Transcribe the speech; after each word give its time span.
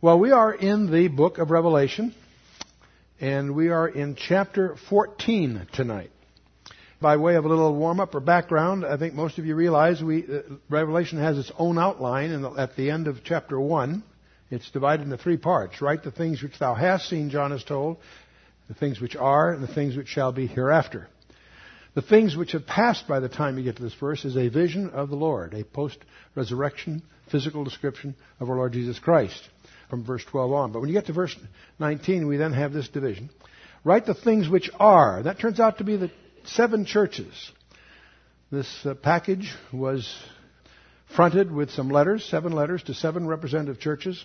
Well, 0.00 0.20
we 0.20 0.30
are 0.30 0.54
in 0.54 0.92
the 0.92 1.08
book 1.08 1.38
of 1.38 1.50
Revelation, 1.50 2.14
and 3.20 3.56
we 3.56 3.70
are 3.70 3.88
in 3.88 4.14
chapter 4.14 4.76
14 4.88 5.66
tonight. 5.72 6.12
By 7.00 7.16
way 7.16 7.34
of 7.34 7.44
a 7.44 7.48
little 7.48 7.74
warm 7.74 7.98
up 7.98 8.14
or 8.14 8.20
background, 8.20 8.86
I 8.86 8.96
think 8.96 9.14
most 9.14 9.38
of 9.38 9.44
you 9.44 9.56
realize 9.56 10.00
we, 10.00 10.22
uh, 10.22 10.42
Revelation 10.70 11.18
has 11.18 11.36
its 11.36 11.50
own 11.58 11.80
outline 11.80 12.42
the, 12.42 12.50
at 12.50 12.76
the 12.76 12.92
end 12.92 13.08
of 13.08 13.24
chapter 13.24 13.58
1. 13.60 14.04
It's 14.52 14.70
divided 14.70 15.02
into 15.02 15.18
three 15.18 15.36
parts. 15.36 15.82
Write 15.82 16.04
the 16.04 16.12
things 16.12 16.44
which 16.44 16.60
thou 16.60 16.74
hast 16.74 17.08
seen, 17.08 17.30
John 17.30 17.50
is 17.50 17.64
told, 17.64 17.96
the 18.68 18.74
things 18.74 19.00
which 19.00 19.16
are, 19.16 19.52
and 19.52 19.64
the 19.64 19.74
things 19.74 19.96
which 19.96 20.06
shall 20.06 20.30
be 20.30 20.46
hereafter. 20.46 21.08
The 21.96 22.02
things 22.02 22.36
which 22.36 22.52
have 22.52 22.68
passed 22.68 23.08
by 23.08 23.18
the 23.18 23.28
time 23.28 23.58
you 23.58 23.64
get 23.64 23.78
to 23.78 23.82
this 23.82 23.94
verse 23.94 24.24
is 24.24 24.36
a 24.36 24.46
vision 24.46 24.90
of 24.90 25.08
the 25.08 25.16
Lord, 25.16 25.54
a 25.54 25.64
post 25.64 25.98
resurrection 26.36 27.02
physical 27.32 27.64
description 27.64 28.14
of 28.38 28.48
our 28.48 28.56
Lord 28.56 28.72
Jesus 28.74 29.00
Christ 29.00 29.48
from 29.88 30.04
verse 30.04 30.24
12 30.24 30.52
on. 30.52 30.72
But 30.72 30.80
when 30.80 30.88
you 30.88 30.94
get 30.94 31.06
to 31.06 31.12
verse 31.12 31.34
19, 31.78 32.26
we 32.26 32.36
then 32.36 32.52
have 32.52 32.72
this 32.72 32.88
division. 32.88 33.30
Write 33.84 34.06
the 34.06 34.14
things 34.14 34.48
which 34.48 34.70
are. 34.78 35.22
That 35.22 35.38
turns 35.38 35.60
out 35.60 35.78
to 35.78 35.84
be 35.84 35.96
the 35.96 36.10
seven 36.44 36.84
churches. 36.84 37.52
This 38.50 38.68
uh, 38.84 38.94
package 38.94 39.54
was 39.72 40.10
fronted 41.14 41.50
with 41.52 41.70
some 41.70 41.90
letters, 41.90 42.24
seven 42.24 42.52
letters 42.52 42.82
to 42.84 42.94
seven 42.94 43.26
representative 43.26 43.80
churches. 43.80 44.24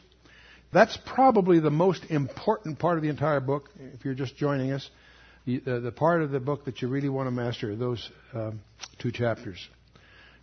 That's 0.71 0.97
probably 1.05 1.59
the 1.59 1.69
most 1.69 2.05
important 2.09 2.79
part 2.79 2.97
of 2.97 3.03
the 3.03 3.09
entire 3.09 3.39
book, 3.39 3.69
if 3.93 4.03
you're 4.03 4.15
just 4.15 4.35
joining 4.35 4.71
us. 4.71 4.89
The, 5.45 5.61
uh, 5.67 5.79
the 5.79 5.91
part 5.91 6.21
of 6.21 6.31
the 6.31 6.39
book 6.39 6.65
that 6.65 6.81
you 6.81 6.87
really 6.87 7.09
want 7.09 7.27
to 7.27 7.31
master 7.31 7.71
are 7.71 7.75
those 7.75 8.09
um, 8.33 8.61
two 8.99 9.11
chapters. 9.11 9.67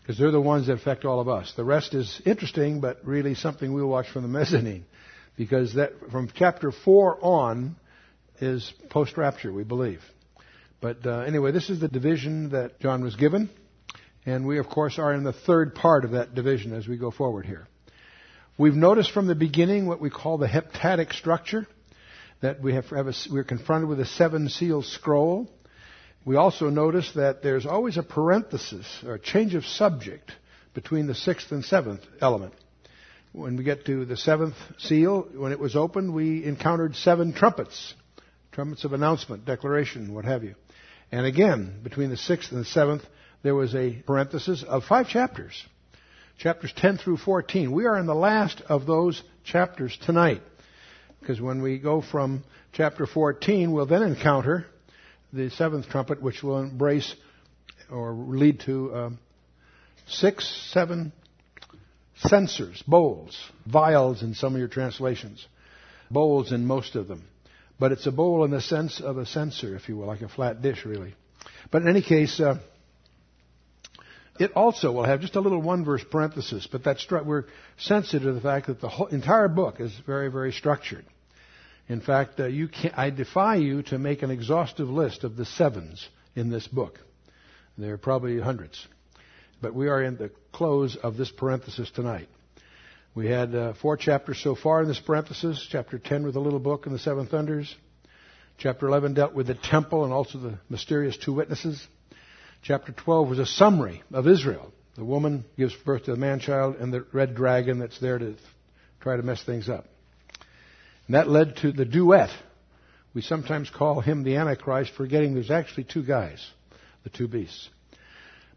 Because 0.02 0.18
they're 0.18 0.30
the 0.30 0.40
ones 0.40 0.66
that 0.66 0.74
affect 0.74 1.04
all 1.04 1.20
of 1.20 1.28
us. 1.28 1.52
The 1.56 1.64
rest 1.64 1.94
is 1.94 2.22
interesting, 2.24 2.80
but 2.80 2.98
really 3.04 3.34
something 3.34 3.72
we'll 3.72 3.86
watch 3.86 4.08
from 4.10 4.22
the 4.22 4.28
mezzanine 4.38 4.84
because 5.40 5.72
that 5.72 5.92
from 6.12 6.28
chapter 6.34 6.70
4 6.70 7.18
on 7.24 7.74
is 8.42 8.74
post 8.90 9.16
rapture, 9.16 9.50
we 9.50 9.64
believe. 9.64 10.02
But 10.82 11.06
uh, 11.06 11.20
anyway, 11.20 11.50
this 11.50 11.70
is 11.70 11.80
the 11.80 11.88
division 11.88 12.50
that 12.50 12.78
John 12.78 13.02
was 13.02 13.16
given, 13.16 13.48
and 14.26 14.46
we, 14.46 14.58
of 14.58 14.68
course, 14.68 14.98
are 14.98 15.14
in 15.14 15.24
the 15.24 15.32
third 15.32 15.74
part 15.74 16.04
of 16.04 16.10
that 16.10 16.34
division 16.34 16.74
as 16.74 16.86
we 16.86 16.98
go 16.98 17.10
forward 17.10 17.46
here. 17.46 17.66
We've 18.58 18.74
noticed 18.74 19.12
from 19.12 19.28
the 19.28 19.34
beginning 19.34 19.86
what 19.86 19.98
we 19.98 20.10
call 20.10 20.36
the 20.36 20.46
heptadic 20.46 21.14
structure, 21.14 21.66
that 22.42 22.60
we 22.60 22.74
have, 22.74 22.84
have 22.90 23.06
a, 23.06 23.14
we're 23.30 23.42
confronted 23.42 23.88
with 23.88 24.00
a 24.00 24.04
seven 24.04 24.50
seal 24.50 24.82
scroll. 24.82 25.50
We 26.26 26.36
also 26.36 26.68
notice 26.68 27.12
that 27.14 27.42
there's 27.42 27.64
always 27.64 27.96
a 27.96 28.02
parenthesis 28.02 28.86
or 29.06 29.14
a 29.14 29.18
change 29.18 29.54
of 29.54 29.64
subject 29.64 30.32
between 30.74 31.06
the 31.06 31.14
sixth 31.14 31.50
and 31.50 31.64
seventh 31.64 32.02
element. 32.20 32.52
When 33.32 33.56
we 33.56 33.62
get 33.62 33.86
to 33.86 34.04
the 34.04 34.16
seventh 34.16 34.56
seal, 34.78 35.28
when 35.34 35.52
it 35.52 35.60
was 35.60 35.76
opened, 35.76 36.12
we 36.12 36.44
encountered 36.44 36.96
seven 36.96 37.32
trumpets. 37.32 37.94
Trumpets 38.50 38.84
of 38.84 38.92
announcement, 38.92 39.44
declaration, 39.44 40.12
what 40.12 40.24
have 40.24 40.42
you. 40.42 40.56
And 41.12 41.24
again, 41.24 41.80
between 41.84 42.10
the 42.10 42.16
sixth 42.16 42.50
and 42.50 42.60
the 42.60 42.64
seventh, 42.64 43.02
there 43.42 43.54
was 43.54 43.74
a 43.74 44.02
parenthesis 44.04 44.64
of 44.66 44.82
five 44.84 45.08
chapters. 45.08 45.64
Chapters 46.38 46.72
10 46.76 46.98
through 46.98 47.18
14. 47.18 47.70
We 47.70 47.86
are 47.86 47.98
in 47.98 48.06
the 48.06 48.14
last 48.14 48.62
of 48.68 48.86
those 48.86 49.22
chapters 49.44 49.96
tonight. 50.04 50.42
Because 51.20 51.40
when 51.40 51.62
we 51.62 51.78
go 51.78 52.00
from 52.00 52.42
chapter 52.72 53.06
14, 53.06 53.70
we'll 53.70 53.86
then 53.86 54.02
encounter 54.02 54.66
the 55.32 55.50
seventh 55.50 55.88
trumpet, 55.88 56.20
which 56.20 56.42
will 56.42 56.60
embrace 56.60 57.14
or 57.90 58.12
lead 58.12 58.60
to 58.60 58.94
um, 58.94 59.18
six, 60.08 60.48
seven, 60.72 61.12
censers, 62.28 62.82
bowls, 62.86 63.36
vials 63.66 64.22
in 64.22 64.34
some 64.34 64.54
of 64.54 64.58
your 64.58 64.68
translations, 64.68 65.46
bowls 66.10 66.52
in 66.52 66.66
most 66.66 66.96
of 66.96 67.08
them. 67.08 67.24
But 67.78 67.92
it's 67.92 68.06
a 68.06 68.12
bowl 68.12 68.44
in 68.44 68.50
the 68.50 68.60
sense 68.60 69.00
of 69.00 69.16
a 69.16 69.24
censer, 69.24 69.74
if 69.74 69.88
you 69.88 69.96
will, 69.96 70.06
like 70.06 70.20
a 70.20 70.28
flat 70.28 70.60
dish, 70.60 70.84
really. 70.84 71.14
But 71.70 71.82
in 71.82 71.88
any 71.88 72.02
case, 72.02 72.38
uh, 72.38 72.58
it 74.38 74.52
also 74.54 74.92
will 74.92 75.04
have 75.04 75.20
just 75.20 75.36
a 75.36 75.40
little 75.40 75.62
one 75.62 75.84
verse 75.84 76.04
parenthesis, 76.10 76.66
but 76.70 76.84
that's 76.84 77.06
we're 77.10 77.44
sensitive 77.78 78.22
to 78.22 78.32
the 78.32 78.40
fact 78.40 78.66
that 78.66 78.80
the 78.80 78.88
whole, 78.88 79.06
entire 79.06 79.48
book 79.48 79.80
is 79.80 79.92
very, 80.06 80.30
very 80.30 80.52
structured. 80.52 81.04
In 81.88 82.00
fact, 82.00 82.38
uh, 82.38 82.46
you 82.46 82.68
can, 82.68 82.92
I 82.96 83.10
defy 83.10 83.56
you 83.56 83.82
to 83.84 83.98
make 83.98 84.22
an 84.22 84.30
exhaustive 84.30 84.88
list 84.88 85.24
of 85.24 85.36
the 85.36 85.44
sevens 85.44 86.08
in 86.36 86.50
this 86.50 86.66
book. 86.66 87.00
There 87.76 87.94
are 87.94 87.98
probably 87.98 88.38
hundreds. 88.40 88.86
But 89.60 89.74
we 89.74 89.88
are 89.88 90.02
in 90.02 90.16
the 90.16 90.30
close 90.52 90.96
of 90.96 91.16
this 91.16 91.30
parenthesis 91.30 91.90
tonight. 91.90 92.28
We 93.14 93.26
had 93.26 93.54
uh, 93.54 93.74
four 93.74 93.96
chapters 93.96 94.40
so 94.42 94.54
far 94.54 94.82
in 94.82 94.88
this 94.88 95.00
parenthesis. 95.00 95.66
Chapter 95.70 95.98
10 95.98 96.24
with 96.24 96.34
the 96.34 96.40
little 96.40 96.60
book 96.60 96.86
and 96.86 96.94
the 96.94 96.98
seven 96.98 97.26
thunders. 97.26 97.74
Chapter 98.58 98.86
11 98.86 99.14
dealt 99.14 99.34
with 99.34 99.48
the 99.48 99.54
temple 99.54 100.04
and 100.04 100.12
also 100.12 100.38
the 100.38 100.58
mysterious 100.68 101.16
two 101.16 101.32
witnesses. 101.32 101.86
Chapter 102.62 102.92
12 102.92 103.28
was 103.28 103.38
a 103.38 103.46
summary 103.46 104.02
of 104.12 104.28
Israel. 104.28 104.72
The 104.96 105.04
woman 105.04 105.44
gives 105.56 105.74
birth 105.74 106.04
to 106.04 106.12
the 106.12 106.16
man 106.16 106.40
child 106.40 106.76
and 106.76 106.92
the 106.92 107.06
red 107.12 107.34
dragon 107.34 107.78
that's 107.78 107.98
there 108.00 108.18
to 108.18 108.34
try 109.00 109.16
to 109.16 109.22
mess 109.22 109.42
things 109.42 109.68
up. 109.68 109.86
And 111.06 111.14
that 111.14 111.28
led 111.28 111.56
to 111.58 111.72
the 111.72 111.84
duet. 111.84 112.30
We 113.14 113.22
sometimes 113.22 113.70
call 113.70 114.00
him 114.00 114.22
the 114.22 114.36
Antichrist, 114.36 114.92
forgetting 114.96 115.34
there's 115.34 115.50
actually 115.50 115.84
two 115.84 116.04
guys, 116.04 116.46
the 117.02 117.10
two 117.10 117.26
beasts. 117.26 117.68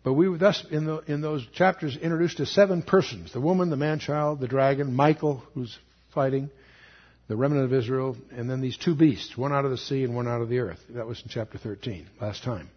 But 0.04 0.14
we 0.14 0.28
were 0.28 0.38
thus, 0.38 0.66
in, 0.70 0.86
the, 0.86 0.98
in 1.08 1.22
those 1.22 1.46
chapters, 1.54 1.96
introduced 1.96 2.38
to 2.38 2.46
seven 2.46 2.82
persons 2.82 3.32
the 3.32 3.40
woman, 3.40 3.70
the 3.70 3.78
man 3.78 4.00
child, 4.00 4.42
the 4.42 4.48
dragon, 4.48 4.94
Michael, 4.94 5.44
who's 5.54 5.78
fighting, 6.14 6.50
the 7.28 7.38
remnant 7.38 7.66
of 7.66 7.74
Israel, 7.74 8.18
and 8.32 8.50
then 8.50 8.60
these 8.60 8.78
two 8.78 8.96
beasts, 8.96 9.38
one 9.38 9.54
out 9.54 9.64
of 9.64 9.72
the 9.72 9.78
sea 9.78 10.04
and 10.04 10.14
one 10.14 10.28
out 10.28 10.42
of 10.42 10.50
the 10.50 10.60
earth. 10.60 10.80
That 10.90 11.08
was 11.08 11.22
in 11.22 11.30
chapter 11.30 11.58
13, 11.58 12.08
last 12.20 12.44
time. 12.44 12.70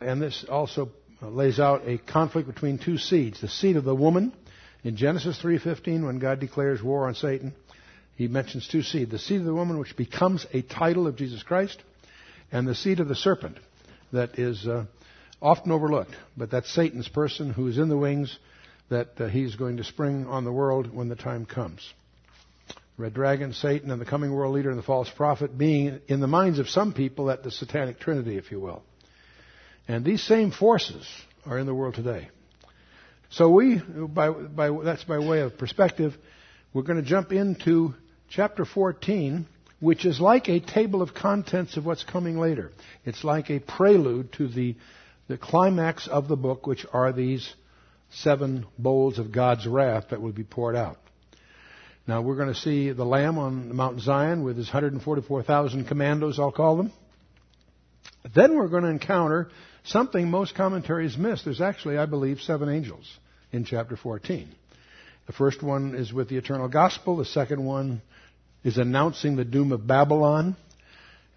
And 0.00 0.20
this 0.20 0.44
also 0.48 0.90
lays 1.22 1.60
out 1.60 1.86
a 1.86 1.98
conflict 1.98 2.48
between 2.48 2.78
two 2.78 2.98
seeds. 2.98 3.40
The 3.40 3.48
seed 3.48 3.76
of 3.76 3.84
the 3.84 3.94
woman, 3.94 4.32
in 4.82 4.96
Genesis 4.96 5.40
3.15, 5.40 6.04
when 6.04 6.18
God 6.18 6.40
declares 6.40 6.82
war 6.82 7.06
on 7.06 7.14
Satan, 7.14 7.54
he 8.16 8.26
mentions 8.26 8.66
two 8.66 8.82
seeds. 8.82 9.10
The 9.10 9.18
seed 9.18 9.40
of 9.40 9.46
the 9.46 9.54
woman, 9.54 9.78
which 9.78 9.96
becomes 9.96 10.44
a 10.52 10.62
title 10.62 11.06
of 11.06 11.16
Jesus 11.16 11.42
Christ, 11.42 11.80
and 12.50 12.66
the 12.66 12.74
seed 12.74 12.98
of 12.98 13.08
the 13.08 13.14
serpent, 13.14 13.58
that 14.12 14.38
is 14.38 14.66
uh, 14.66 14.86
often 15.40 15.72
overlooked, 15.72 16.16
but 16.36 16.50
that's 16.50 16.72
Satan's 16.72 17.08
person 17.08 17.52
who 17.52 17.68
is 17.68 17.78
in 17.78 17.88
the 17.88 17.96
wings 17.96 18.38
that 18.88 19.20
uh, 19.20 19.26
he's 19.26 19.56
going 19.56 19.78
to 19.78 19.84
spring 19.84 20.26
on 20.26 20.44
the 20.44 20.52
world 20.52 20.94
when 20.94 21.08
the 21.08 21.16
time 21.16 21.44
comes. 21.44 21.92
Red 22.98 23.12
dragon, 23.12 23.52
Satan, 23.52 23.90
and 23.90 24.00
the 24.00 24.06
coming 24.06 24.32
world 24.32 24.54
leader 24.54 24.70
and 24.70 24.78
the 24.78 24.82
false 24.82 25.10
prophet 25.10 25.56
being 25.58 26.00
in 26.08 26.20
the 26.20 26.26
minds 26.26 26.58
of 26.58 26.68
some 26.68 26.94
people 26.94 27.30
at 27.30 27.42
the 27.42 27.50
satanic 27.50 28.00
trinity, 28.00 28.36
if 28.38 28.50
you 28.50 28.58
will. 28.58 28.82
And 29.86 30.04
these 30.04 30.22
same 30.22 30.50
forces 30.50 31.06
are 31.44 31.58
in 31.58 31.66
the 31.66 31.74
world 31.74 31.94
today. 31.94 32.30
So 33.30 33.50
we, 33.50 33.78
by, 33.78 34.30
by, 34.30 34.70
that's 34.82 35.04
by 35.04 35.18
way 35.18 35.40
of 35.40 35.58
perspective, 35.58 36.16
we're 36.72 36.82
going 36.82 37.02
to 37.02 37.08
jump 37.08 37.32
into 37.32 37.94
chapter 38.30 38.64
14, 38.64 39.46
which 39.80 40.06
is 40.06 40.20
like 40.20 40.48
a 40.48 40.60
table 40.60 41.02
of 41.02 41.12
contents 41.12 41.76
of 41.76 41.84
what's 41.84 42.04
coming 42.04 42.38
later. 42.38 42.72
It's 43.04 43.24
like 43.24 43.50
a 43.50 43.60
prelude 43.60 44.32
to 44.34 44.48
the 44.48 44.74
the 45.28 45.36
climax 45.36 46.08
of 46.08 46.28
the 46.28 46.36
book, 46.36 46.66
which 46.66 46.86
are 46.92 47.12
these 47.12 47.52
seven 48.10 48.66
bowls 48.78 49.18
of 49.18 49.32
God's 49.32 49.66
wrath 49.66 50.06
that 50.10 50.22
will 50.22 50.32
be 50.32 50.44
poured 50.44 50.76
out. 50.76 50.98
Now 52.06 52.22
we're 52.22 52.36
going 52.36 52.52
to 52.52 52.60
see 52.60 52.92
the 52.92 53.04
Lamb 53.04 53.36
on 53.36 53.74
Mount 53.74 54.00
Zion 54.00 54.44
with 54.44 54.56
his 54.56 54.68
144,000 54.68 55.86
commandos, 55.88 56.38
I'll 56.38 56.52
call 56.52 56.76
them. 56.76 56.92
Then 58.34 58.56
we're 58.56 58.68
going 58.68 58.84
to 58.84 58.90
encounter 58.90 59.50
something 59.84 60.30
most 60.30 60.54
commentaries 60.54 61.16
miss. 61.18 61.42
There's 61.42 61.60
actually, 61.60 61.98
I 61.98 62.06
believe, 62.06 62.40
seven 62.40 62.68
angels 62.68 63.10
in 63.52 63.64
chapter 63.64 63.96
14. 63.96 64.48
The 65.26 65.32
first 65.32 65.62
one 65.62 65.96
is 65.96 66.12
with 66.12 66.28
the 66.28 66.36
eternal 66.36 66.68
gospel. 66.68 67.16
The 67.16 67.24
second 67.24 67.64
one 67.64 68.02
is 68.62 68.78
announcing 68.78 69.34
the 69.34 69.44
doom 69.44 69.72
of 69.72 69.86
Babylon. 69.86 70.56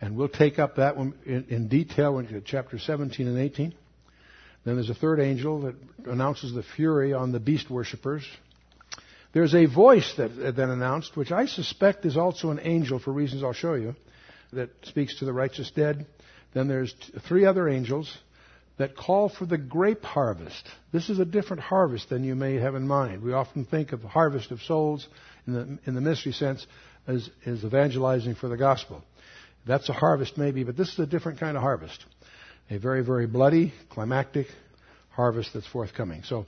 And 0.01 0.15
we'll 0.15 0.29
take 0.29 0.59
up 0.59 0.77
that 0.77 0.95
one 0.95 1.13
in, 1.25 1.45
in 1.49 1.67
detail 1.67 2.21
to 2.21 2.41
chapter 2.41 2.79
17 2.79 3.27
and 3.27 3.37
18. 3.37 3.73
Then 4.65 4.75
there's 4.75 4.89
a 4.89 4.95
third 4.95 5.19
angel 5.19 5.61
that 5.61 5.75
announces 6.05 6.53
the 6.53 6.63
fury 6.63 7.13
on 7.13 7.31
the 7.31 7.39
beast 7.39 7.69
worshippers. 7.69 8.25
There's 9.33 9.53
a 9.53 9.65
voice 9.65 10.13
that 10.17 10.55
then 10.55 10.69
announced, 10.69 11.15
which 11.15 11.31
I 11.31 11.45
suspect 11.45 12.05
is 12.05 12.17
also 12.17 12.49
an 12.49 12.59
angel 12.61 12.99
for 12.99 13.11
reasons 13.11 13.43
I'll 13.43 13.53
show 13.53 13.75
you, 13.75 13.95
that 14.53 14.69
speaks 14.83 15.19
to 15.19 15.25
the 15.25 15.33
righteous 15.33 15.69
dead. 15.71 16.07
Then 16.53 16.67
there's 16.67 16.93
three 17.27 17.45
other 17.45 17.69
angels 17.69 18.11
that 18.77 18.95
call 18.95 19.29
for 19.29 19.45
the 19.45 19.57
grape 19.57 20.03
harvest. 20.03 20.67
This 20.91 21.09
is 21.09 21.19
a 21.19 21.25
different 21.25 21.61
harvest 21.61 22.09
than 22.09 22.23
you 22.23 22.33
may 22.33 22.55
have 22.55 22.75
in 22.75 22.87
mind. 22.87 23.21
We 23.21 23.33
often 23.33 23.65
think 23.65 23.91
of 23.91 24.01
the 24.01 24.07
harvest 24.07 24.51
of 24.51 24.61
souls 24.61 25.07
in 25.45 25.53
the, 25.53 25.79
in 25.85 25.95
the 25.95 26.01
mystery 26.01 26.31
sense 26.31 26.65
as, 27.05 27.29
as 27.45 27.63
evangelizing 27.63 28.35
for 28.35 28.47
the 28.47 28.57
gospel. 28.57 29.03
That's 29.69 29.87
a 29.87 29.93
harvest 29.93 30.35
maybe, 30.35 30.63
but 30.63 30.75
this 30.75 30.91
is 30.91 30.97
a 30.97 31.05
different 31.05 31.39
kind 31.39 31.55
of 31.55 31.61
harvest. 31.61 32.03
A 32.71 32.79
very, 32.79 33.03
very 33.03 33.27
bloody, 33.27 33.71
climactic 33.91 34.47
harvest 35.11 35.51
that's 35.53 35.67
forthcoming. 35.67 36.23
So 36.23 36.47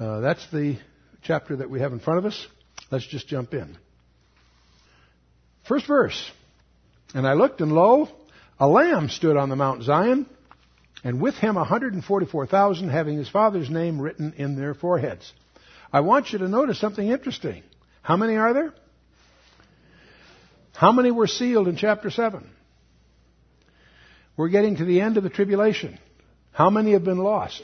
uh, 0.00 0.18
that's 0.18 0.44
the 0.50 0.76
chapter 1.22 1.54
that 1.54 1.70
we 1.70 1.78
have 1.78 1.92
in 1.92 2.00
front 2.00 2.18
of 2.18 2.24
us. 2.24 2.44
Let's 2.90 3.06
just 3.06 3.28
jump 3.28 3.54
in. 3.54 3.78
First 5.68 5.86
verse. 5.86 6.28
And 7.14 7.24
I 7.24 7.34
looked, 7.34 7.60
and 7.60 7.70
lo, 7.70 8.08
a 8.58 8.66
lamb 8.66 9.10
stood 9.10 9.36
on 9.36 9.48
the 9.48 9.54
Mount 9.54 9.84
Zion, 9.84 10.26
and 11.04 11.20
with 11.20 11.36
him 11.36 11.54
144,000 11.54 12.88
having 12.88 13.16
his 13.16 13.28
father's 13.28 13.70
name 13.70 14.00
written 14.00 14.34
in 14.38 14.56
their 14.56 14.74
foreheads. 14.74 15.32
I 15.92 16.00
want 16.00 16.32
you 16.32 16.40
to 16.40 16.48
notice 16.48 16.80
something 16.80 17.06
interesting. 17.06 17.62
How 18.02 18.16
many 18.16 18.34
are 18.34 18.52
there? 18.52 18.74
How 20.72 20.90
many 20.90 21.12
were 21.12 21.28
sealed 21.28 21.68
in 21.68 21.76
chapter 21.76 22.10
7? 22.10 22.55
We're 24.36 24.48
getting 24.48 24.76
to 24.76 24.84
the 24.84 25.00
end 25.00 25.16
of 25.16 25.22
the 25.22 25.30
tribulation. 25.30 25.98
How 26.52 26.70
many 26.70 26.92
have 26.92 27.04
been 27.04 27.18
lost? 27.18 27.62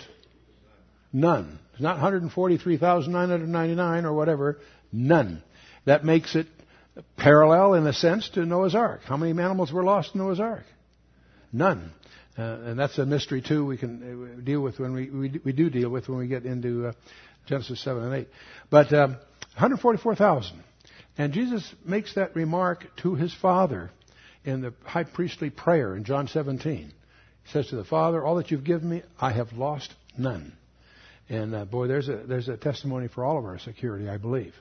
None. 1.12 1.58
It's 1.72 1.82
not 1.82 1.96
143,999 1.96 4.04
or 4.04 4.12
whatever. 4.12 4.58
None. 4.92 5.42
That 5.84 6.04
makes 6.04 6.34
it 6.34 6.46
parallel 7.16 7.74
in 7.74 7.86
a 7.86 7.92
sense 7.92 8.28
to 8.30 8.44
Noah's 8.44 8.74
Ark. 8.74 9.02
How 9.04 9.16
many 9.16 9.30
animals 9.32 9.72
were 9.72 9.84
lost 9.84 10.14
in 10.14 10.20
Noah's 10.20 10.40
Ark? 10.40 10.64
None. 11.52 11.92
Uh, 12.38 12.42
and 12.42 12.78
that's 12.78 12.96
a 12.98 13.04
mystery 13.04 13.42
too. 13.42 13.66
We 13.66 13.76
can 13.76 14.38
uh, 14.38 14.40
deal 14.42 14.60
with 14.60 14.78
when 14.78 14.94
we, 14.94 15.10
we, 15.10 15.40
we 15.44 15.52
do 15.52 15.68
deal 15.68 15.90
with 15.90 16.08
when 16.08 16.18
we 16.18 16.28
get 16.28 16.46
into 16.46 16.86
uh, 16.86 16.92
Genesis 17.46 17.82
seven 17.82 18.04
and 18.04 18.14
eight. 18.14 18.28
But 18.70 18.92
um, 18.94 19.16
144,000, 19.54 20.62
and 21.18 21.34
Jesus 21.34 21.74
makes 21.84 22.14
that 22.14 22.34
remark 22.34 22.86
to 23.02 23.14
his 23.14 23.34
Father 23.34 23.90
in 24.44 24.60
the 24.60 24.74
high 24.84 25.04
priestly 25.04 25.50
prayer 25.50 25.94
in 25.96 26.04
John 26.04 26.28
17. 26.28 26.74
He 26.76 27.52
says 27.52 27.68
to 27.68 27.76
the 27.76 27.84
Father, 27.84 28.24
"All 28.24 28.36
that 28.36 28.50
you've 28.50 28.64
given 28.64 28.88
me, 28.88 29.02
I 29.20 29.32
have 29.32 29.52
lost 29.52 29.92
none." 30.16 30.52
And 31.28 31.54
uh, 31.54 31.64
boy, 31.64 31.88
there's 31.88 32.08
a 32.08 32.16
there's 32.16 32.48
a 32.48 32.56
testimony 32.56 33.08
for 33.08 33.24
all 33.24 33.38
of 33.38 33.44
our 33.44 33.58
security, 33.58 34.08
I 34.08 34.16
believe. 34.16 34.54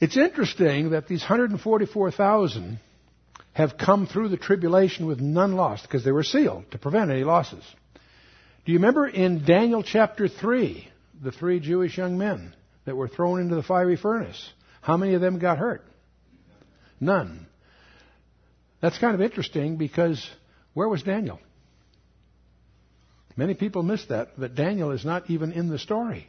It's 0.00 0.16
interesting 0.16 0.90
that 0.90 1.08
these 1.08 1.22
144,000 1.22 2.78
have 3.52 3.76
come 3.76 4.06
through 4.06 4.28
the 4.28 4.36
tribulation 4.36 5.06
with 5.06 5.20
none 5.20 5.56
lost 5.56 5.82
because 5.82 6.04
they 6.04 6.12
were 6.12 6.22
sealed 6.22 6.70
to 6.70 6.78
prevent 6.78 7.10
any 7.10 7.24
losses. 7.24 7.64
Do 8.64 8.72
you 8.72 8.78
remember 8.78 9.08
in 9.08 9.44
Daniel 9.44 9.82
chapter 9.82 10.28
3, 10.28 10.86
the 11.22 11.32
three 11.32 11.58
Jewish 11.58 11.98
young 11.98 12.16
men 12.18 12.54
that 12.84 12.96
were 12.96 13.08
thrown 13.08 13.40
into 13.40 13.56
the 13.56 13.62
fiery 13.62 13.96
furnace? 13.96 14.52
How 14.80 14.96
many 14.96 15.14
of 15.14 15.20
them 15.20 15.40
got 15.40 15.58
hurt? 15.58 15.84
None. 17.00 17.46
That's 18.80 18.98
kind 18.98 19.14
of 19.14 19.20
interesting 19.20 19.76
because 19.76 20.28
where 20.74 20.88
was 20.88 21.02
Daniel? 21.02 21.40
Many 23.36 23.54
people 23.54 23.82
miss 23.82 24.04
that, 24.06 24.36
that 24.38 24.54
Daniel 24.54 24.90
is 24.90 25.04
not 25.04 25.30
even 25.30 25.52
in 25.52 25.68
the 25.68 25.78
story 25.78 26.28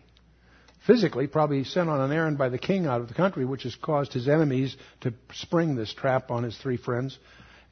physically, 0.85 1.27
probably 1.27 1.63
sent 1.63 1.89
on 1.89 2.01
an 2.01 2.11
errand 2.11 2.37
by 2.37 2.49
the 2.49 2.57
king 2.57 2.85
out 2.87 3.01
of 3.01 3.07
the 3.07 3.13
country, 3.13 3.45
which 3.45 3.63
has 3.63 3.75
caused 3.75 4.13
his 4.13 4.27
enemies 4.27 4.75
to 5.01 5.13
spring 5.33 5.75
this 5.75 5.93
trap 5.93 6.31
on 6.31 6.43
his 6.43 6.57
three 6.57 6.77
friends 6.77 7.17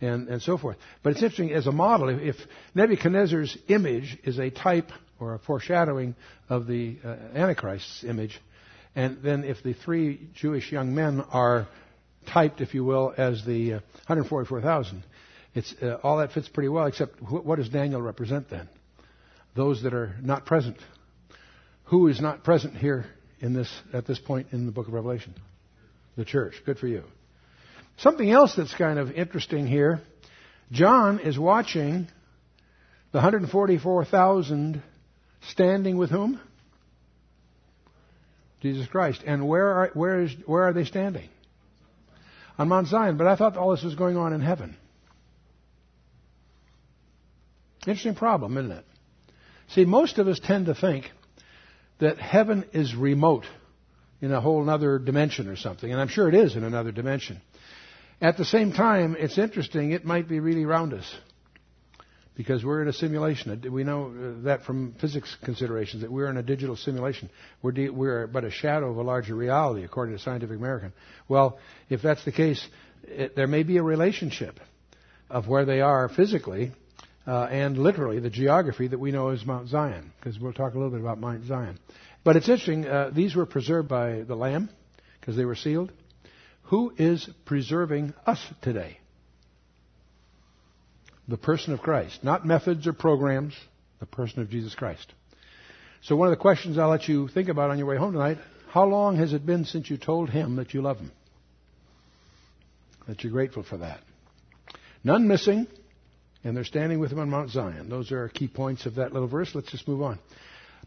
and, 0.02 0.28
and 0.28 0.42
so 0.42 0.58
forth. 0.58 0.78
But 1.04 1.14
it's 1.14 1.24
interesting 1.24 1.52
as 1.52 1.68
a 1.68 1.72
model, 1.72 2.10
if 2.10 2.36
Nebuchadnezzar's 2.76 3.58
image 3.68 4.18
is 4.24 4.40
a 4.40 4.50
type 4.50 4.92
or 5.20 5.34
a 5.34 5.40
foreshadowing 5.40 6.16
of 6.50 6.68
the 6.68 6.98
uh, 7.04 7.16
Antichrist's 7.34 8.04
image, 8.04 8.40
and 8.96 9.18
then 9.24 9.44
if 9.44 9.64
the 9.64 9.74
three 9.74 10.30
Jewish 10.36 10.72
young 10.72 10.94
men 10.94 11.22
are 11.32 11.68
typed, 12.28 12.62
if 12.62 12.74
you 12.74 12.84
will, 12.84 13.14
as 13.18 13.44
the 13.46 13.74
uh, 13.74 13.80
144,000, 14.08 15.04
it's, 15.56 15.74
uh, 15.82 15.98
all 16.04 16.18
that 16.18 16.32
fits 16.32 16.48
pretty 16.48 16.70
well, 16.70 16.86
except 16.86 17.20
wh- 17.20 17.46
what 17.46 17.58
does 17.58 17.70
Daniel 17.70 18.02
represent 18.02 18.50
then? 18.50 18.70
Those 19.56 19.84
that 19.84 19.94
are 19.94 20.16
not 20.22 20.46
present 20.46 20.78
who 21.88 22.08
is 22.08 22.20
not 22.22 22.44
present 22.44 22.76
here 22.76 23.06
in 23.40 23.54
this, 23.54 23.72
at 23.94 24.06
this 24.06 24.20
point 24.20 24.48
in 24.52 24.66
the 24.66 24.72
book 24.72 24.88
of 24.88 24.94
Revelation? 24.94 25.34
The 26.16 26.26
church. 26.26 26.56
Good 26.66 26.80
for 26.80 26.88
you. 26.88 27.04
Something 27.98 28.30
else 28.30 28.56
that's 28.56 28.74
kind 28.74 29.00
of 29.00 29.12
interesting 29.12 29.68
here. 29.68 30.02
John 30.72 31.20
is 31.20 31.40
watching 31.40 32.08
the 33.12 33.20
144,000 33.20 34.82
standing 35.50 35.98
with 35.98 36.10
whom? 36.10 36.40
Jesus 38.62 38.88
Christ. 38.88 39.24
And 39.26 39.48
where 39.48 39.68
are, 39.68 39.92
where, 39.94 40.22
is, 40.24 40.32
where 40.46 40.64
are 40.64 40.74
they 40.74 40.84
standing? 40.84 41.30
On 42.58 42.68
Mount 42.68 42.88
Zion. 42.88 43.18
But 43.18 43.28
I 43.28 43.36
thought 43.36 43.58
all 43.58 43.72
this 43.72 43.84
was 43.84 43.96
going 43.96 44.18
on 44.18 44.34
in 44.34 44.42
heaven. 44.42 44.76
Interesting 47.86 48.16
problem, 48.16 48.58
isn't 48.58 48.72
it? 48.72 48.86
See, 49.70 49.86
most 49.86 50.18
of 50.18 50.28
us 50.28 50.40
tend 50.40 50.66
to 50.66 50.76
think 50.76 51.10
that 52.00 52.20
heaven 52.20 52.66
is 52.74 52.96
remote 52.96 53.46
in 54.22 54.32
a 54.32 54.42
whole 54.42 54.68
other 54.70 55.00
dimension 55.00 55.48
or 55.48 55.56
something. 55.56 55.92
And 55.92 56.00
I'm 56.00 56.08
sure 56.08 56.28
it 56.28 56.36
is 56.36 56.56
in 56.56 56.64
another 56.64 56.92
dimension. 56.92 57.42
At 58.20 58.38
the 58.38 58.46
same 58.46 58.74
time, 58.74 59.16
it's 59.18 59.38
interesting, 59.38 59.92
it 59.92 60.04
might 60.04 60.28
be 60.28 60.40
really 60.40 60.64
around 60.64 60.94
us. 60.94 61.16
Because 62.38 62.64
we're 62.64 62.84
in 62.84 62.88
a 62.88 62.94
simulation. 62.94 63.60
We 63.74 63.84
know 63.84 64.06
uh, 64.06 64.44
that 64.44 64.64
from 64.64 64.94
physics 65.02 65.36
considerations, 65.44 66.04
that 66.04 66.12
we're 66.12 66.30
in 66.30 66.38
a 66.38 66.44
digital 66.44 66.76
simulation. 66.76 67.32
We're, 67.64 67.72
de- 67.72 67.90
we're 67.90 68.28
but 68.28 68.44
a 68.44 68.52
shadow 68.52 68.92
of 68.92 68.98
a 68.98 69.02
larger 69.02 69.34
reality, 69.34 69.84
according 69.84 70.16
to 70.16 70.22
Scientific 70.22 70.56
American. 70.56 70.94
Well, 71.28 71.58
if 71.90 72.04
that's 72.04 72.24
the 72.26 72.32
case, 72.32 72.66
it, 73.04 73.36
there 73.36 73.48
may 73.48 73.64
be 73.64 73.78
a 73.78 73.84
relationship 73.84 74.60
of 75.32 75.48
where 75.48 75.66
they 75.66 75.82
are 75.82 76.10
physically 76.10 76.72
uh, 77.26 77.46
and 77.46 77.78
literally 77.78 78.20
the 78.20 78.30
geography 78.30 78.88
that 78.88 79.00
we 79.00 79.12
know 79.12 79.30
as 79.30 79.44
Mount 79.44 79.68
Zion, 79.68 80.14
because 80.20 80.40
we'll 80.40 80.54
talk 80.54 80.76
a 80.76 80.78
little 80.78 80.92
bit 80.92 81.02
about 81.02 81.20
Mount 81.20 81.44
Zion. 81.46 81.80
But 82.24 82.36
it's 82.36 82.48
interesting, 82.48 82.86
uh, 82.86 83.10
these 83.14 83.36
were 83.36 83.46
preserved 83.46 83.90
by 83.90 84.22
the 84.22 84.36
Lamb, 84.36 84.70
because 85.20 85.36
they 85.36 85.46
were 85.46 85.56
sealed. 85.56 85.92
Who 86.64 86.94
is 86.98 87.30
preserving 87.46 88.14
us 88.26 88.40
today? 88.62 89.00
The 91.28 91.38
person 91.38 91.74
of 91.74 91.82
Christ. 91.82 92.24
Not 92.24 92.46
methods 92.46 92.88
or 92.88 92.94
programs, 92.94 93.54
the 94.00 94.06
person 94.06 94.42
of 94.42 94.50
Jesus 94.50 94.76
Christ. 94.76 95.14
So 96.02 96.16
one 96.16 96.28
of 96.28 96.32
the 96.32 96.42
questions 96.42 96.78
I'll 96.78 96.90
let 96.90 97.08
you 97.08 97.28
think 97.28 97.50
about 97.50 97.70
on 97.70 97.78
your 97.78 97.88
way 97.88 97.98
home 97.98 98.14
tonight, 98.14 98.38
how 98.70 98.86
long 98.86 99.18
has 99.18 99.34
it 99.34 99.46
been 99.46 99.66
since 99.66 99.90
you 99.90 99.98
told 99.98 100.30
him 100.30 100.58
that 100.58 100.74
you 100.74 100.82
love 100.82 100.98
him? 101.00 101.12
That 103.08 103.24
you're 103.24 103.32
grateful 103.32 103.64
for 103.64 103.78
that. 103.78 104.00
None 105.04 105.28
missing, 105.28 105.68
and 106.44 106.56
they're 106.56 106.64
standing 106.64 107.00
with 107.00 107.12
him 107.12 107.20
on 107.20 107.30
Mount 107.30 107.50
Zion. 107.50 107.90
Those 107.90 108.12
are 108.12 108.30
key 108.30 108.48
points 108.48 108.86
of 108.86 108.96
that 108.96 109.14
little 109.14 109.28
verse. 109.28 109.54
Let's 109.54 109.72
just 109.72 109.88
move 109.88 110.02
on. 110.02 110.20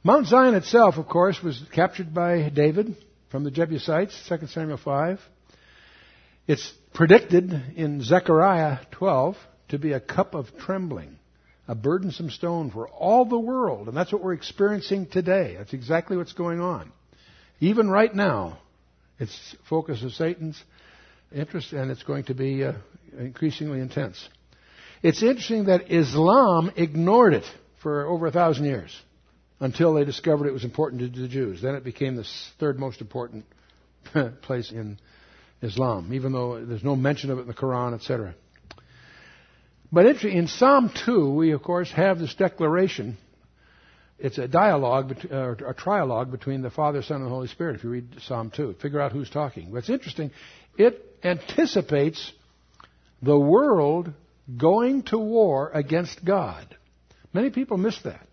Mount 0.05 0.27
Zion 0.27 0.55
itself, 0.55 0.97
of 0.97 1.07
course, 1.09 1.43
was 1.43 1.61
captured 1.73 2.15
by 2.15 2.49
David 2.49 2.97
from 3.31 3.45
the 3.45 3.51
Jebusites, 3.51 4.19
2 4.29 4.47
Samuel 4.47 4.79
5. 4.79 5.21
It's 6.47 6.73
predicted 6.95 7.53
in 7.77 8.03
Zechariah 8.03 8.79
12 8.93 9.37
to 9.71 9.79
be 9.79 9.93
a 9.93 10.01
cup 10.01 10.35
of 10.35 10.47
trembling, 10.59 11.19
a 11.67 11.75
burdensome 11.75 12.31
stone 12.31 12.71
for 12.71 12.89
all 12.89 13.25
the 13.25 13.39
world. 13.39 13.89
And 13.89 13.97
that's 13.97 14.13
what 14.13 14.23
we're 14.23 14.35
experiencing 14.35 15.07
today. 15.07 15.57
That's 15.59 15.73
exactly 15.73 16.17
what's 16.17 16.33
going 16.33 16.61
on. 16.61 16.93
Even 17.61 17.91
right 17.91 18.15
now, 18.15 18.59
it's 19.19 19.57
focus 19.69 20.03
of 20.03 20.13
Satan's 20.13 20.63
interest, 21.33 21.73
and 21.73 21.91
it's 21.91 22.03
going 22.03 22.25
to 22.25 22.35
be 22.35 22.65
uh, 22.65 22.73
increasingly 23.19 23.81
intense. 23.81 24.29
It's 25.03 25.23
interesting 25.23 25.67
that 25.67 25.91
Islam 25.91 26.73
ignored 26.77 27.35
it 27.35 27.45
for 27.83 28.07
over 28.07 28.27
a 28.27 28.33
thousand 28.33 28.67
years 28.67 28.95
until 29.61 29.95
they 29.95 30.05
discovered 30.05 30.47
it 30.47 30.53
was 30.53 30.65
important 30.65 31.15
to 31.15 31.21
the 31.21 31.29
Jews. 31.29 31.63
Then 31.63 31.75
it 31.75 31.85
became 31.85 32.17
the 32.17 32.27
third 32.59 32.79
most 32.79 33.01
important 33.01 33.45
place 34.43 34.71
in 34.73 34.99
Islam, 35.63 36.13
even 36.13 36.33
though 36.33 36.65
there's 36.65 36.85
no 36.85 36.97
mention 36.97 37.31
of 37.31 37.39
it 37.39 37.43
in 37.43 37.47
the 37.47 37.55
Quran, 37.55 37.95
etc. 37.95 38.35
But 39.93 40.25
in 40.25 40.47
Psalm 40.47 40.93
2, 41.05 41.35
we 41.35 41.51
of 41.51 41.63
course 41.63 41.91
have 41.93 42.19
this 42.19 42.35
declaration. 42.35 43.19
It's 44.19 44.39
a 44.39 44.47
dialogue, 44.47 45.17
uh, 45.31 45.53
a 45.53 45.75
trialogue 45.75 46.31
between 46.31 46.63
the 46.63 46.71
Father, 46.71 47.03
Son, 47.03 47.17
and 47.17 47.27
the 47.27 47.31
Holy 47.31 47.49
Spirit. 47.49 47.77
If 47.77 47.85
you 47.85 47.91
read 47.91 48.17
Psalm 48.21 48.53
2, 48.55 48.77
figure 48.81 49.01
out 49.01 49.13
who's 49.13 49.31
talking. 49.31 49.73
What's 49.73 49.91
interesting, 49.91 50.31
it 50.77 51.05
anticipates 51.25 52.33
the 53.23 53.39
world 53.39 54.13
going 54.57 55.03
to 55.05 55.19
war 55.19 55.71
against 55.73 56.25
God. 56.25 56.77
Many 57.33 57.51
people 57.51 57.77
miss 57.77 58.01
that. 58.03 58.27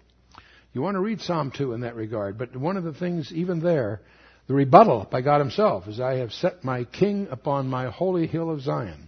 You 0.74 0.82
want 0.82 0.96
to 0.96 1.02
read 1.02 1.22
Psalm 1.22 1.52
2 1.56 1.74
in 1.74 1.82
that 1.82 1.96
regard, 1.96 2.38
but 2.38 2.56
one 2.56 2.78
of 2.78 2.84
the 2.84 2.94
things, 2.94 3.32
even 3.34 3.62
there, 3.62 4.02
the 4.48 4.54
rebuttal 4.54 5.08
by 5.10 5.22
God 5.22 5.40
Himself 5.40 5.88
is, 5.88 6.00
I 6.00 6.16
have 6.16 6.32
set 6.34 6.64
my 6.64 6.84
king 6.84 7.28
upon 7.32 7.68
my 7.68 7.90
holy 7.90 8.28
hill 8.28 8.52
of 8.52 8.62
Zion. 8.62 9.07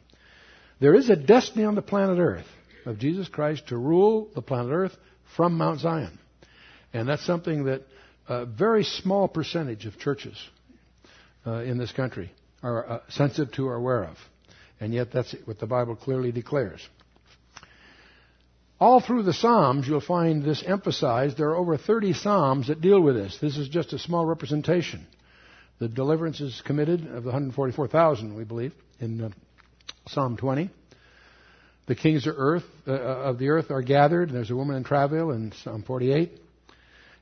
There 0.80 0.96
is 0.96 1.10
a 1.10 1.16
destiny 1.16 1.66
on 1.66 1.76
the 1.76 1.82
planet 1.82 2.20
Earth 2.20 2.48
of 2.86 3.00
Jesus 3.00 3.28
Christ 3.28 3.68
to 3.68 3.78
rule 3.78 4.30
the 4.34 4.42
planet 4.42 4.72
Earth 4.72 4.98
from 5.36 5.58
Mount 5.58 5.82
Zion. 5.82 6.18
And 6.94 7.08
that's 7.08 7.26
something 7.26 7.66
that 7.66 7.84
a 8.28 8.46
very 8.46 8.84
small 8.84 9.28
percentage 9.28 9.86
of 9.86 10.00
churches 10.00 10.38
uh, 11.46 11.62
in 11.64 11.78
this 11.78 11.92
country 11.92 12.32
are 12.64 12.90
uh, 12.90 13.00
sensitive 13.10 13.54
to 13.56 13.68
or 13.68 13.76
aware 13.76 14.06
of. 14.06 14.18
And 14.80 14.94
yet 14.94 15.12
that's 15.12 15.36
what 15.46 15.60
the 15.60 15.68
Bible 15.68 15.96
clearly 15.96 16.32
declares. 16.32 16.88
All 18.80 19.02
through 19.02 19.24
the 19.24 19.34
Psalms, 19.34 19.86
you'll 19.86 20.00
find 20.00 20.42
this 20.42 20.64
emphasized. 20.66 21.38
There 21.38 21.50
are 21.50 21.58
over 21.58 21.78
30 21.78 22.14
Psalms 22.14 22.68
that 22.68 22.80
deal 22.80 23.02
with 23.02 23.16
this. 23.16 23.38
This 23.42 23.58
is 23.58 23.68
just 23.68 23.92
a 23.92 24.00
small 24.00 24.26
representation. 24.26 25.06
The 25.80 25.90
deliverance 25.90 26.40
is 26.40 26.62
committed 26.66 27.02
of 27.02 27.24
the 27.24 27.30
144,000, 27.30 28.38
we 28.38 28.46
believe, 28.46 28.74
in 29.02 29.22
uh, 29.22 29.30
Psalm 30.12 30.38
20. 30.38 30.70
The 31.88 31.96
kings 31.96 32.28
of 32.28 32.36
earth 32.38 32.64
uh, 32.88 32.92
of 32.92 33.40
the 33.40 33.50
earth 33.50 33.72
are 33.72 33.82
gathered. 33.82 34.32
There's 34.32 34.52
a 34.52 34.56
woman 34.56 34.76
in 34.76 34.84
travail 34.84 35.32
in 35.32 35.52
Psalm 35.64 35.84
48, 35.84 36.40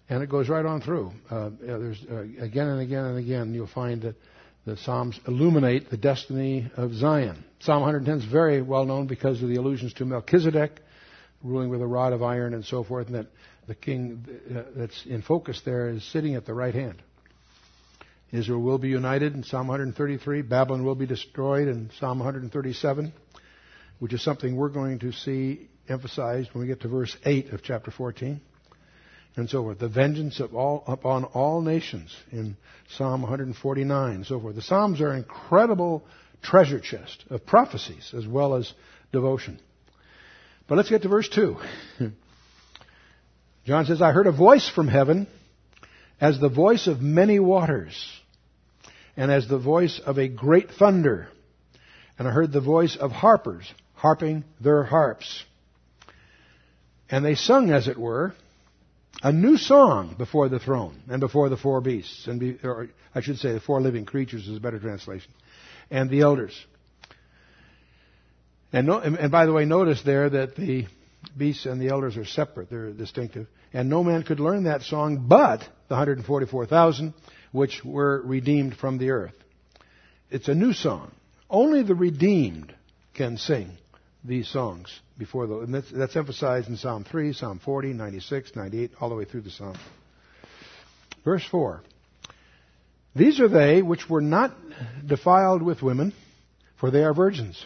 and 0.10 0.24
it 0.24 0.30
goes 0.30 0.50
right 0.50 0.66
on 0.66 0.82
through. 0.82 1.12
Uh, 1.30 1.52
there's 1.62 2.04
uh, 2.10 2.22
again 2.40 2.68
and 2.68 2.82
again 2.82 3.06
and 3.06 3.18
again 3.18 3.54
you'll 3.54 3.68
find 3.68 4.02
that 4.02 4.16
the 4.66 4.78
Psalms 4.78 5.20
illuminate 5.28 5.90
the 5.90 5.98
destiny 5.98 6.70
of 6.76 6.94
Zion. 6.94 7.44
Psalm 7.60 7.82
110 7.82 8.20
is 8.20 8.32
very 8.32 8.62
well 8.62 8.86
known 8.86 9.08
because 9.08 9.42
of 9.42 9.48
the 9.48 9.56
allusions 9.56 9.94
to 9.94 10.06
Melchizedek 10.06 10.82
ruling 11.44 11.70
with 11.70 11.82
a 11.82 11.88
rod 11.88 12.14
of 12.14 12.24
iron 12.24 12.54
and 12.54 12.66
so 12.66 12.84
forth, 12.84 13.08
and 13.08 13.16
that 13.16 13.28
the 13.68 13.76
king 13.76 14.26
uh, 14.54 14.64
that's 14.76 15.06
in 15.06 15.22
focus 15.22 15.62
there 15.66 15.90
is 15.90 16.04
sitting 16.12 16.36
at 16.36 16.46
the 16.46 16.54
right 16.54 16.74
hand. 16.74 17.02
Israel 18.32 18.62
will 18.62 18.78
be 18.78 18.90
united 18.90 19.34
in 19.34 19.44
Psalm 19.44 19.68
133. 19.68 20.42
Babylon 20.42 20.84
will 20.84 20.96
be 20.96 21.06
destroyed 21.06 21.68
in 21.68 21.90
Psalm 22.00 22.20
137 22.20 23.14
which 24.00 24.14
is 24.14 24.24
something 24.24 24.56
we're 24.56 24.70
going 24.70 25.00
to 25.00 25.12
see 25.12 25.68
emphasized 25.90 26.50
when 26.54 26.62
we 26.62 26.68
get 26.68 26.82
to 26.82 26.88
verse 26.88 27.16
8 27.26 27.52
of 27.52 27.64
chapter 27.64 27.92
14. 27.92 28.42
And 29.36 29.48
so 29.48 29.62
forth. 29.62 29.78
The 29.78 29.88
vengeance 29.88 30.40
of 30.40 30.56
all, 30.56 30.84
upon 30.88 31.24
all 31.26 31.62
nations 31.62 32.16
in 32.32 32.58
Psalm 32.90 33.22
149 33.22 34.16
and 34.16 34.26
so 34.26 34.40
forth. 34.40 34.56
The 34.56 34.64
Psalms 34.64 35.00
are 35.00 35.12
an 35.12 35.18
incredible 35.18 36.04
treasure 36.42 36.80
chest 36.80 37.24
of 37.30 37.46
prophecies 37.46 38.14
as 38.18 38.26
well 38.26 38.56
as 38.56 38.74
devotion. 39.12 39.60
But 40.68 40.78
let's 40.78 40.90
get 40.90 41.04
to 41.04 41.08
verse 41.08 41.30
2. 41.30 41.58
John 43.66 43.86
says, 43.86 44.02
I 44.02 44.12
heard 44.12 44.26
a 44.26 44.32
voice 44.32 44.68
from 44.74 44.88
heaven 44.88 45.28
as 46.20 46.40
the 46.40 46.50
voice 46.50 46.88
of 46.88 47.02
many 47.02 47.40
waters 47.40 47.96
and 49.16 49.32
as 49.32 49.48
the 49.48 49.58
voice 49.58 50.00
of 50.04 50.18
a 50.18 50.28
great 50.28 50.72
thunder. 50.72 51.28
And 52.18 52.28
I 52.28 52.32
heard 52.32 52.52
the 52.52 52.62
voice 52.62 52.96
of 52.96 53.12
harpers 53.12 53.72
harping 53.94 54.44
their 54.60 54.84
harps. 54.84 55.44
And 57.10 57.24
they 57.24 57.36
sung, 57.36 57.72
as 57.72 57.88
it 57.88 57.98
were, 57.98 58.34
a 59.24 59.32
new 59.32 59.58
song 59.58 60.16
before 60.18 60.50
the 60.50 60.60
throne 60.60 61.02
and 61.10 61.20
before 61.20 61.50
the 61.50 61.58
four 61.58 61.82
beasts, 61.82 62.28
and 62.28 62.40
be, 62.40 62.58
or 62.64 62.90
I 63.16 63.22
should 63.22 63.38
say 63.38 63.54
the 63.54 63.60
four 63.60 63.82
living 63.82 64.06
creatures 64.06 64.48
is 64.48 64.58
a 64.58 64.60
better 64.60 64.80
translation, 64.80 65.32
and 65.90 66.10
the 66.10 66.22
elders. 66.22 66.54
And, 68.72 68.86
no, 68.88 69.00
and 69.00 69.32
by 69.32 69.46
the 69.46 69.54
way, 69.54 69.66
notice 69.66 70.02
there 70.04 70.30
that 70.30 70.56
the 70.56 70.88
beasts 71.36 71.66
and 71.66 71.82
the 71.82 71.88
elders 71.88 72.18
are 72.18 72.26
separate; 72.26 72.70
they're 72.70 72.92
distinctive. 72.92 73.48
And 73.74 73.90
no 73.90 74.04
man 74.04 74.24
could 74.24 74.40
learn 74.40 74.64
that 74.64 74.82
song, 74.84 75.26
but 75.28 75.60
the 75.88 75.96
144,000, 75.96 77.14
which 77.52 77.84
were 77.84 78.22
redeemed 78.24 78.76
from 78.78 78.98
the 78.98 79.12
earth. 79.12 79.34
It's 80.30 80.48
a 80.48 80.56
new 80.56 80.74
song. 80.74 81.12
Only 81.50 81.84
the 81.84 81.96
redeemed 81.96 82.74
can 83.14 83.38
sing 83.38 83.72
these 84.24 84.50
songs 84.50 85.00
before 85.18 85.48
the, 85.48 85.60
and 85.60 85.74
that's, 85.74 85.92
that's 85.92 86.16
emphasized 86.16 86.68
in 86.68 86.78
Psalm 86.78 87.04
3, 87.04 87.34
Psalm 87.34 87.60
40, 87.64 87.94
96, 87.94 88.56
98, 88.56 88.92
all 89.00 89.10
the 89.10 89.16
way 89.16 89.26
through 89.26 89.42
the 89.42 89.50
Psalm. 89.50 89.78
Verse 91.24 91.46
4. 91.50 91.82
These 93.16 93.40
are 93.40 93.48
they 93.48 93.82
which 93.82 94.10
were 94.10 94.22
not 94.22 94.54
defiled 95.06 95.64
with 95.64 95.82
women, 95.82 96.14
for 96.78 96.92
they 96.92 97.04
are 97.04 97.14
virgins. 97.14 97.66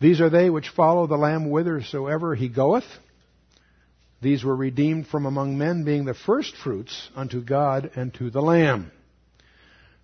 These 0.00 0.20
are 0.20 0.30
they 0.30 0.50
which 0.50 0.68
follow 0.70 1.06
the 1.06 1.16
Lamb 1.16 1.44
whithersoever 1.44 2.34
he 2.34 2.48
goeth. 2.48 2.84
These 4.20 4.44
were 4.44 4.56
redeemed 4.56 5.06
from 5.06 5.26
among 5.26 5.58
men, 5.58 5.84
being 5.84 6.04
the 6.04 6.14
firstfruits 6.14 7.08
unto 7.14 7.40
God 7.40 7.90
and 7.94 8.12
to 8.14 8.30
the 8.30 8.42
Lamb. 8.42 8.90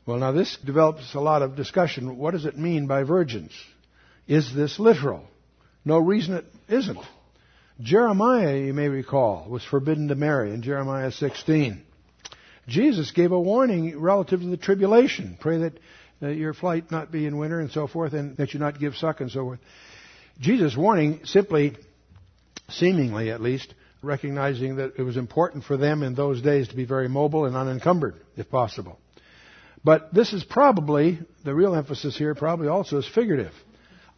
Well, 0.06 0.18
now 0.18 0.32
this 0.32 0.56
develops 0.64 1.14
a 1.14 1.20
lot 1.20 1.42
of 1.42 1.56
discussion. 1.56 2.16
What 2.16 2.32
does 2.32 2.44
it 2.44 2.58
mean 2.58 2.86
by 2.86 3.02
virgins? 3.04 3.52
Is 4.28 4.54
this 4.54 4.78
literal? 4.78 5.24
No 5.84 5.98
reason 5.98 6.34
it 6.34 6.46
isn't. 6.68 7.00
Jeremiah, 7.80 8.56
you 8.56 8.72
may 8.72 8.88
recall, 8.88 9.46
was 9.48 9.64
forbidden 9.64 10.08
to 10.08 10.14
marry 10.14 10.52
in 10.54 10.62
Jeremiah 10.62 11.10
16. 11.10 11.82
Jesus 12.68 13.10
gave 13.10 13.32
a 13.32 13.40
warning 13.40 13.98
relative 13.98 14.40
to 14.40 14.46
the 14.46 14.56
tribulation. 14.56 15.36
Pray 15.40 15.58
that, 15.58 15.72
that 16.20 16.36
your 16.36 16.54
flight 16.54 16.90
not 16.90 17.10
be 17.10 17.26
in 17.26 17.36
winter 17.36 17.60
and 17.60 17.70
so 17.70 17.86
forth, 17.88 18.12
and 18.12 18.36
that 18.36 18.54
you 18.54 18.60
not 18.60 18.78
give 18.78 18.94
suck 18.94 19.20
and 19.20 19.30
so 19.30 19.44
forth. 19.44 19.58
Jesus' 20.40 20.76
warning 20.76 21.20
simply, 21.24 21.76
seemingly 22.68 23.30
at 23.30 23.40
least, 23.40 23.74
recognizing 24.04 24.76
that 24.76 24.94
it 24.98 25.02
was 25.02 25.16
important 25.16 25.64
for 25.64 25.76
them 25.76 26.02
in 26.02 26.14
those 26.14 26.42
days 26.42 26.68
to 26.68 26.76
be 26.76 26.84
very 26.84 27.08
mobile 27.08 27.46
and 27.46 27.56
unencumbered, 27.56 28.14
if 28.36 28.50
possible. 28.50 28.98
But 29.82 30.14
this 30.14 30.32
is 30.32 30.44
probably, 30.44 31.18
the 31.44 31.54
real 31.54 31.74
emphasis 31.74 32.16
here 32.16 32.34
probably 32.34 32.68
also 32.68 32.98
is 32.98 33.08
figurative. 33.14 33.52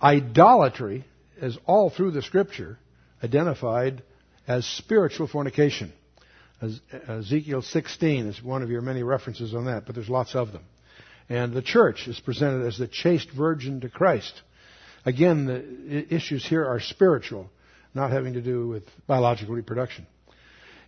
Idolatry 0.00 1.04
is 1.40 1.58
all 1.66 1.90
through 1.90 2.12
the 2.12 2.22
scripture 2.22 2.78
identified 3.22 4.02
as 4.46 4.64
spiritual 4.66 5.26
fornication. 5.26 5.92
Ezekiel 7.08 7.62
16 7.62 8.26
is 8.26 8.42
one 8.42 8.62
of 8.62 8.70
your 8.70 8.80
many 8.80 9.02
references 9.02 9.54
on 9.54 9.66
that, 9.66 9.84
but 9.86 9.94
there's 9.94 10.08
lots 10.08 10.34
of 10.34 10.52
them. 10.52 10.62
And 11.28 11.52
the 11.52 11.62
church 11.62 12.06
is 12.06 12.20
presented 12.20 12.66
as 12.66 12.78
the 12.78 12.86
chaste 12.86 13.28
virgin 13.36 13.80
to 13.80 13.88
Christ. 13.88 14.32
Again, 15.04 15.46
the 15.46 16.14
issues 16.14 16.46
here 16.46 16.64
are 16.64 16.80
spiritual, 16.80 17.50
not 17.96 18.12
having 18.12 18.34
to 18.34 18.42
do 18.42 18.68
with 18.68 18.84
biological 19.08 19.54
reproduction. 19.54 20.06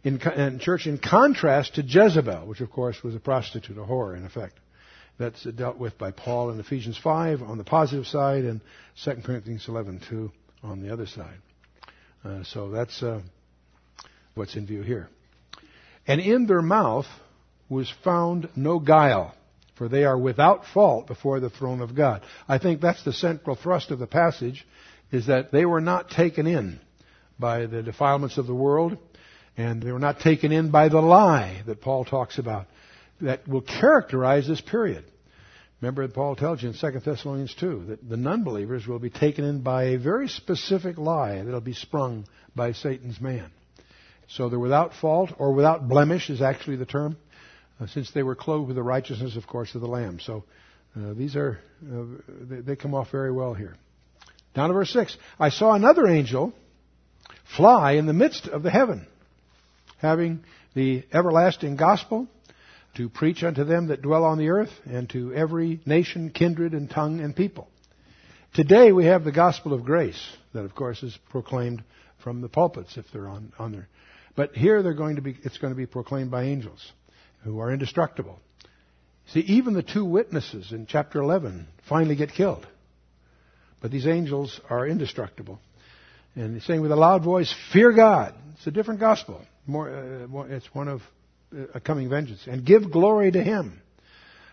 In, 0.05 0.21
in 0.21 0.61
church, 0.61 0.87
in 0.87 0.99
contrast 0.99 1.75
to 1.75 1.83
Jezebel, 1.83 2.47
which 2.47 2.61
of 2.61 2.71
course 2.71 3.03
was 3.03 3.17
a 3.17 3.19
prostitute, 3.19 3.77
a 3.77 3.81
whore 3.81 4.17
in 4.17 4.25
effect. 4.25 4.55
That's 5.19 5.43
dealt 5.43 5.79
with 5.79 5.99
by 5.99 6.12
Paul 6.12 6.50
in 6.50 6.61
Ephesians 6.61 6.97
5 7.03 7.43
on 7.43 7.59
the 7.59 7.65
positive 7.65 8.07
side 8.07 8.45
and 8.45 8.61
2 9.05 9.23
Corinthians 9.25 9.67
11:2 9.67 10.31
on 10.62 10.81
the 10.81 10.93
other 10.93 11.07
side. 11.07 11.38
Uh, 12.25 12.45
so 12.45 12.71
that's 12.71 13.03
uh, 13.03 13.21
what's 14.35 14.55
in 14.55 14.67
view 14.67 14.83
here. 14.83 15.09
And 16.07 16.21
in 16.21 16.47
their 16.47 16.62
mouth 16.62 17.07
was 17.69 17.93
found 18.05 18.49
no 18.55 18.79
guile, 18.79 19.35
for 19.75 19.88
they 19.88 20.05
are 20.05 20.17
without 20.17 20.67
fault 20.67 21.09
before 21.09 21.41
the 21.41 21.50
throne 21.50 21.81
of 21.81 21.97
God. 21.97 22.23
I 22.47 22.59
think 22.59 22.81
that's 22.81 23.03
the 23.03 23.12
central 23.12 23.57
thrust 23.57 23.91
of 23.91 23.99
the 23.99 24.07
passage, 24.07 24.65
is 25.11 25.27
that 25.27 25.50
they 25.50 25.65
were 25.65 25.81
not 25.81 26.11
taken 26.11 26.47
in 26.47 26.81
by 27.38 27.66
the 27.66 27.83
defilements 27.83 28.38
of 28.38 28.47
the 28.47 28.54
world, 28.54 28.97
and 29.57 29.83
they 29.83 29.92
were 29.92 29.99
not 29.99 30.21
taken 30.21 30.52
in 30.52 30.71
by 30.71 30.88
the 30.88 31.00
lie 31.00 31.62
that 31.66 31.80
Paul 31.80 32.04
talks 32.04 32.38
about 32.38 32.66
that 33.21 33.47
will 33.49 33.62
characterize 33.62 34.47
this 34.47 34.61
period. 34.61 35.04
Remember, 35.80 36.07
that 36.07 36.14
Paul 36.14 36.35
tells 36.35 36.62
you 36.62 36.71
in 36.71 36.75
2 36.75 37.00
Thessalonians 37.00 37.54
2 37.54 37.85
that 37.88 38.09
the 38.09 38.16
non 38.16 38.42
believers 38.42 38.87
will 38.87 38.99
be 38.99 39.11
taken 39.11 39.45
in 39.45 39.61
by 39.61 39.85
a 39.85 39.99
very 39.99 40.28
specific 40.28 40.99
lie 40.99 41.42
that'll 41.42 41.61
be 41.61 41.75
sprung 41.75 42.26
by 42.54 42.73
Satan's 42.73 43.21
man. 43.21 43.50
So 44.28 44.49
they're 44.49 44.59
without 44.59 44.95
fault 44.95 45.33
or 45.38 45.52
without 45.52 45.88
blemish 45.88 46.30
is 46.30 46.42
actually 46.42 46.76
the 46.76 46.87
term, 46.87 47.16
uh, 47.80 47.87
since 47.87 48.11
they 48.11 48.25
were 48.25 48.35
clothed 48.35 48.66
with 48.66 48.76
the 48.76 48.83
righteousness, 48.83 49.37
of 49.37 49.47
course, 49.47 49.75
of 49.75 49.80
the 49.80 49.87
Lamb. 49.87 50.18
So 50.21 50.45
uh, 50.97 51.14
these 51.14 51.37
are, 51.37 51.61
uh, 51.83 52.04
they, 52.40 52.61
they 52.61 52.76
come 52.76 52.95
off 52.95 53.11
very 53.11 53.33
well 53.33 53.54
here. 53.54 53.76
Down 54.54 54.68
to 54.68 54.75
verse 54.75 54.92
6. 54.92 55.16
I 55.38 55.50
saw 55.50 55.75
another 55.75 56.07
angel 56.09 56.52
fly 57.57 57.93
in 57.93 58.07
the 58.07 58.12
midst 58.12 58.47
of 58.49 58.62
the 58.62 58.71
heaven, 58.71 59.07
having 59.99 60.45
the 60.75 61.05
everlasting 61.12 61.76
gospel 61.76 62.26
to 62.97 63.09
preach 63.09 63.43
unto 63.43 63.64
them 63.64 63.88
that 63.88 64.02
dwell 64.02 64.25
on 64.25 64.38
the 64.38 64.49
earth, 64.49 64.73
and 64.85 65.09
to 65.11 65.33
every 65.33 65.81
nation, 65.87 66.31
kindred, 66.31 66.73
and 66.73 66.90
tongue, 66.90 67.21
and 67.21 67.35
people. 67.35 67.69
Today 68.55 68.93
we 68.93 69.05
have 69.05 69.25
the 69.25 69.33
gospel 69.33 69.73
of 69.73 69.85
grace, 69.85 70.21
that 70.52 70.64
of 70.64 70.75
course 70.75 71.02
is 71.02 71.17
proclaimed 71.31 71.83
from 72.23 72.40
the 72.40 72.49
pulpits 72.49 72.97
if 72.97 73.05
they're 73.12 73.28
on, 73.28 73.52
on 73.59 73.73
there. 73.73 73.88
But 74.35 74.55
here 74.55 74.83
they're 74.83 74.95
going 74.95 75.17
to 75.17 75.23
be, 75.23 75.37
it's 75.43 75.59
going 75.59 75.73
to 75.73 75.76
be 75.76 75.87
proclaimed 75.87 76.31
by 76.31 76.45
angels 76.45 76.93
who 77.45 77.61
are 77.61 77.73
indestructible. 77.73 78.38
See, 79.33 79.40
even 79.40 79.75
the 79.75 79.83
two 79.83 80.05
witnesses 80.05 80.73
in 80.73 80.87
chapter 80.87 81.21
11 81.21 81.67
finally 81.88 82.17
get 82.17 82.33
killed. 82.33 82.67
But 83.81 83.90
these 83.90 84.07
angels 84.07 84.61
are 84.71 84.87
indestructible. 84.87 85.61
And 86.38 86.54
he's 86.54 86.64
saying 86.64 86.83
with 86.83 86.92
a 86.92 86.97
loud 86.97 87.25
voice, 87.25 87.52
fear 87.73 87.92
God. 87.92 88.33
It's 88.54 88.66
a 88.68 88.71
different 88.71 89.00
gospel. 89.00 89.42
More, 89.66 89.90
uh, 89.90 90.45
it's 90.45 90.73
one 90.73 90.87
of 90.87 91.02
a 91.75 91.80
coming 91.80 92.09
vengeance. 92.09 92.42
And 92.47 92.64
give 92.64 92.92
glory 92.92 93.33
to 93.33 93.42
Him. 93.42 93.83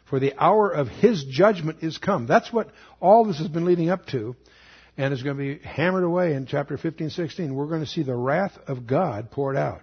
For 0.10 0.20
the 0.20 0.34
hour 0.36 0.72
of 0.72 0.88
His 0.88 1.24
judgment 1.26 1.84
is 1.84 2.00
come. 2.00 2.26
That's 2.26 2.52
what 2.52 2.70
all 3.00 3.24
this 3.26 3.38
has 3.38 3.48
been 3.48 3.66
leading 3.66 3.92
up 3.92 4.08
to. 4.08 4.36
And 4.98 5.14
is 5.14 5.22
going 5.22 5.38
to 5.38 5.44
be 5.44 5.64
hammered 5.64 6.04
away 6.04 6.34
in 6.34 6.48
chapter 6.48 6.76
15, 6.76 7.12
16. 7.12 7.54
We're 7.54 7.68
going 7.68 7.82
to 7.82 7.88
see 7.88 8.02
the 8.02 8.16
wrath 8.16 8.58
of 8.66 8.88
God 8.88 9.30
poured 9.30 9.56
out. 9.56 9.82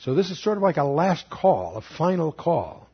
So 0.00 0.14
this 0.14 0.28
is 0.30 0.42
sort 0.42 0.56
of 0.56 0.64
like 0.64 0.76
a 0.76 0.84
last 0.84 1.30
call, 1.30 1.76
a 1.76 1.82
final 1.98 2.32
call. 2.32 2.88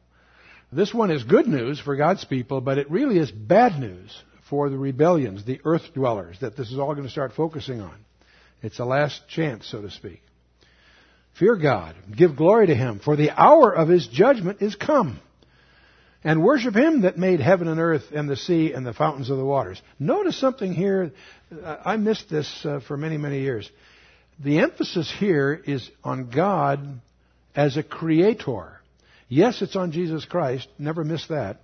This 0.70 0.92
one 0.92 1.10
is 1.10 1.24
good 1.24 1.46
news 1.46 1.80
for 1.80 1.96
God's 1.96 2.26
people, 2.26 2.60
but 2.60 2.76
it 2.76 2.90
really 2.90 3.16
is 3.16 3.30
bad 3.30 3.78
news 3.78 4.14
for 4.50 4.68
the 4.68 4.76
rebellions, 4.76 5.46
the 5.46 5.62
earth 5.64 5.94
dwellers, 5.94 6.36
that 6.40 6.58
this 6.58 6.70
is 6.70 6.78
all 6.78 6.92
going 6.92 7.06
to 7.06 7.10
start 7.10 7.32
focusing 7.32 7.80
on. 7.80 7.94
It's 8.62 8.78
a 8.78 8.84
last 8.84 9.28
chance, 9.28 9.66
so 9.66 9.80
to 9.82 9.90
speak. 9.90 10.22
Fear 11.38 11.56
God. 11.56 11.94
Give 12.16 12.34
glory 12.36 12.66
to 12.66 12.74
Him, 12.74 12.98
for 12.98 13.14
the 13.16 13.30
hour 13.30 13.72
of 13.72 13.88
His 13.88 14.06
judgment 14.08 14.60
is 14.60 14.74
come. 14.74 15.20
and 16.24 16.42
worship 16.42 16.74
him 16.74 17.02
that 17.02 17.16
made 17.16 17.40
heaven 17.40 17.68
and 17.68 17.78
earth 17.80 18.10
and 18.12 18.28
the 18.28 18.36
sea 18.36 18.72
and 18.72 18.84
the 18.84 18.92
fountains 18.92 19.30
of 19.30 19.36
the 19.36 19.44
waters. 19.44 19.80
Notice 19.98 20.36
something 20.36 20.72
here. 20.74 21.12
I 21.84 21.96
missed 21.96 22.28
this 22.28 22.64
uh, 22.64 22.80
for 22.86 22.96
many, 22.96 23.16
many 23.16 23.40
years. 23.40 23.70
The 24.42 24.58
emphasis 24.58 25.12
here 25.18 25.60
is 25.64 25.88
on 26.04 26.30
God 26.30 27.00
as 27.54 27.76
a 27.76 27.82
creator. 27.82 28.80
Yes, 29.28 29.62
it's 29.62 29.76
on 29.76 29.92
Jesus 29.92 30.24
Christ. 30.24 30.68
Never 30.78 31.04
miss 31.04 31.26
that. 31.28 31.60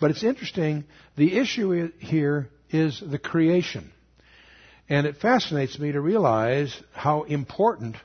But 0.00 0.10
it's 0.10 0.24
interesting. 0.24 0.84
The 1.16 1.36
issue 1.38 1.90
here 1.98 2.48
is 2.70 3.02
the 3.04 3.18
creation. 3.18 3.92
And 4.92 5.06
it 5.06 5.16
fascinates 5.16 5.78
me 5.78 5.92
to 5.92 6.02
realize 6.02 6.78
how 6.92 7.22
important, 7.22 7.96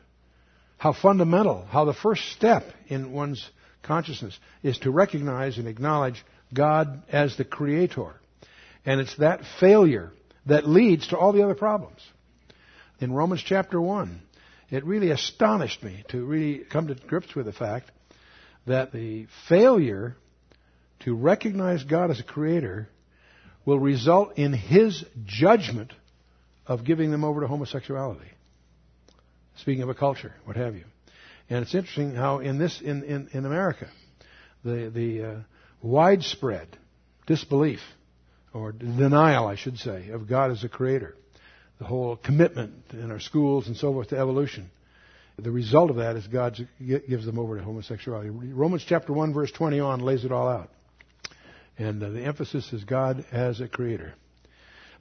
how 0.78 0.94
fundamental, 0.94 1.66
how 1.66 1.84
the 1.84 1.94
first 1.94 2.32
step 2.32 2.64
in 2.88 3.12
one's 3.12 3.46
consciousness 3.84 4.40
is 4.64 4.78
to 4.78 4.92
recognize 4.92 5.58
and 5.58 5.68
acknowledge 5.68 6.24
God 6.54 7.04
as 7.12 7.36
the 7.36 7.44
creator. 7.44 8.14
And 8.86 9.02
it's 9.02 9.18
that 9.18 9.42
failure 9.60 10.14
that 10.46 10.66
leads 10.66 11.10
to 11.10 11.18
all 11.18 11.34
the 11.34 11.44
other 11.44 11.56
problems. 11.56 12.00
In 13.02 13.12
Romans 13.12 13.44
chapter 13.46 13.82
1, 13.82 14.22
it 14.70 14.86
really 14.86 15.12
astonished 15.12 15.84
me 15.84 16.06
to 16.08 16.24
really 16.24 16.60
come 16.60 16.88
to 16.88 16.96
grips 16.96 17.36
with 17.36 17.48
the 17.48 17.52
fact 17.52 17.92
that 18.66 18.94
the 18.94 19.28
failure 19.50 20.16
to 21.02 21.14
recognize 21.14 21.84
God 21.84 22.12
as 22.12 22.22
a 22.22 22.24
creator 22.24 22.88
will 23.66 23.78
result 23.78 24.38
in 24.38 24.54
his 24.54 25.04
judgment 25.26 25.92
of 26.68 26.84
giving 26.84 27.12
them 27.12 27.24
over 27.24 27.42
to 27.42 27.48
homosexuality. 27.48 28.30
Speaking 29.58 29.84
of 29.84 29.90
a 29.90 29.96
culture, 29.96 30.34
what 30.46 30.56
have 30.58 30.76
you. 30.76 30.84
And 31.50 31.64
it's 31.64 31.74
interesting 31.74 32.14
how 32.14 32.40
in 32.40 32.58
this 32.58 32.82
in, 32.82 33.04
in, 33.04 33.30
in 33.32 33.46
America, 33.46 33.88
the 34.64 34.92
the 34.94 35.24
uh, 35.24 35.36
widespread 35.82 36.68
disbelief 37.26 37.80
or 38.54 38.72
denial, 38.72 39.48
I 39.48 39.56
should 39.56 39.78
say, 39.78 40.10
of 40.10 40.28
God 40.28 40.52
as 40.52 40.64
a 40.64 40.70
creator, 40.70 41.16
the 41.80 41.86
whole 41.86 42.16
commitment 42.16 42.74
in 42.92 43.12
our 43.12 43.20
schools 43.20 43.68
and 43.68 43.78
so 43.78 43.94
forth 43.94 44.10
to 44.10 44.18
evolution. 44.18 44.70
The 45.38 45.52
result 45.52 45.92
of 45.92 45.98
that 45.98 46.16
is 46.16 46.26
God 46.28 46.58
gives 46.80 47.26
them 47.26 47.38
over 47.38 47.58
to 47.58 47.64
homosexuality. 47.64 48.30
Romans 48.30 48.84
chapter 48.88 49.14
1 49.14 49.34
verse 49.34 49.52
20 49.52 49.80
on 49.80 50.00
lays 50.00 50.26
it 50.26 50.32
all 50.32 50.48
out. 50.48 50.72
And 51.78 52.02
uh, 52.02 52.10
the 52.10 52.24
emphasis 52.24 52.74
is 52.74 52.84
God 52.84 53.24
as 53.32 53.62
a 53.62 53.68
creator. 53.68 54.16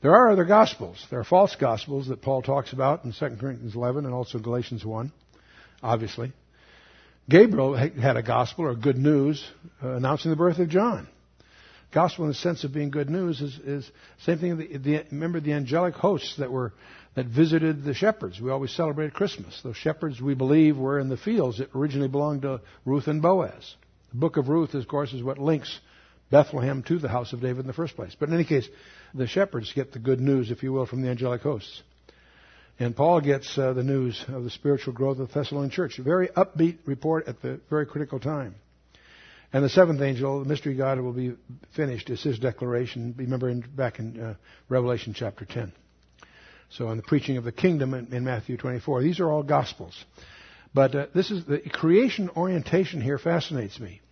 There 0.03 0.15
are 0.15 0.31
other 0.31 0.45
gospels. 0.45 1.05
There 1.11 1.21
are 1.21 1.25
false 1.25 1.57
gospels 1.57 2.09
that 2.09 2.23
Paul 2.23 2.43
talks 2.43 2.73
about 2.73 3.05
in 3.05 3.13
2 3.13 3.37
Corinthians 3.41 3.75
11 3.75 4.05
and 4.05 4.15
also 4.15 4.39
Galatians 4.39 4.85
1 4.85 5.13
obviously. 5.83 6.33
Gabriel 7.29 7.75
had 7.75 8.17
a 8.17 8.23
gospel 8.23 8.67
or 8.67 8.75
good 8.75 8.99
news 8.99 9.45
uh, 9.83 9.95
announcing 9.95 10.31
the 10.31 10.37
birth 10.37 10.59
of 10.59 10.69
John. 10.69 11.09
Gospel 11.93 12.25
in 12.25 12.31
the 12.31 12.35
sense 12.35 12.63
of 12.65 12.73
being 12.73 12.91
good 12.91 13.11
news 13.11 13.41
is, 13.41 13.59
is 13.59 13.91
same 14.25 14.39
thing. 14.39 14.59
The, 14.59 14.79
the, 14.79 15.05
remember 15.11 15.41
the 15.41 15.53
angelic 15.53 15.95
hosts 15.95 16.37
that 16.39 16.51
were 16.51 16.73
that 17.15 17.27
visited 17.27 17.83
the 17.83 17.95
shepherds. 17.95 18.41
We 18.41 18.51
always 18.51 18.73
celebrate 18.73 19.15
Christmas. 19.15 19.61
Those 19.63 19.77
shepherds, 19.77 20.21
we 20.21 20.35
believe, 20.35 20.77
were 20.77 20.99
in 21.01 21.09
the 21.09 21.17
fields 21.17 21.59
that 21.59 21.71
originally 21.75 22.09
belonged 22.09 22.43
to 22.43 22.61
Ruth 22.85 23.07
and 23.07 23.23
Boaz. 23.23 23.75
The 24.13 24.19
book 24.19 24.37
of 24.37 24.49
Ruth, 24.49 24.75
of 24.75 24.87
course, 24.87 25.13
is 25.15 25.23
what 25.23 25.39
links 25.39 25.81
Bethlehem 26.31 26.83
to 26.83 26.99
the 26.99 27.09
house 27.09 27.33
of 27.33 27.41
David 27.41 27.61
in 27.61 27.67
the 27.67 27.73
first 27.73 27.97
place. 27.97 28.15
But 28.19 28.29
in 28.29 28.35
any 28.35 28.45
case, 28.45 28.69
the 29.17 29.27
shepherds 29.27 29.73
get 29.73 29.93
the 29.93 29.99
good 29.99 30.21
news, 30.21 30.51
if 30.51 30.63
you 30.63 30.73
will, 30.73 30.87
from 30.87 31.03
the 31.03 31.09
angelic 31.09 31.43
hosts. 31.43 31.83
And 32.79 32.95
Paul 32.95 33.21
gets 33.21 33.57
uh, 33.57 33.73
the 33.73 33.83
news 33.83 34.23
of 34.29 34.45
the 34.45 34.51
spiritual 34.51 34.93
growth 34.93 35.19
of 35.19 35.29
the 35.29 35.35
Thessalonian 35.35 35.71
church. 35.71 35.99
A 35.99 36.03
very 36.03 36.29
upbeat 36.29 36.79
report 36.85 37.27
at 37.27 37.41
the 37.41 37.61
very 37.71 37.87
critical 37.87 38.21
time. 38.21 38.55
And 39.53 39.65
the 39.65 39.71
seventh 39.71 40.03
angel, 40.03 40.41
the 40.41 40.49
mystery 40.49 40.75
God, 40.75 41.01
will 41.01 41.13
be 41.13 41.35
finished. 41.75 42.11
Is 42.11 42.23
his 42.23 42.39
declaration. 42.39 43.15
Remember 43.17 43.49
in, 43.49 43.61
back 43.61 43.99
in 43.99 44.21
uh, 44.21 44.35
Revelation 44.69 45.15
chapter 45.17 45.47
10. 45.47 45.73
So, 46.69 46.89
on 46.89 46.97
the 46.97 47.03
preaching 47.03 47.39
of 47.39 47.45
the 47.45 47.53
kingdom 47.53 47.95
in, 47.95 48.13
in 48.13 48.25
Matthew 48.25 48.57
24. 48.57 49.03
These 49.03 49.21
are 49.21 49.31
all 49.31 49.43
gospels. 49.43 49.95
But 50.75 50.95
uh, 50.95 51.07
this 51.15 51.31
is 51.31 51.47
the 51.47 51.61
creation 51.61 52.29
orientation 52.37 53.01
here 53.01 53.19
fascinates 53.19 53.81
me. 53.81 54.03